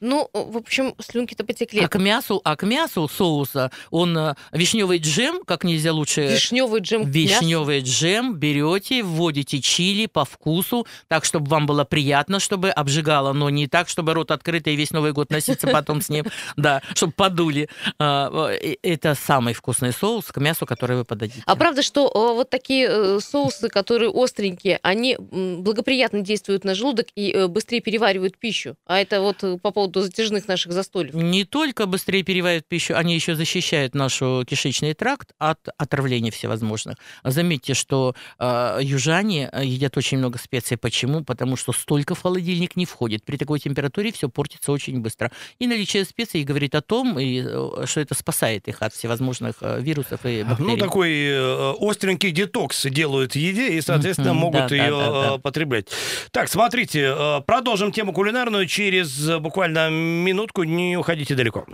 [0.00, 1.80] Ну, в общем, слюнки-то потекли.
[1.80, 6.26] А к мясу, а к мясу соуса он э, вишневый джем, как нельзя лучше.
[6.26, 7.10] Вишневый джем?
[7.10, 13.50] Вишневый джем берете, вводите чили по вкусу, так, чтобы вам было приятно, чтобы обжигало, но
[13.50, 16.24] не так, чтобы рот открытый весь Новый год носиться потом с ним,
[16.56, 17.68] да, чтобы подули.
[17.98, 21.42] А, э, Это самый вкусный соус к мясу, который вы подадите.
[21.44, 27.08] А правда, что э, вот такие э, соусы, которые остренькие, они благоприятно действуют на желудок
[27.14, 28.76] и э, быстрее переваривают пищу?
[28.86, 31.14] А это вот э, по поводу затяжных наших застольев.
[31.14, 36.96] Не только быстрее переваривают пищу, они еще защищают наш кишечный тракт от отравлений всевозможных.
[37.24, 40.76] Заметьте, что э, южане э, едят очень много специй.
[40.76, 41.24] Почему?
[41.24, 43.24] Потому что столько в холодильник не входит.
[43.24, 45.30] При такой температуре все портится очень быстро.
[45.58, 49.80] И наличие специй говорит о том, и, э, что это спасает их от всевозможных э,
[49.80, 50.70] вирусов и бактерий.
[50.70, 55.36] Ну, такой э, остренький детокс делают еде и, соответственно, могут да, ее да, да, да.
[55.36, 55.88] э, потреблять.
[56.30, 59.38] Так, смотрите, э, продолжим тему кулинарную через э,
[59.80, 60.64] буквально минутку.
[60.64, 61.64] Не уходите далеко.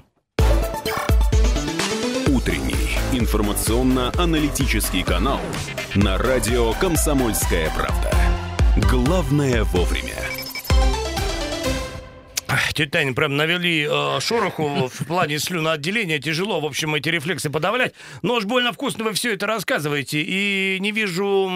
[2.28, 5.40] Утренний информационно-аналитический канал
[5.94, 8.12] на радио «Комсомольская правда».
[8.90, 10.25] Главное вовремя.
[12.74, 16.18] Тетя прям навели э, шороху в плане слюноотделения.
[16.18, 17.94] Тяжело, в общем, эти рефлексы подавлять.
[18.22, 20.22] Но уж больно вкусно вы все это рассказываете.
[20.22, 21.50] И не вижу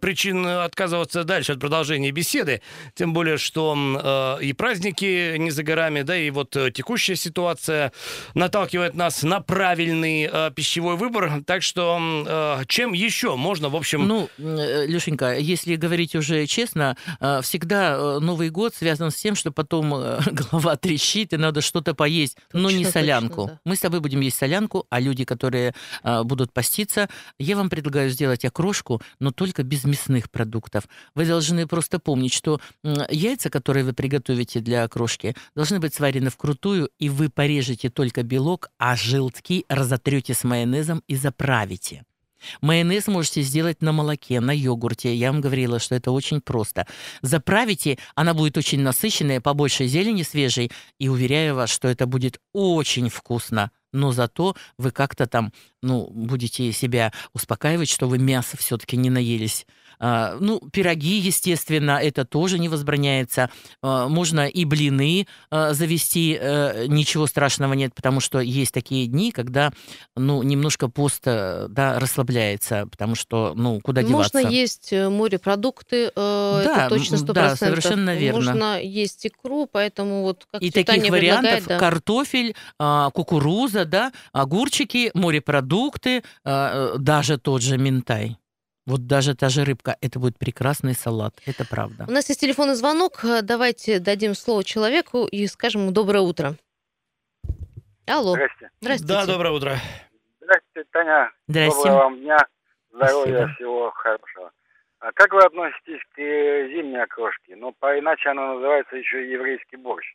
[0.00, 2.62] причин отказываться дальше от продолжения беседы.
[2.94, 7.92] Тем более, что э, и праздники не за горами, да, и вот э, текущая ситуация
[8.34, 11.42] наталкивает нас на правильный э, пищевой выбор.
[11.46, 14.06] Так что э, чем еще можно, в общем...
[14.08, 19.52] Ну, э, Лешенька, если говорить уже честно, э, всегда Новый год связан с тем, что
[19.52, 19.94] потом
[20.50, 23.42] голова трещит, и надо что-то поесть, но не Точно, солянку.
[23.42, 23.60] точно, да.
[23.64, 28.10] Мы с тобой будем есть солянку, а люди, которые э, будут поститься, я вам предлагаю
[28.10, 30.84] сделать окрошку, но только без мясных продуктов.
[31.14, 32.60] Вы должны просто помнить, что
[33.10, 38.70] яйца, которые вы приготовите для окрошки, должны быть сварены вкрутую, и вы порежете только белок,
[38.78, 42.04] а желтки разотрете с майонезом и заправите.
[42.60, 45.14] Майонез можете сделать на молоке, на йогурте.
[45.14, 46.86] Я вам говорила, что это очень просто.
[47.22, 53.08] Заправите, она будет очень насыщенная, побольше зелени свежей, и уверяю вас, что это будет очень
[53.08, 53.70] вкусно.
[53.92, 59.66] Но зато вы как-то там, ну, будете себя успокаивать, что вы мясо все-таки не наелись.
[60.06, 63.48] А, ну, пироги, естественно, это тоже не возбраняется.
[63.80, 69.32] А, можно и блины а, завести, э, ничего страшного нет, потому что есть такие дни,
[69.32, 69.72] когда,
[70.14, 74.36] ну, немножко пост, э, да, расслабляется, потому что, ну, куда деваться?
[74.36, 77.32] Можно есть э, морепродукты, Да, это точно м, 100%.
[77.32, 78.38] да, совершенно верно.
[78.40, 81.78] Можно есть икру, поэтому вот как И таких вариантов да.
[81.78, 88.36] картофель, кукуруза, да, огурчики, морепродукты, даже тот же минтай.
[88.86, 92.04] Вот даже та же рыбка, это будет прекрасный салат, это правда.
[92.06, 93.24] У нас есть телефонный звонок.
[93.24, 96.56] Э, Давайте дадим слово человеку и скажем ему доброе утро.
[98.06, 98.34] Алло.
[98.34, 98.70] Здрасте.
[98.82, 99.14] Здравствуйте.
[99.14, 99.76] Да, доброе утро.
[100.40, 101.32] Здравствуйте, Таня.
[101.48, 101.76] Здрасте.
[101.76, 102.38] Доброго вам дня.
[102.92, 103.54] Здоровья, Спасибо.
[103.54, 104.52] всего хорошего.
[104.98, 107.56] А как вы относитесь к зимней окрошке?
[107.56, 110.14] Ну, по иначе она называется еще еврейский борщ.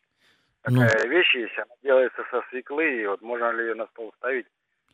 [0.67, 0.81] Ну.
[0.81, 4.45] Такая вещь есть, она делается со свеклы, и вот можно ли ее на стол ставить?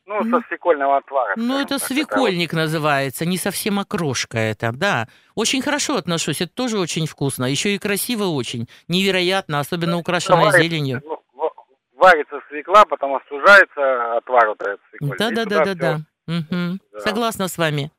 [0.07, 1.33] Ну, со свекольного отвара.
[1.35, 5.07] Ну, это свекольник называется, не совсем окрошка это, да.
[5.33, 10.61] Очень хорошо отношусь, это тоже очень вкусно, еще и красиво очень, невероятно, особенно украшенная Варится-
[10.63, 11.01] зеленью.
[11.05, 11.51] ну,
[11.97, 15.17] Варится свекла, потом остужается отвар вот этот свекольный.
[15.17, 15.99] Да, да, да, да, да.
[16.27, 16.79] Мгм.
[16.93, 16.99] Да.
[16.99, 17.91] Согласна с вами.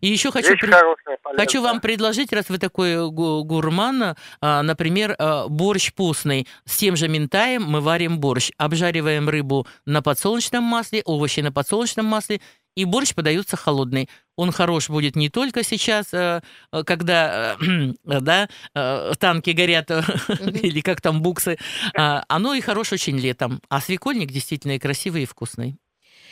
[0.00, 1.44] И еще хочу, Вещь при- хорошая, полезная.
[1.46, 6.46] хочу вам предложить, раз вы такой гу- гурман, а, например, а, борщ постный.
[6.64, 8.50] С тем же ментаем мы варим борщ.
[8.56, 12.40] Обжариваем рыбу на подсолнечном масле, овощи на подсолнечном масле,
[12.76, 14.08] и борщ подается холодный.
[14.36, 16.40] Он хорош будет не только сейчас, э,
[16.72, 20.02] э, когда э, да, э, танки горят, э,
[20.62, 21.58] или как там буксы,
[21.96, 23.60] а, оно и хорош очень летом.
[23.68, 25.76] А свекольник действительно и красивый, и вкусный.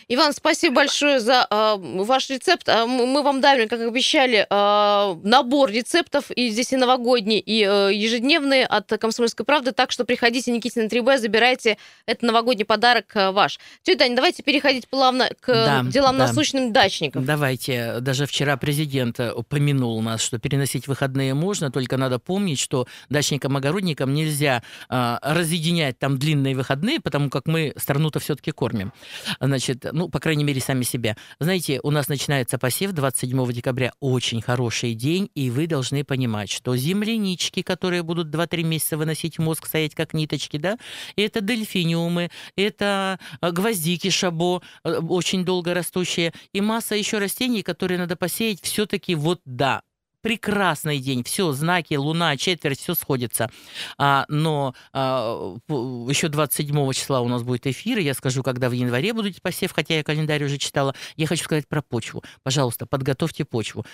[0.06, 2.68] Иван, спасибо большое за э, ваш рецепт.
[2.68, 7.90] А Мы вам дали, как обещали, э, набор рецептов, и здесь и новогодние, и э,
[7.92, 9.72] ежедневные от «Комсомольской правды».
[9.72, 13.58] Так что приходите, Никитина 3Б, забирайте этот новогодний подарок э, ваш.
[13.82, 16.26] Тетя Таня, давайте переходить плавно к э, Да, делам да.
[16.26, 17.24] насущным дачников.
[17.24, 18.00] Давайте.
[18.00, 24.14] Даже вчера президент э, упомянул нас, что переносить выходные можно, только надо помнить, что дачникам-огородникам
[24.14, 28.92] нельзя а, разъединять там длинные выходные, потому как мы страну-то все-таки кормим.
[29.40, 31.16] Значит, ну, по крайней мере, сами себя.
[31.40, 36.76] Знаете, у нас начинается посев 27 декабря, очень хороший день, и вы должны понимать, что
[36.76, 40.78] землянички, которые будут 2-3 месяца выносить мозг, стоять как ниточки, да,
[41.16, 47.98] это дельфиниумы, это э, гвоздики шабо, э, очень долго растущие, и масса еще растений, которые
[47.98, 49.82] надо посеять все-таки вот да,
[50.20, 53.50] прекрасный день, все, знаки, луна, четверть, все сходится.
[53.96, 58.72] А, но а, еще 27 числа у нас будет эфир, и я скажу, когда в
[58.72, 60.94] январе будет посев, хотя я календарь уже читала.
[61.16, 62.22] Я хочу сказать про почву.
[62.42, 63.84] Пожалуйста, подготовьте почву.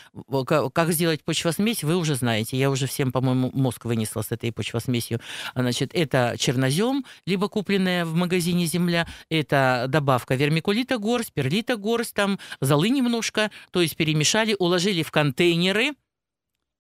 [0.73, 2.57] Как сделать почвосмесь, вы уже знаете.
[2.57, 5.21] Я уже всем, по-моему, мозг вынесла с этой почвосмесью.
[5.55, 12.39] Значит, это чернозем, либо купленная в магазине земля, это добавка вермикулита горсть, перлита горсть, там
[12.61, 15.93] золы немножко, то есть перемешали, уложили в контейнеры,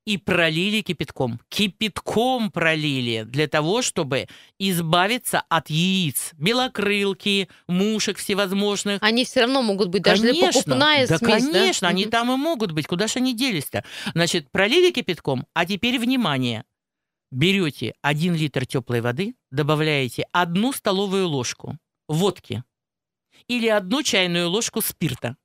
[0.04, 1.40] и пролили кипятком.
[1.48, 4.28] Кипятком пролили для того, чтобы
[4.58, 9.02] избавиться от яиц, белокрылки, мушек всевозможных.
[9.02, 11.52] Они все равно могут быть, даже если Конечно, покупная да, смесь, да?
[11.52, 12.10] конечно, они Мгм.
[12.10, 12.86] там и могут быть.
[12.86, 13.84] Куда же они делись-то?
[14.14, 16.64] Значит, пролили кипятком, а теперь внимание.
[17.30, 21.78] Берете 1 литр теплой воды, добавляете одну столовую ложку
[22.08, 22.62] водки
[23.48, 25.36] или одну чайную ложку спирта.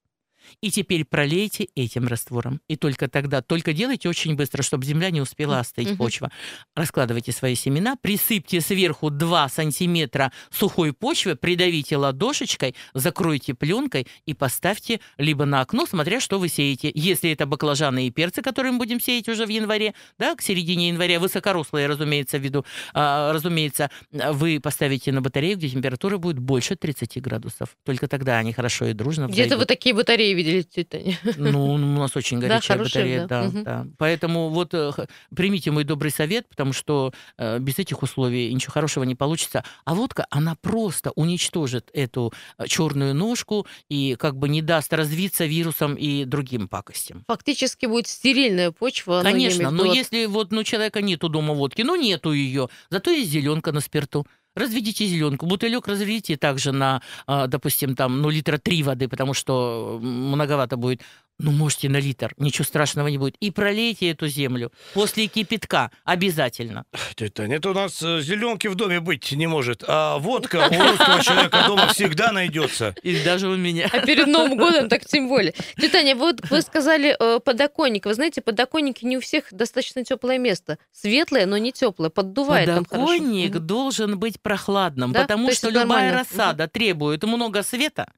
[0.61, 2.61] И теперь пролейте этим раствором.
[2.67, 5.97] И только тогда, только делайте очень быстро, чтобы земля не успела остыть, Мгм.
[5.97, 6.31] почва.
[6.75, 14.99] Раскладывайте свои семена, присыпьте сверху 2 сантиметра сухой почвы, придавите ладошечкой, закройте пленкой и поставьте
[15.17, 16.91] либо на окно, смотря что вы сеете.
[16.93, 20.89] Если это баклажаны и перцы, которые мы будем сеять уже в январе, да, к середине
[20.89, 26.75] января, высокорослые, разумеется, в виду, а, разумеется, вы поставите на батарею, где температура будет больше
[26.75, 27.69] 30 градусов.
[27.83, 31.17] Только тогда они хорошо и дружно Где-то вы такие батареи видели, тетя Таня?
[31.37, 33.41] Ну, у нас очень Да, горячая хорошие, батарея, да.
[33.41, 33.63] да, Мгм.
[33.63, 33.87] да.
[33.97, 34.91] Поэтому вот э,
[35.35, 39.63] примите мой добрый совет, потому что э, без этих условий ничего хорошего не получится.
[39.85, 42.33] А водка, она просто уничтожит эту
[42.67, 47.23] черную ножку и как бы не даст развиться вирусам и другим пакостям.
[47.27, 49.21] Фактически будет стерильная почва.
[49.23, 53.71] Конечно, но если вот ну, человека нету дома водки, ну нету ее, зато есть зеленка
[53.71, 54.25] на спирту.
[54.59, 59.99] Разведите зеленку, бутылек разведите также на, а, допустим, там, ну, литра три воды, потому что
[60.01, 61.01] многовато будет.
[61.39, 63.35] Ну, можете на литр, ничего страшного не будет.
[63.39, 66.83] И пролейте эту землю после кипятка обязательно.
[67.15, 71.63] Тетя это у нас зеленки в доме быть не может, а водка у русского человека
[71.65, 72.93] дома всегда найдется.
[73.03, 73.89] И даже у меня.
[73.91, 75.53] А перед Новым годом так тем более.
[75.77, 78.05] Тетя Таня, вот вы сказали э, подоконник.
[78.05, 80.77] Вы знаете, подоконники не у всех достаточно теплое место.
[80.91, 82.09] Светлое, но не теплое.
[82.09, 82.67] Поддувает.
[82.67, 85.21] Подоконник должен быть прохладным, Да?
[85.21, 86.17] потому что любая нормально.
[86.19, 88.11] рассада требует много света,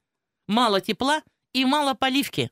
[0.48, 1.22] мало тепла
[1.52, 2.50] и мало поливки.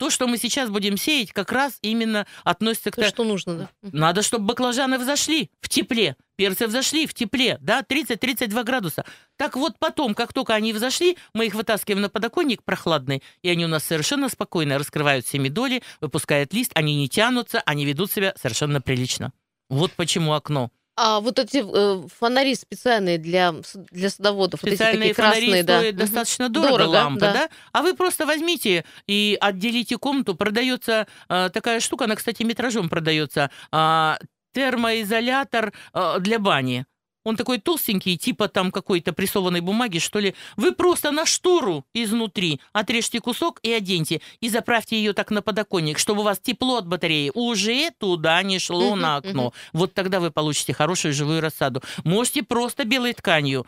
[0.00, 2.96] То, что мы сейчас будем сеять, как раз именно относится к...
[2.96, 3.70] То, что нужно, да.
[3.82, 9.04] Надо, чтобы баклажаны взошли в тепле, перцы взошли в тепле, да, 30-32 градуса.
[9.36, 13.66] Так вот потом, как только они взошли, мы их вытаскиваем на подоконник прохладный, и они
[13.66, 18.80] у нас совершенно спокойно раскрывают семидоли, выпускают лист, они не тянутся, они ведут себя совершенно
[18.80, 19.34] прилично.
[19.68, 20.70] Вот почему окно.
[21.02, 23.54] А вот эти э, фонари специальные для,
[23.90, 25.78] для садоводов, вот эти Специальные такие красные, фонари да.
[25.78, 26.04] стоят Мгм.
[26.04, 27.32] достаточно дорого, Дорого, лампа, да.
[27.32, 27.48] да.
[27.72, 30.34] А вы просто возьмите и отделите комнату.
[30.34, 33.50] Продается а, такая штука, она, кстати, метражом продается.
[33.72, 34.18] а,
[34.52, 36.84] термоизолятор а, для бани.
[37.24, 40.34] Он такой толстенький, типа там какой-то прессованной бумаги, что ли.
[40.56, 44.20] Вы просто на штору изнутри отрежьте кусок и оденьте.
[44.40, 48.58] И заправьте ее так на подоконник, чтобы у вас тепло от батареи уже туда не
[48.58, 49.52] шло на окно.
[49.72, 51.82] Вот тогда вы получите хорошую живую рассаду.
[52.04, 53.66] Можете просто белой тканью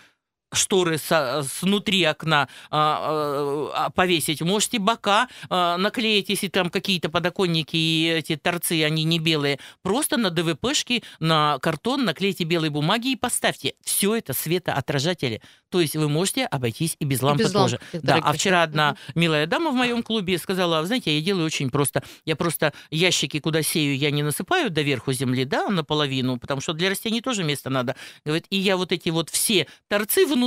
[0.53, 4.43] шторы со- снутри окна а, а, повесить.
[4.43, 9.59] Можете бока а, наклеить, если там какие-то подоконники и эти торцы, они не белые.
[9.83, 13.75] Просто на ДВПшки, на картон наклейте белой бумаги и поставьте.
[13.83, 15.41] Все это светоотражатели.
[15.71, 17.81] То есть вы можете обойтись и без лампы без ламп тоже.
[17.91, 21.47] таких Да, а вчера одна милая дама в моем клубе сказала, «Вы знаете, я делаю
[21.47, 22.03] очень просто.
[22.27, 26.91] Я просто ящики, куда сею, я не насыпаю доверху земли, да, наполовину, потому что для
[26.91, 27.97] растений тоже место надо.
[28.25, 30.42] Говорит, и я вот эти вот все торцы внутри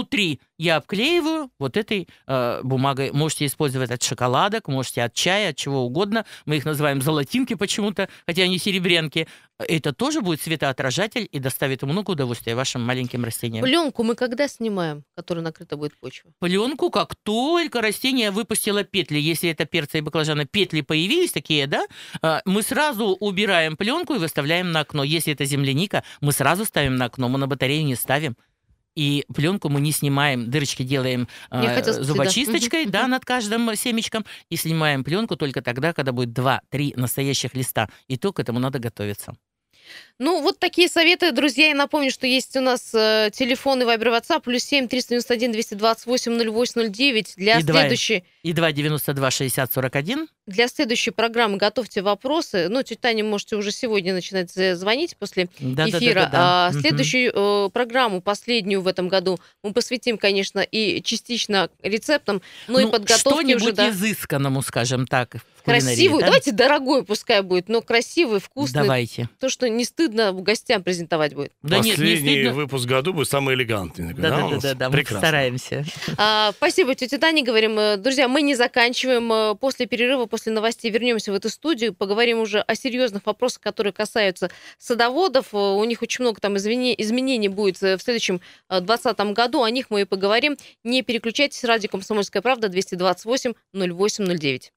[0.58, 3.12] я обклеиваю вот этой э, бумагой.
[3.12, 6.26] Можете использовать от шоколадок, можете от чая, от чего угодно.
[6.46, 9.28] Мы их называем золотинки почему-то, хотя они серебрянки.
[9.58, 13.64] Это тоже будет светоотражатель и доставит много удовольствия вашим маленьким растениям.
[13.64, 16.32] Пленку мы когда снимаем, которая накрыта будет почва?
[16.40, 21.86] Пленку, как только растение выпустило петли, если это перца и баклажана, петли появились такие, да,
[22.22, 25.04] а, мы сразу убираем пленку и выставляем на окно.
[25.04, 28.36] Если это земляника, мы сразу ставим на окно, мы на батарею не ставим.
[28.96, 31.94] И пленку мы не снимаем, дырочки делаем да.
[31.94, 37.90] зубочисточкой, да, над каждым семечком, и снимаем пленку только тогда, когда будет 2-3 настоящих листа.
[38.08, 39.36] И то к этому надо готовиться.
[40.18, 41.68] Ну, вот такие советы, друзья.
[41.68, 46.32] Я напомню, что есть у нас э, телефон и вайбер WhatsApp, плюс 7 391 228
[46.38, 47.34] 0809.
[47.36, 50.28] Для и два- следующей, и 2,92 60 41.
[50.48, 52.68] Для следующей программы готовьте вопросы.
[52.70, 55.98] Ну, тетя Таня, можете уже сегодня начинать звонить после Да-да-да-да-да.
[56.06, 56.30] эфира.
[56.34, 56.82] А Мгм.
[56.82, 62.84] следующую э, программу, последнюю в этом году, мы посвятим, конечно, и частично рецептам, но и
[62.86, 66.20] подготовке что-нибудь уже, да, изысканному, скажем так, красивую.
[66.22, 66.28] да?
[66.28, 68.82] Давайте дорогой пускай будет, но красивый, вкусный.
[68.84, 69.30] Давайте.
[69.40, 71.52] То, что не стыдно гостям презентовать будет.
[71.64, 72.54] Да нет, не Последний стыдно.
[72.54, 74.14] выпуск году будет самый элегантный.
[74.14, 74.62] Да, да, нас?
[74.64, 75.22] да, да, мы Прекрасно.
[75.22, 75.86] постараемся.
[76.18, 77.80] А, спасибо, тетя Таня, говорим.
[77.80, 79.32] Э, Друзья, мы не заканчиваем.
[79.34, 83.94] Э, После перерыва, после новостей вернемся в эту студию, поговорим уже о серьезных вопросах, которые
[83.94, 85.54] касаются садоводов.
[85.54, 89.64] Э, У них очень много там изменений будет э, в следующем 2020 году.
[89.64, 90.58] О них мы и поговорим.
[90.84, 91.64] Не переключайтесь.
[91.64, 94.74] Радио «Комсомольская правда» 228 0809.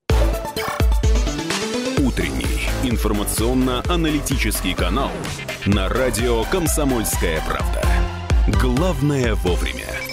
[2.07, 5.11] Утренний информационно-аналитический канал
[5.67, 7.83] на радио «Комсомольская правда».
[8.61, 10.08] Главное вовремя.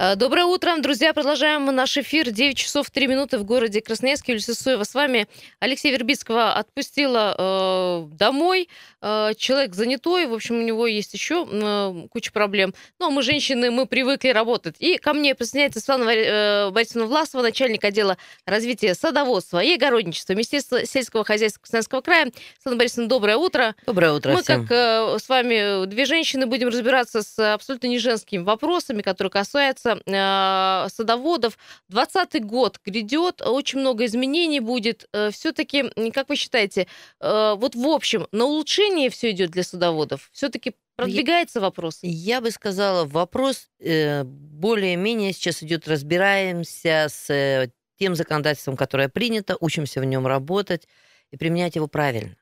[0.00, 1.12] Э, Доброе утро, друзья.
[1.12, 2.30] Продолжаем наш эфир.
[2.30, 4.32] 9 часов 3 минуты в городе Красноярске.
[4.32, 5.28] Юлия Сысоева с вами.
[5.58, 8.70] Алексей Вербицкого отпустила э, домой.
[9.02, 10.26] Э, человек занятой.
[10.26, 12.72] В общем, у него есть еще э, куча проблем.
[12.98, 14.76] Но мы, женщины, мы привыкли работать.
[14.78, 18.16] И ко мне присоединяется Светлана э, Борисовна Власова, начальник отдела
[18.46, 22.32] развития садоводства и огородничества Министерства сельского хозяйства Красноярского края.
[22.54, 23.74] Светлана Борисовна, доброе утро.
[23.84, 24.62] Доброе утро Мы, всем.
[24.62, 29.89] как э, с вами, две женщины, будем разбираться с абсолютно не женскими вопросами, которые касаются
[30.06, 31.58] э, садоводов.
[31.88, 35.08] 20 год грядет, очень много изменений будет.
[35.32, 36.86] Все-таки, как вы считаете,
[37.20, 40.28] э, вот в общем, на улучшение все идет для садоводов?
[40.32, 41.98] Все-таки продвигается вопрос?
[42.02, 49.56] Я бы сказала, вопрос э, более-менее сейчас идет, разбираемся с э, тем законодательством, которое принято,
[49.60, 50.88] учимся в нем работать
[51.30, 52.36] и применять его правильно.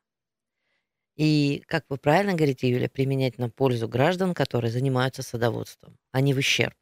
[1.16, 6.33] И, как вы правильно говорите, Юля, применять на пользу граждан, которые занимаются садоводством, а не
[6.33, 6.75] в ущерб.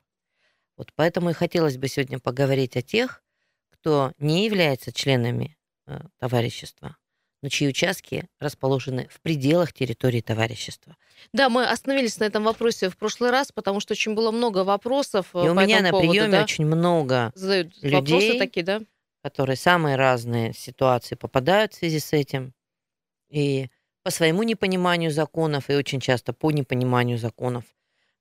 [0.77, 3.23] Вот поэтому и хотелось бы сегодня поговорить о тех,
[3.71, 6.97] кто не является членами э, товарищества,
[7.43, 10.97] но чьи участки расположены в пределах территории товарищества.
[11.33, 15.29] Да, мы остановились на этом вопросе в прошлый раз, потому что очень было много вопросов.
[15.35, 16.43] э, И у по меня этому на поводу, приеме да.
[16.43, 18.81] очень много Задают вопросы людей, такие, да?
[19.23, 22.53] которые самые разные ситуации попадают в связи с этим.
[23.29, 23.69] И
[24.03, 27.65] по своему непониманию законов, и очень часто по непониманию законов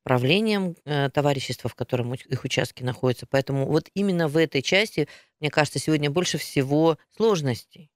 [0.05, 3.25] правлением э, товарищества, в котором их участки находятся.
[3.29, 5.07] Поэтому вот именно в этой части,
[5.41, 7.89] мне кажется, сегодня больше всего сложностей.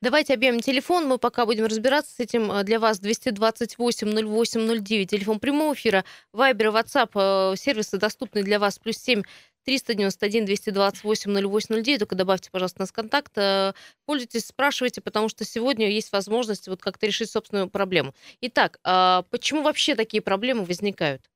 [0.00, 2.50] Давайте объявим телефон, мы пока будем разбираться с этим.
[2.52, 8.96] Э, Для вас 228-08-09, телефон прямого эфира, Вайбер, WhatsApp, э, сервисы доступны для вас, плюс
[8.98, 9.22] 7
[9.64, 13.72] 391 228 0809, только добавьте, пожалуйста, нас контакт, э,
[14.06, 18.14] пользуйтесь, спрашивайте, потому что сегодня есть возможность вот как-то решить собственную проблему.
[18.40, 21.29] Итак, а почему вообще такие проблемы возникают?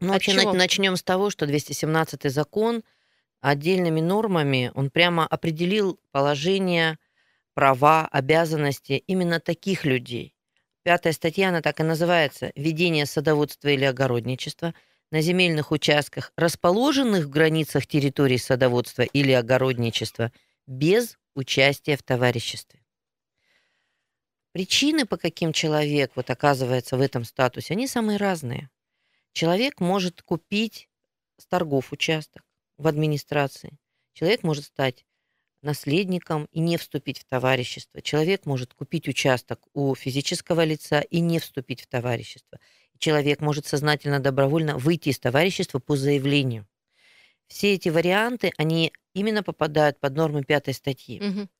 [0.00, 0.52] Ну, От вообще, чего?
[0.52, 2.82] начнем с того, что 217 закон
[3.40, 6.98] отдельными нормами, он прямо определил положение,
[7.54, 10.34] права, обязанности именно таких людей.
[10.84, 14.74] Пятая статья, она так и называется «Ведение садоводства или огородничества
[15.10, 20.32] на земельных участках, расположенных в границах территории садоводства или огородничества,
[20.66, 22.80] без участия в товариществе».
[24.52, 28.70] Причины, по каким человек вот оказывается в этом статусе, они самые разные.
[29.36, 30.88] Человек может купить
[31.36, 32.42] с торгов участок
[32.78, 33.76] в администрации.
[34.14, 35.04] Человек может стать
[35.60, 38.00] наследником и не вступить в товарищество.
[38.00, 42.58] Человек может купить участок у физического лица и не вступить в товарищество.
[42.96, 46.66] Человек может сознательно, добровольно выйти из товарищества по заявлению.
[47.46, 51.20] Все эти варианты, они именно попадают под нормы пятой статьи.
[51.20, 51.50] Мгм.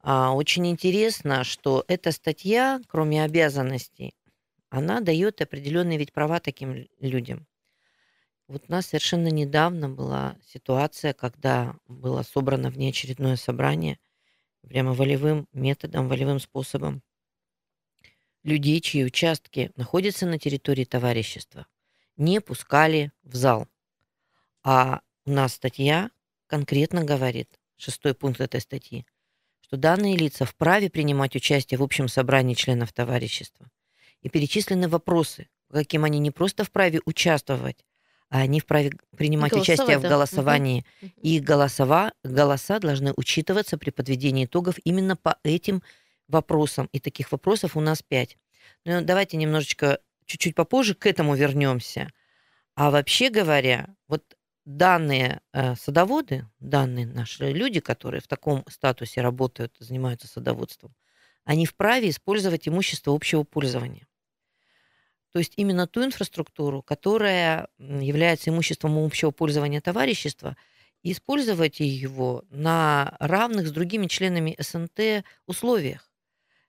[0.00, 4.14] А, очень интересно, что эта статья, кроме обязанностей,
[4.70, 7.46] она дает определенные ведь права таким лю- людям.
[8.48, 13.98] Вот у нас совершенно недавно была ситуация, когда было собрано внеочередное собрание
[14.62, 17.02] прямо волевым методом, волевым способом
[18.44, 21.66] людей, чьи участки находятся на территории товарищества,
[22.16, 23.68] не пускали в зал.
[24.62, 26.10] А у нас статья
[26.46, 29.04] конкретно говорит, шестой пункт этой статьи,
[29.60, 33.68] что данные лица вправе принимать участие в общем собрании членов товарищества.
[34.26, 37.86] И перечислены вопросы, по каким они не просто вправе участвовать,
[38.28, 40.08] а они вправе принимать участие в да.
[40.08, 40.84] голосовании.
[41.22, 45.80] И голосова, голоса должны учитываться при подведении итогов именно по этим
[46.26, 46.88] вопросам.
[46.90, 48.36] И таких вопросов у нас пять.
[48.84, 52.10] Но давайте немножечко, чуть-чуть попозже к этому вернемся.
[52.74, 54.24] А вообще говоря, вот
[54.64, 60.96] данные э, садоводы, данные наши люди, которые в таком статусе работают, занимаются садоводством,
[61.44, 64.04] они вправе использовать имущество общего пользования.
[65.36, 70.56] То есть именно ту инфраструктуру, которая является имуществом общего пользования товарищества,
[71.02, 76.10] и использовать его на равных с другими членами СНТ условиях.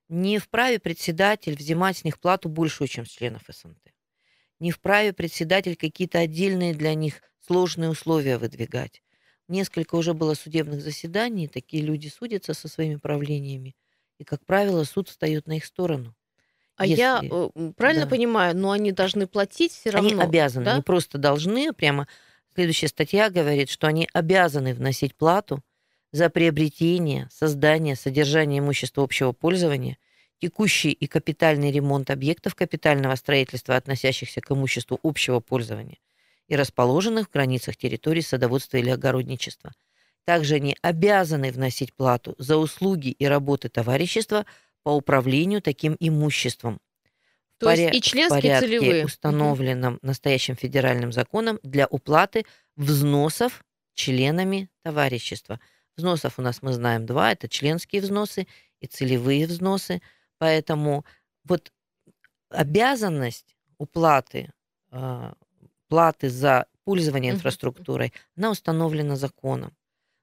[0.09, 3.93] Не вправе председатель взимать с них плату большую, чем с членов СНТ.
[4.59, 9.01] Не вправе председатель какие-то отдельные для них сложные условия выдвигать.
[9.47, 13.77] Несколько уже было судебных заседаний, такие люди судятся со своими правлениями,
[14.17, 16.17] и, как правило, суд встает на их сторону.
[16.77, 18.09] А я Если- э, м, правильно да.
[18.09, 20.09] понимаю, но они должны платить все равно.
[20.09, 20.75] Они обязаны, да?
[20.75, 22.07] не просто должны, прямо
[22.53, 25.63] следующая статья говорит, что они обязаны вносить плату
[26.11, 29.97] за приобретение, создание, содержание имущества общего пользования,
[30.39, 35.97] текущий и капитальный ремонт объектов капитального строительства, относящихся к имуществу общего пользования
[36.47, 39.73] и расположенных в границах территории садоводства или огородничества.
[40.25, 44.45] Также они обязаны вносить плату за услуги и работы товарищества
[44.83, 46.79] по управлению таким имуществом.
[47.59, 49.05] То есть поря- и в членские порядке, целевые.
[49.05, 52.45] Установленном настоящим федеральным законом для уплаты
[52.75, 53.63] взносов
[53.93, 55.59] членами товарищества.
[55.95, 58.47] Взносов у нас мы знаем два, это членские взносы
[58.79, 60.01] и целевые взносы.
[60.37, 61.03] Поэтому
[61.43, 61.71] вот
[62.49, 64.51] обязанность уплаты
[64.91, 65.33] а,
[65.87, 69.75] платы за пользование инфраструктурой, она установлена законом.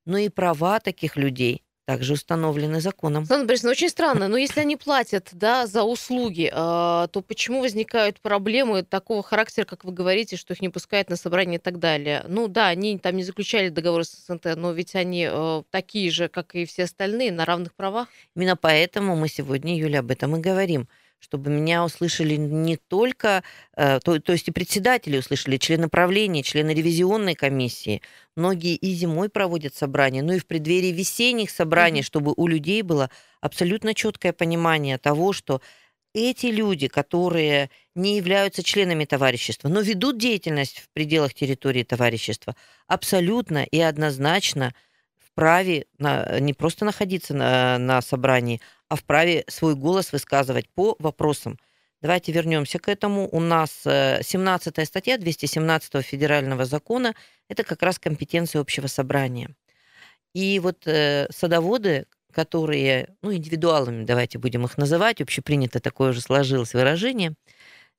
[0.07, 3.27] Но и права таких людей также установлены законом.
[3.27, 8.21] Сандра Борисовна, очень странно, но если они платят да, за услуги, а, то почему возникают
[8.21, 12.25] проблемы такого характера, как вы говорите, что их не пускают на собрание и так далее?
[12.29, 16.29] Ну да, они там не заключали договор с СНТ, но ведь они э, такие же,
[16.29, 18.09] как и все остальные, на равных правах.
[18.35, 20.89] Именно поэтому мы сегодня, Юля, об этом и говорим,
[21.25, 23.43] чтобы меня услышали не только,
[23.77, 28.03] э, то, то есть и председатели услышали, члены правления, члены ревизионной комиссии.
[28.37, 33.09] Многие и зимой проводят собрания, но и в преддверии весенних собраний, чтобы у людей было
[33.41, 35.63] абсолютно четкое понимание того, что
[36.13, 42.55] эти люди, которые не являются членами товарищества, но ведут деятельность в пределах территории товарищества,
[42.87, 44.75] абсолютно и однозначно
[45.35, 51.59] вправе на- не просто находиться на, на собрании, а вправе свой голос высказывать по вопросам.
[52.03, 53.29] Давайте вернемся к этому.
[53.31, 57.15] У нас 17 статья 217 федерального закона–
[57.49, 59.55] это как раз компетенция общего собрания.
[60.35, 66.75] И вот э, садоводы, которые, ну, индивидуалами, давайте будем их называть, общепринято такое уже сложилось
[66.75, 67.35] выражение,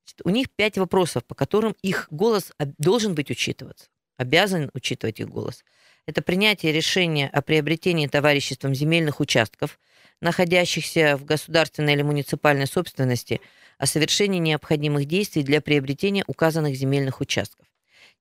[0.03, 3.87] значит, у них пять вопросов, по которым их голос должен быть учитываться,
[4.17, 5.63] обязан учитывать их голос.
[6.05, 9.79] Это принятие решения о приобретении товариществом земельных участков,
[10.21, 13.41] находящихся в государственной или муниципальной собственности,
[13.77, 17.67] о совершении необходимых действий для приобретения указанных земельных участков.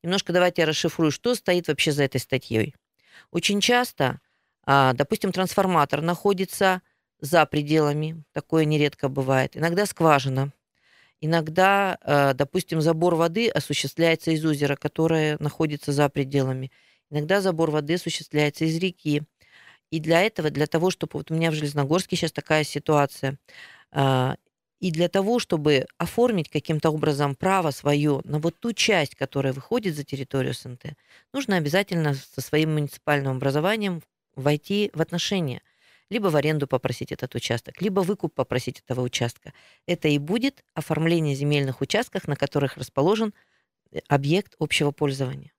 [0.02, 2.74] Немножко давайте я расшифрую, что стоит вообще за этой статьей.
[3.30, 4.20] Очень часто,
[4.66, 6.82] а, допустим, трансформатор находится
[7.20, 9.56] за пределами, такое нередко бывает.
[9.56, 10.52] Иногда скважина,
[11.20, 16.70] иногда, а, допустим, забор воды осуществляется из озера, которое находится за пределами.
[17.10, 19.22] Иногда забор воды осуществляется из реки.
[19.96, 21.12] И для этого, для того, чтобы...
[21.14, 23.38] Вот у меня в Железногорске сейчас такая ситуация.
[23.92, 24.36] а,
[24.80, 29.96] И для того, чтобы оформить каким-то образом право свое на вот ту часть, которая выходит
[29.96, 30.94] за территорию СНТ,
[31.32, 34.02] нужно обязательно со своим муниципальным образованием
[34.36, 35.62] войти в отношения.
[36.10, 39.52] Либо в аренду попросить этот участок, либо выкуп попросить этого участка.
[39.86, 43.32] Это и будет оформление земельных участков, на которых расположен
[43.92, 45.53] э, объект общего пользования.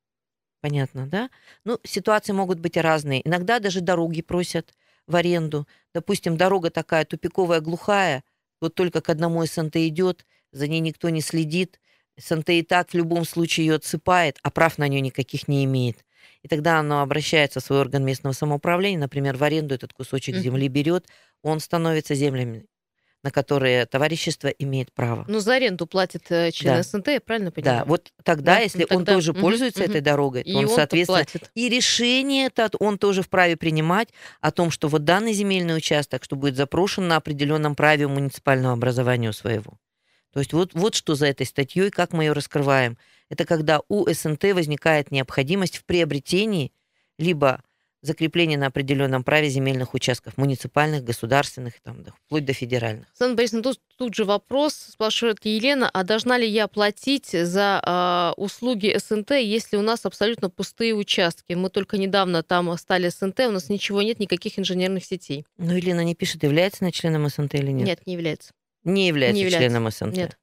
[0.66, 1.30] Понятно, да?
[1.64, 3.22] Ну, ситуации могут быть разные.
[3.28, 4.74] Иногда даже дороги просят
[5.06, 5.68] в аренду.
[5.94, 8.24] Допустим, дорога такая тупиковая, глухая,
[8.60, 11.80] вот только к одному СНТ идет, за ней никто не следит,
[12.18, 16.04] СНТ и так в любом случае ее отсыпает, а прав на нее никаких не имеет.
[16.42, 20.68] И тогда оно обращается в свой орган местного самоуправления, например, в аренду этот кусочек земли
[20.68, 21.06] берет,
[21.44, 22.66] он становится землями
[23.26, 25.26] на которые товарищество имеет право.
[25.28, 26.84] Ну, за аренду платит э, член Да.
[26.84, 27.80] СНТ, я правильно понимаю?
[27.80, 29.90] Да, вот тогда, Да, если ну, он тогда- тоже мгм, пользуется мгм.
[29.90, 31.50] этой дорогой, то И он, он-то соответственно, платит.
[31.56, 34.10] и решение это он тоже вправе принимать
[34.42, 39.34] о том, что вот данный земельный участок, что будет запрошен на определенном праве муниципального образования
[39.34, 39.80] своего.
[40.32, 42.96] То есть вот, вот что за этой статьей, как мы ее раскрываем.
[43.30, 46.72] Это когда у СНТ возникает необходимость в приобретении
[47.18, 47.64] либо
[48.06, 53.07] закрепления на определенном праве земельных участков, муниципальных, государственных, там, да, вплоть до федеральных.
[53.10, 58.34] Александра Борисовна, тут, тут же вопрос, спрашивает Елена, а должна ли я платить за а,
[58.38, 61.53] услуги СНТ, если у нас абсолютно пустые участки?
[61.53, 65.45] Мы только недавно там стали СНТ, у нас ничего нет, никаких инженерных сетей.
[65.57, 67.88] Ну, Елена не пишет, является она членом СНТ или нет?
[67.88, 68.53] Нет, не является.
[68.84, 69.68] Не является, Не является.
[69.68, 70.15] членом СНТ.
[70.15, 70.38] Нет.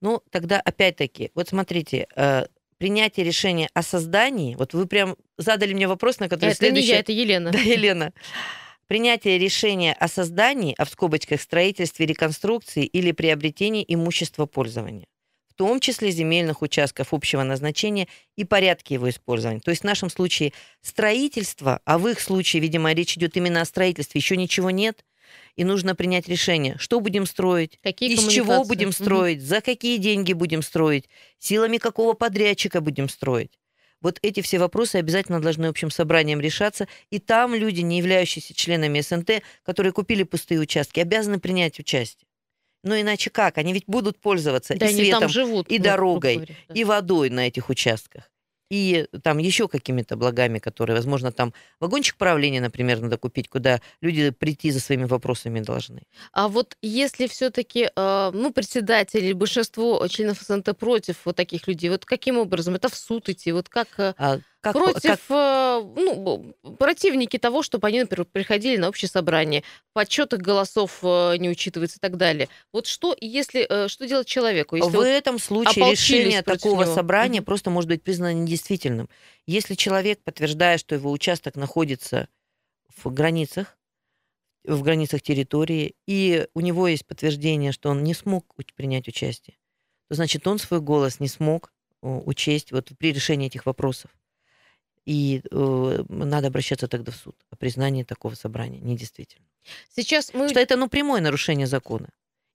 [0.00, 2.46] Ну, тогда опять-таки, вот смотрите, э,
[2.82, 6.88] принятие решения о создании, вот вы прям задали мне вопрос, на который Это не следующий...
[6.88, 7.52] я, это Елена.
[7.52, 8.12] Да, Елена.
[8.88, 15.06] Принятие решения о создании, а в скобочках строительстве, реконструкции или приобретении имущества пользования,
[15.48, 19.60] в том числе земельных участков общего назначения и порядке его использования.
[19.60, 23.64] То есть в нашем случае строительство, а в их случае, видимо, речь идет именно о
[23.64, 25.04] строительстве, еще ничего нет,
[25.56, 30.32] и нужно принять решение, что будем строить, Какие из чего будем строить, за какие деньги
[30.32, 33.58] будем строить, силами какого подрядчика будем строить.
[34.00, 39.00] Вот эти все вопросы обязательно должны общим собранием решаться, и там люди, не являющиеся членами
[39.00, 42.26] СНТ, которые купили пустые участки, обязаны принять участие.
[42.82, 43.58] Но иначе как?
[43.58, 46.74] Они ведь будут пользоваться Да, и светом, живут, и дорогой, говоря, да.
[46.74, 48.28] и водой на этих участках.
[48.72, 54.30] И там еще какими-то благами, которые, возможно, там вагончик правления, например, надо купить, куда люди
[54.30, 56.00] прийти за своими вопросами должны.
[56.32, 62.06] А вот если все-таки, ну, председатель или большинство членов СНТ против вот таких людей, вот
[62.06, 62.74] каким образом?
[62.74, 63.52] Это в суд идти?
[63.52, 68.76] Вот как, э, А как- против, как- э, ну, противники того, чтобы они, например, приходили
[68.76, 72.48] на общее собрание, подсчет их голосов э, не учитывается и так далее.
[72.72, 74.76] Вот что, если, э, что делать человеку?
[74.76, 76.94] Если в вот этом случае решение такого него?
[76.94, 77.44] собрания Мгм.
[77.46, 79.08] просто может быть признано недействительным.
[79.46, 82.28] Если человек подтверждает, что его участок находится
[82.96, 83.76] в границах,
[84.64, 89.56] в границах территории, и у него есть подтверждение, что он не смог принять участие,
[90.08, 94.12] то значит он свой голос не смог учесть вот при решении этих вопросов.
[95.04, 99.48] И э, надо обращаться тогда в суд о признании такого собрания недействительным.
[99.94, 100.48] Сейчас мы...
[100.48, 102.08] Что это ну прямое нарушение закона.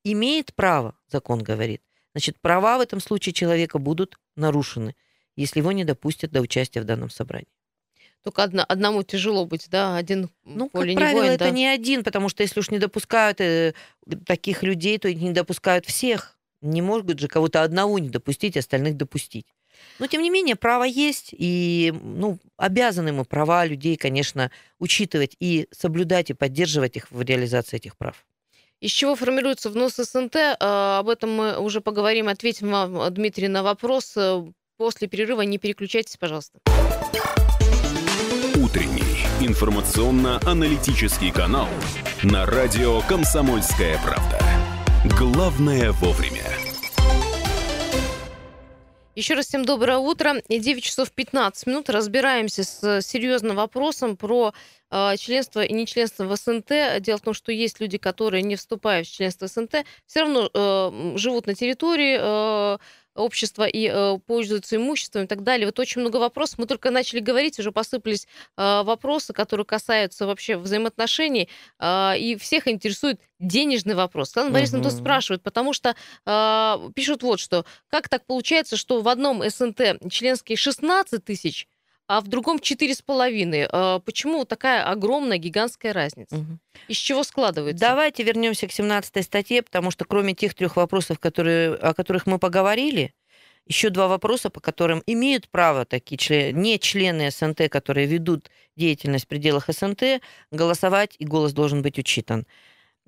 [0.03, 1.81] Имеет право, закон говорит.
[2.13, 4.95] Значит, права в этом случае человека будут нарушены,
[5.35, 7.47] если его не допустят до участия в данном собрании.
[8.23, 11.51] Только одно- одному тяжело быть, да, один Ну, поле как не правило, воин, это да.
[11.51, 13.73] не один, потому что если уж не допускают э,
[14.25, 16.37] таких людей, то не допускают всех.
[16.61, 19.45] Не могут же кого-то одного не допустить, остальных допустить.
[19.99, 25.67] Но, тем не менее, право есть, и ну, обязаны мы права людей, конечно, учитывать и
[25.71, 28.25] соблюдать, и поддерживать их в реализации этих прав.
[28.79, 30.35] Из чего формируется внос СНТ?
[30.35, 32.27] Э, Об этом мы уже поговорим.
[32.27, 34.13] Ответим вам, Дмитрий, на вопрос.
[34.15, 34.43] Э,
[34.77, 36.59] После перерыва не переключайтесь, пожалуйста.
[38.55, 41.67] Утренний информационно-аналитический канал
[42.21, 44.39] на радио «Комсомольская правда».
[45.17, 46.66] Главное вовремя.
[49.17, 50.43] Еще раз всем доброе утро.
[50.47, 51.89] И 9 часов 15 минут.
[51.89, 54.53] Разбираемся с серьезным вопросом про
[54.91, 57.01] э, членство и нечленство в СНТ.
[57.01, 61.17] Дело в том, что есть люди, которые, не вступая в членство СНТ, все равно э,
[61.17, 62.77] живут на территории э,
[63.17, 65.65] общества и э, пользуются имуществом и так далее.
[65.65, 66.59] Вот очень много вопросов.
[66.59, 68.27] Мы только начали говорить, уже посыпались
[68.57, 71.49] э, вопросы, которые касаются вообще взаимоотношений,
[71.79, 74.29] э, и всех интересует денежный вопрос.
[74.29, 74.99] Светлана Борисовна тут Мгм.
[75.01, 75.95] спрашивает, потому что
[76.25, 77.65] э, пишут вот что.
[77.89, 81.67] Как так получается, что в одном СНТ членские 16 тысяч,
[82.07, 83.69] а в другом 4,5?
[83.71, 86.35] Э, почему такая огромная, гигантская разница?
[86.87, 87.85] Из чего складывается?
[87.85, 92.39] Давайте вернемся к 17 статье, потому что кроме тех трех вопросов, которые, о которых мы
[92.39, 93.13] поговорили,
[93.67, 99.25] еще два вопроса, по которым имеют право такие член, не члены СНТ, которые ведут деятельность
[99.25, 100.21] в пределах СНТ,
[100.51, 102.47] голосовать, и голос должен быть учитан.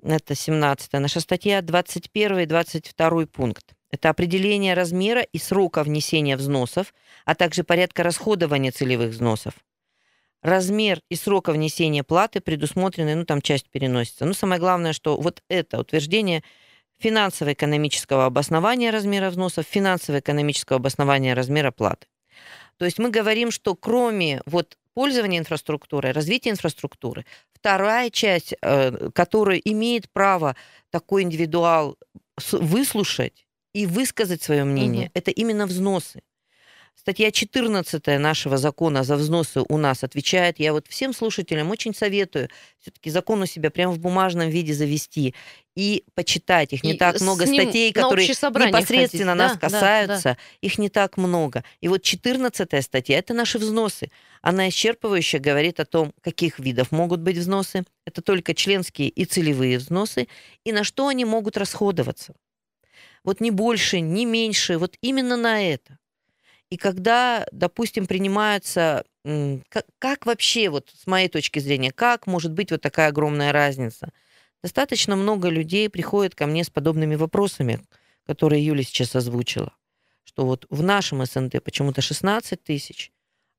[0.02, 3.74] это 17 наша статья, 21 и 22 пункт.
[3.90, 6.94] Это определение размера и срока внесения взносов,
[7.24, 9.54] а также порядка расходования целевых взносов.
[10.42, 14.24] Размер и срока внесения платы предусмотрены, ну там часть переносится.
[14.24, 16.42] Но самое главное, что вот это утверждение
[16.98, 22.06] финансово-экономического обоснования размера взносов, финансово-экономического обоснования размера платы.
[22.78, 29.58] То есть мы говорим, что кроме вот пользования инфраструктурой, развития инфраструктуры, вторая часть, э, которая
[29.58, 30.56] имеет право
[30.90, 31.98] такой индивидуал
[32.52, 35.12] выслушать и высказать свое мнение, угу.
[35.14, 36.22] это именно взносы.
[37.00, 40.60] Статья 14 нашего закона за взносы у нас отвечает.
[40.60, 45.34] Я вот всем слушателям очень советую все-таки закон у себя прямо в бумажном виде завести
[45.74, 46.74] и почитать.
[46.74, 49.38] Их не и так много статей, которые непосредственно ходить.
[49.38, 50.22] нас да, касаются.
[50.22, 50.38] Да, да.
[50.60, 51.64] Их не так много.
[51.80, 54.10] И вот 14 статья– это наши взносы.
[54.42, 57.84] Она исчерпывающе говорит о том, каких видов могут быть взносы.
[58.04, 60.28] Это только членские и целевые взносы.
[60.64, 62.34] И на что они могут расходоваться.
[63.24, 64.78] Вот не больше, не меньше.
[64.78, 65.98] Вот именно на это.
[66.70, 69.04] И когда, допустим, принимаются...
[69.68, 74.12] Как, как вообще, вот с моей точки зрения, как может быть вот такая огромная разница?
[74.62, 77.80] Достаточно много людей приходят ко мне с подобными вопросами,
[78.26, 79.74] которые Юля сейчас озвучила.
[80.24, 83.10] Что вот в нашем СНТ почему-то 16 тысяч,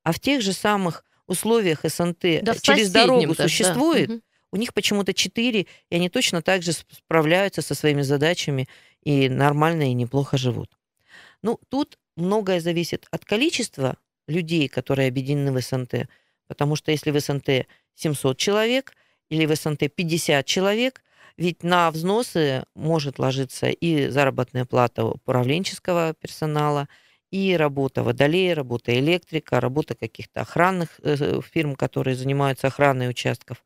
[0.03, 4.19] а в тех же самых условиях СНТ да, через дорогу даже, существует, да.
[4.51, 8.67] у них почему-то 4, и они точно так же справляются со своими задачами
[9.03, 10.77] и нормально и неплохо живут.
[11.41, 13.97] Ну, тут многое зависит от количества
[14.27, 16.07] людей, которые объединены в СНТ.
[16.47, 18.93] Потому что если в СНТ 700 человек
[19.29, 21.01] или в СНТ 50 человек,
[21.37, 26.87] ведь на взносы может ложиться и заработная плата управленческого персонала,
[27.31, 33.63] и работа водолея, работа электрика, работа каких-то охранных э, фирм, которые занимаются охраной участков.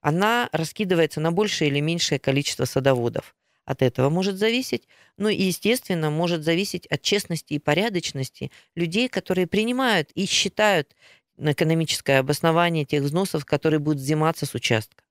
[0.00, 4.88] Она раскидывается на большее или меньшее количество садоводов от этого может зависеть.
[5.16, 10.94] Ну и, естественно, может зависеть от честности и порядочности людей, которые принимают и считают
[11.38, 15.04] экономическое обоснование тех взносов, которые будут взиматься с участка.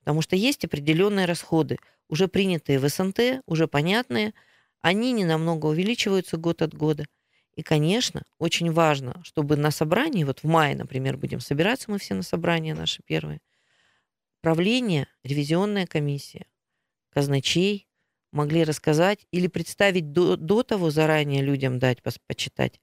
[0.00, 4.34] Потому что есть определенные расходы, уже принятые в СНТ, уже понятные,
[4.82, 7.06] они не намного увеличиваются год от года.
[7.56, 12.14] И, конечно, очень важно, чтобы на собрании, вот в мае, например, будем собираться мы все
[12.14, 13.40] на собрания наши первые,
[14.40, 16.46] правление, ревизионная комиссия,
[17.14, 17.86] казначей
[18.32, 22.80] могли рассказать или представить до, до того заранее людям дать почитать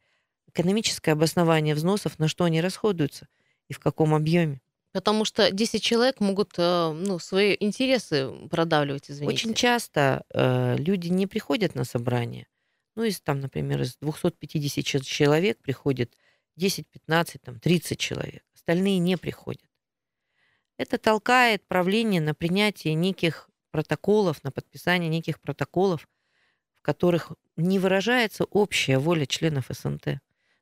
[0.48, 3.28] экономическое обоснование взносов, на что они расходуются
[3.68, 4.62] и в каком объеме.
[4.94, 9.34] Потому что 10 человек могут э, ну, свои интересы продавливать, извините.
[9.34, 12.48] Очень часто э, люди не приходят на собрание.
[12.96, 16.18] Ну, из там, например, из 250 человек приходит
[16.58, 18.44] 10, 15, там, 30 человек.
[18.54, 19.64] Остальные не приходят.
[20.78, 26.08] Это толкает правление на принятие неких протоколов, на подписание неких протоколов,
[26.80, 30.20] в которых не выражается общая воля членов СНТ,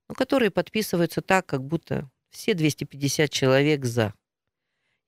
[0.07, 4.13] но которые подписываются так, как будто все 250 человек за.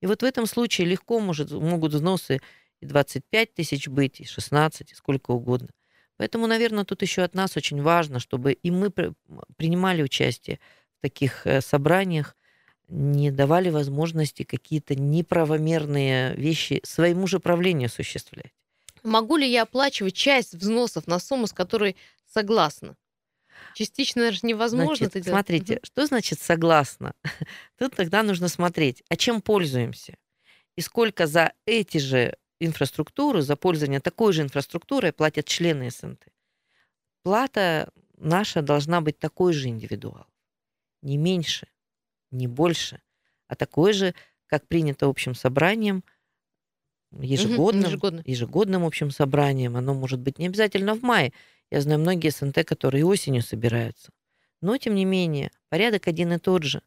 [0.02, 2.42] И вот в этом случае легко может, могут взносы
[2.80, 5.70] и 25 тысяч быть, и 16, и сколько угодно.
[6.18, 8.92] Поэтому, наверное, тут еще от нас очень важно, чтобы и мы
[9.58, 10.60] принимали участие
[10.98, 12.36] в таких э, собраниях,
[12.92, 18.52] не давали возможности какие-то неправомерные вещи своему же правлению осуществлять.
[19.02, 21.96] Могу ли я оплачивать часть взносов на сумму, с которой
[22.32, 22.98] согласна?
[23.76, 25.36] Частично это же невозможно значит, это делать.
[25.36, 25.82] Смотрите, угу.
[25.84, 27.14] что значит согласна?
[27.80, 30.18] Тут тогда нужно смотреть, а чем пользуемся?
[30.76, 36.26] И сколько за эти же инфраструктуры, за пользование такой же инфраструктурой платят члены СНТ.
[37.24, 40.28] Плата наша должна быть такой же индивидуал,
[41.02, 41.68] не меньше
[42.32, 43.02] не больше,
[43.48, 44.14] а такое же,
[44.48, 46.04] как принято общим собранием,
[47.20, 48.24] ежегодным, угу, ежегодно.
[48.26, 49.76] ежегодным общим собранием.
[49.76, 51.34] Оно может быть не обязательно в мае.
[51.70, 54.12] Я знаю многие СНТ, которые осенью собираются.
[54.62, 56.82] Но, тем не менее, порядок один и тот же.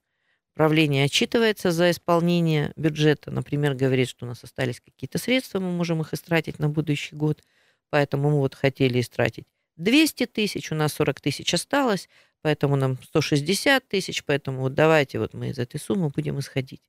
[0.55, 3.33] Правление отчитывается за исполнение бюджета.
[3.33, 7.43] Например, говорит, что у нас остались какие-то средства, мы можем их истратить на будущий год.
[7.91, 9.47] Поэтому мы вот хотели истратить
[9.77, 12.09] 200 тысяч, у нас 40 тысяч осталось,
[12.45, 16.83] поэтому нам 160 тысяч, поэтому вот давайте вот мы из этой суммы будем исходить.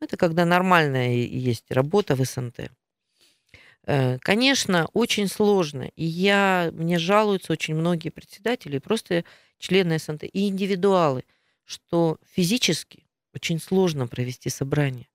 [0.00, 2.72] Ну, это когда нормальная есть работа в СНТ.
[3.86, 5.92] Э, конечно, очень сложно.
[5.94, 9.24] И я, мне жалуются очень многие председатели, просто
[9.58, 11.22] члены СНТ и индивидуалы,
[11.64, 15.06] что физически очень сложно провести собрание.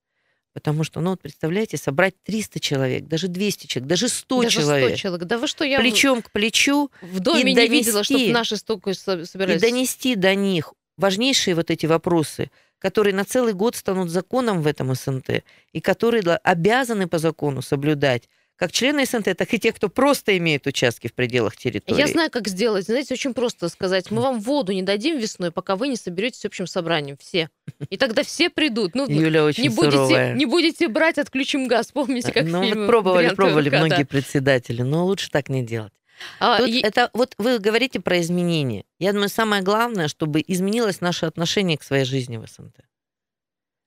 [0.56, 4.88] Потому что, ну вот представляете, собрать 300 человек, даже 200 человек, даже 100 даже человек.
[4.88, 5.26] 100 человек.
[5.26, 5.78] Да вы что, я...
[5.78, 6.90] Плечом к плечу.
[7.02, 9.58] В доме и не донести, видела, чтобы наши столько собирались.
[9.58, 14.66] И донести до них важнейшие вот эти вопросы, которые на целый год станут законом в
[14.66, 19.88] этом СНТ, и которые обязаны по закону соблюдать как члены СНТ, так и те, кто
[19.88, 21.98] просто имеет участки в пределах территории.
[21.98, 22.86] Я знаю, как сделать.
[22.86, 24.10] Знаете, очень просто сказать.
[24.10, 27.18] Мы вам воду не дадим весной, пока вы не соберетесь общим собранием.
[27.20, 27.50] Все.
[27.90, 28.94] И тогда все придут.
[28.94, 30.34] Ну, Юля очень не будете, суровая.
[30.34, 31.92] не будете брать, отключим газ.
[31.92, 33.86] Помните, как ну, в фильме вот пробовали, «Бриллиантовая пробовали рука», да.
[33.86, 35.92] многие председатели, но лучше так не делать.
[36.40, 38.84] А, Тут и- это вот вы говорите про изменения.
[38.98, 42.85] Я думаю, самое главное, чтобы изменилось наше отношение к своей жизни в СНТ.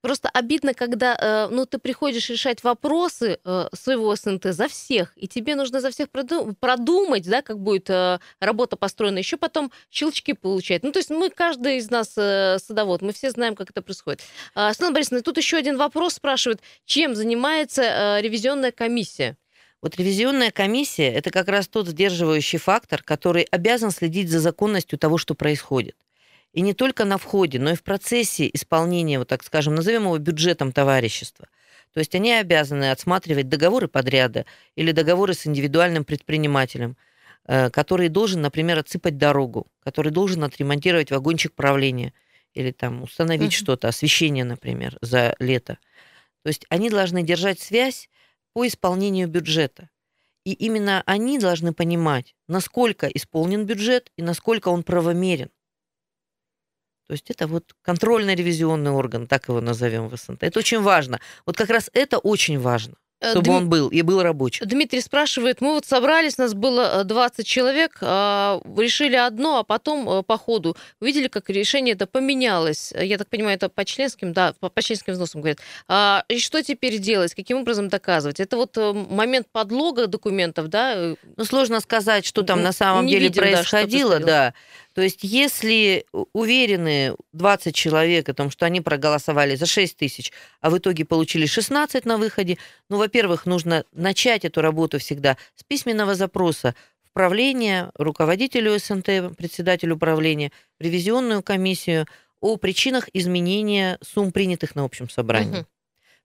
[0.01, 5.27] Просто обидно, когда э, ну, ты приходишь решать вопросы э, своего СНТ за всех, и
[5.27, 10.33] тебе нужно за всех проду- продумать, да, как будет э, работа построена, еще потом щелчки
[10.33, 10.83] получать.
[10.83, 14.21] Ну, то есть мы, каждый из нас садовод, мы все знаем, как это происходит.
[14.55, 19.37] А, Светлана Борисовна, тут еще один вопрос спрашивают, чем занимается ревизионная комиссия?
[19.81, 25.17] Вот ревизионная комиссия– это как раз тот сдерживающий фактор, который обязан следить за законностью того,
[25.17, 25.95] что происходит.
[26.53, 30.17] И не только на входе, но и в процессе исполнения, вот так скажем, назовем его
[30.17, 31.47] бюджетом товарищества.
[31.93, 34.45] То есть они обязаны отсматривать договоры подряда
[34.75, 36.97] или договоры с индивидуальным предпринимателем,
[37.45, 42.13] э, который должен, например, отсыпать дорогу, который должен отремонтировать вагончик правления
[42.53, 43.51] или там установить Мгм.
[43.51, 45.77] что-то, освещение, например, за лето.
[46.43, 48.09] То есть они должны держать связь
[48.53, 49.89] по исполнению бюджета.
[50.45, 55.49] И именно они должны понимать, насколько исполнен бюджет и насколько он правомерен.
[57.09, 60.43] То есть это вот контрольно-ревизионный орган, так его назовем в СНТ.
[60.43, 61.19] Это очень важно.
[61.47, 64.65] Вот как раз это очень важно, Э, чтобы Дми- он был и был рабочим.
[64.67, 70.07] Дмитрий спрашивает, мы вот собрались, нас было э, 20 человек, а, решили одно, а потом
[70.07, 72.93] э, по ходу увидели, как решение это поменялось.
[72.93, 75.59] Э, Я так понимаю, это по членским, да, по, членским взносам говорят.
[75.89, 78.39] А, и что теперь делать, каким образом доказывать?
[78.39, 80.93] Это вот э, момент подлога документов, да?
[80.95, 84.19] э, Ну, сложно сказать, что там на самом не деле видим, происходило.
[84.19, 84.53] да.
[84.99, 90.69] То есть, если уверены 20 человек о том, что они проголосовали за 6 тысяч, а
[90.69, 92.57] в итоге получили 16 на выходе,
[92.89, 99.95] ну, во-первых, нужно начать эту работу всегда с письменного запроса в правление, руководителю СНТ, председателю
[99.95, 102.05] управления, ревизионную комиссию
[102.41, 105.59] о причинах изменения сумм, принятых на общем собрании.
[105.59, 105.67] Мгм.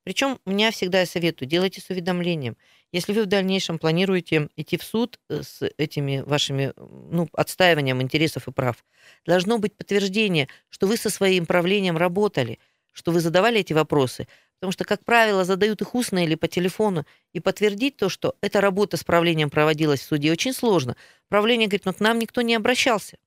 [0.03, 2.57] Причем меня всегда я советую, делайте с уведомлением.
[2.95, 8.47] Если вы в дальнейшем планируете идти в суд э, с этими вашими ну, отстаиванием интересов
[8.47, 8.85] и прав,
[9.27, 12.61] должно быть подтверждение, что вы со своим правлением работали,
[12.93, 14.29] что вы задавали эти вопросы.
[14.61, 18.61] Потому что, как правило, задают их устно или по телефону, и подтвердить то, что эта
[18.61, 20.95] работа с правлением проводилась в суде, очень сложно.
[21.29, 23.19] Правление говорит, ну к нам никто не обращался.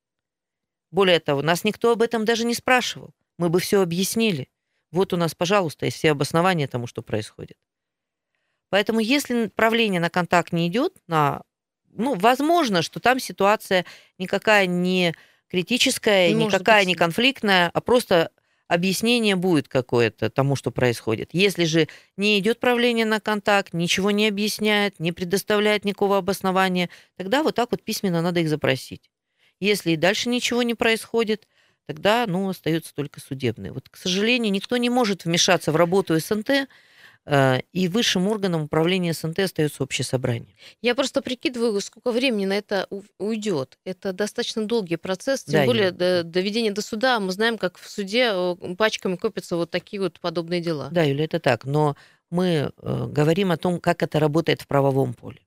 [0.90, 3.10] Более того, нас никто об этом даже не спрашивал.
[3.36, 4.48] Мы бы все объяснили.
[4.92, 7.58] Вот у нас, пожалуйста, есть все обоснования тому, что происходит.
[8.70, 11.42] Поэтому если правление на контакт не идет, на,
[11.90, 13.84] ну, возможно, что там ситуация
[14.18, 15.14] никакая не
[15.48, 16.88] критическая, Может никакая быть.
[16.88, 18.30] не конфликтная, а просто
[18.68, 21.30] объяснение будет какое-то тому, что происходит.
[21.32, 21.88] Если же
[22.18, 27.70] не идет правление на контакт, ничего не объясняет, не предоставляет никакого обоснования, тогда вот так
[27.70, 29.10] вот письменно надо их запросить.
[29.60, 31.48] Если и дальше ничего не происходит,
[31.86, 33.72] тогда, ну, остается только судебное.
[33.72, 36.68] Вот, к сожалению, никто не может вмешаться в работу СНТ,
[37.72, 40.54] и высшим органом управления СНТ остается общее собрание.
[40.80, 42.88] Я просто прикидываю, сколько времени на это
[43.18, 43.78] уйдет.
[43.84, 47.20] Это достаточно долгий процесс, тем Да, более до доведения до суда.
[47.20, 50.88] Мы знаем, как в суде э, пачками копятся вот такие вот подобные дела.
[50.90, 51.64] Да, Юля, это так.
[51.64, 51.96] Но
[52.30, 55.40] мы э, говорим о том, как это работает в правовом поле.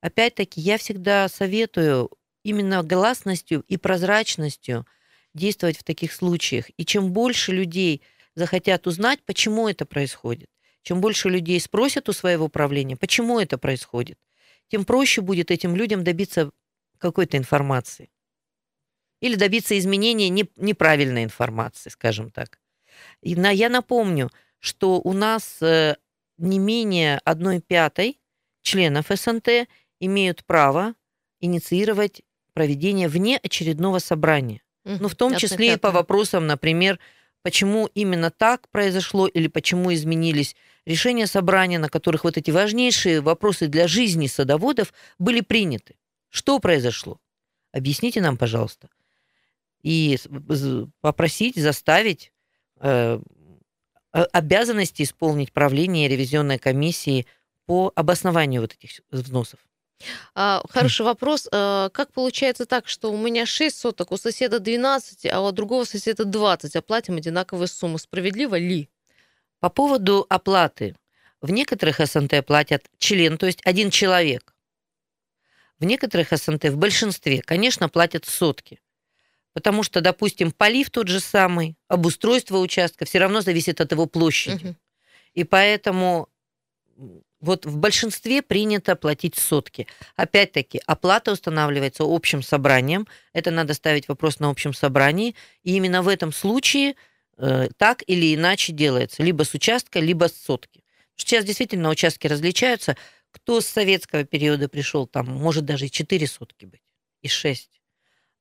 [0.00, 2.10] Опять-таки, я всегда советую
[2.42, 4.86] именно гласностью и прозрачностью
[5.32, 6.66] действовать в таких случаях.
[6.76, 8.02] И чем больше людей
[8.34, 10.48] захотят узнать, почему это происходит,
[10.82, 14.18] чем больше людей спросят у своего правления, почему это происходит,
[14.68, 16.50] тем проще будет этим людям добиться
[16.98, 18.10] какой-то информации.
[19.20, 22.58] Или добиться изменения не- неправильной информации, скажем так.
[23.20, 25.96] И на- я напомню, что у нас э,
[26.38, 28.20] не менее одной пятой
[28.62, 29.68] членов СНТ
[30.00, 30.94] имеют право
[31.40, 32.22] инициировать
[32.52, 34.62] проведение вне очередного собрания.
[34.84, 36.98] Ну, в том числе и по вопросам, например,
[37.42, 40.56] почему именно так произошло или почему изменились
[40.86, 45.96] решения собрания, на которых вот эти важнейшие вопросы для жизни садоводов были приняты.
[46.28, 47.20] Что произошло?
[47.72, 48.88] Объясните нам, пожалуйста.
[49.82, 50.18] И
[51.00, 52.32] попросить, заставить
[52.80, 53.20] э,
[54.12, 57.26] обязанности исполнить правление ревизионной комиссии
[57.66, 59.60] по обоснованию вот этих взносов.
[60.34, 61.48] А, хороший вопрос.
[61.52, 65.84] А, Как получается так, что у меня 6 соток, у соседа 12, а у другого
[65.84, 67.98] соседа 20, а платим одинаковые суммы?
[67.98, 68.88] Справедливо ли?
[69.60, 70.96] По поводу оплаты.
[71.40, 74.54] В некоторых СНТ платят член, то есть один человек.
[75.78, 78.80] В некоторых СНТ, в большинстве, конечно, платят сотки.
[79.52, 84.64] Потому что, допустим, полив тот же самый, обустройство участка все равно зависит от его площади.
[84.64, 84.76] Мгм.
[85.34, 86.28] И поэтому
[87.42, 89.88] Вот в большинстве принято платить сотки.
[90.14, 93.08] Опять-таки, оплата устанавливается общим собранием.
[93.32, 95.34] Это надо ставить вопрос на общем собрании.
[95.64, 96.94] И именно в этом случае
[97.36, 99.24] э, так или иначе делается.
[99.24, 100.84] Либо с участка, либо с сотки.
[101.16, 102.96] Сейчас действительно участки различаются.
[103.32, 106.82] Кто с советского периода пришел, там может даже и 4 сотки быть,
[107.22, 107.81] и 6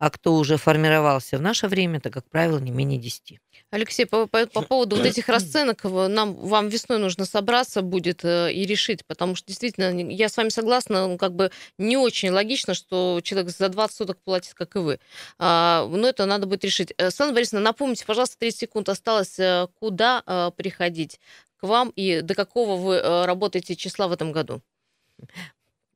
[0.02, 3.38] а кто уже формировался в наше время, это, как правило, не менее 10.
[3.70, 8.52] Алексей, по, по, по поводу вот этих расценок, нам, вам весной нужно собраться будет э,
[8.52, 12.74] и решить, потому что действительно, я с вами согласна, ну, как бы не очень логично,
[12.74, 15.00] что человек за 20 суток платит, как и вы.
[15.38, 16.96] А, но это надо будет решить.
[16.98, 21.20] Э, Светлана Борисовна, напомните, пожалуйста, 30 секунд осталось, э, куда приходить
[21.58, 24.64] к вам и до какого вы работаете числа в этом году?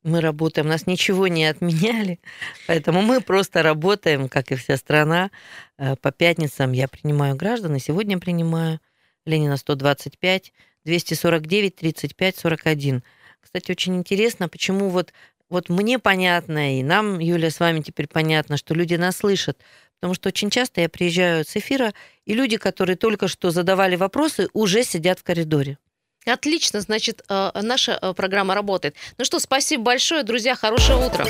[0.06, 2.20] Мы работаем, нас ничего не отменяли,
[2.66, 5.30] поэтому мы просто работаем, как и вся страна.
[5.78, 8.80] Э, по пятницам я принимаю граждан, и сегодня принимаю
[9.26, 10.52] Ленина 125,
[10.84, 13.02] 249, 35, 41.
[13.40, 15.12] Кстати, очень интересно, почему вот,
[15.50, 19.58] вот мне понятно, и нам, Юля, с вами теперь понятно, что люди нас слышат,
[19.98, 21.92] потому что очень часто я приезжаю с эфира,
[22.24, 25.78] и люди, которые только что задавали вопросы, уже сидят в коридоре.
[26.26, 28.96] Отлично, значит, э, наша э, программа работает.
[29.16, 31.24] Ну что, спасибо большое, друзья, хорошего утра.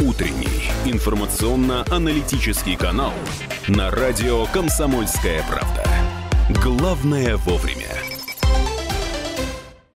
[0.00, 3.12] Утренний информационно-аналитический канал
[3.68, 5.84] на радио «Комсомольская правда».
[6.62, 8.09] Главное вовремя.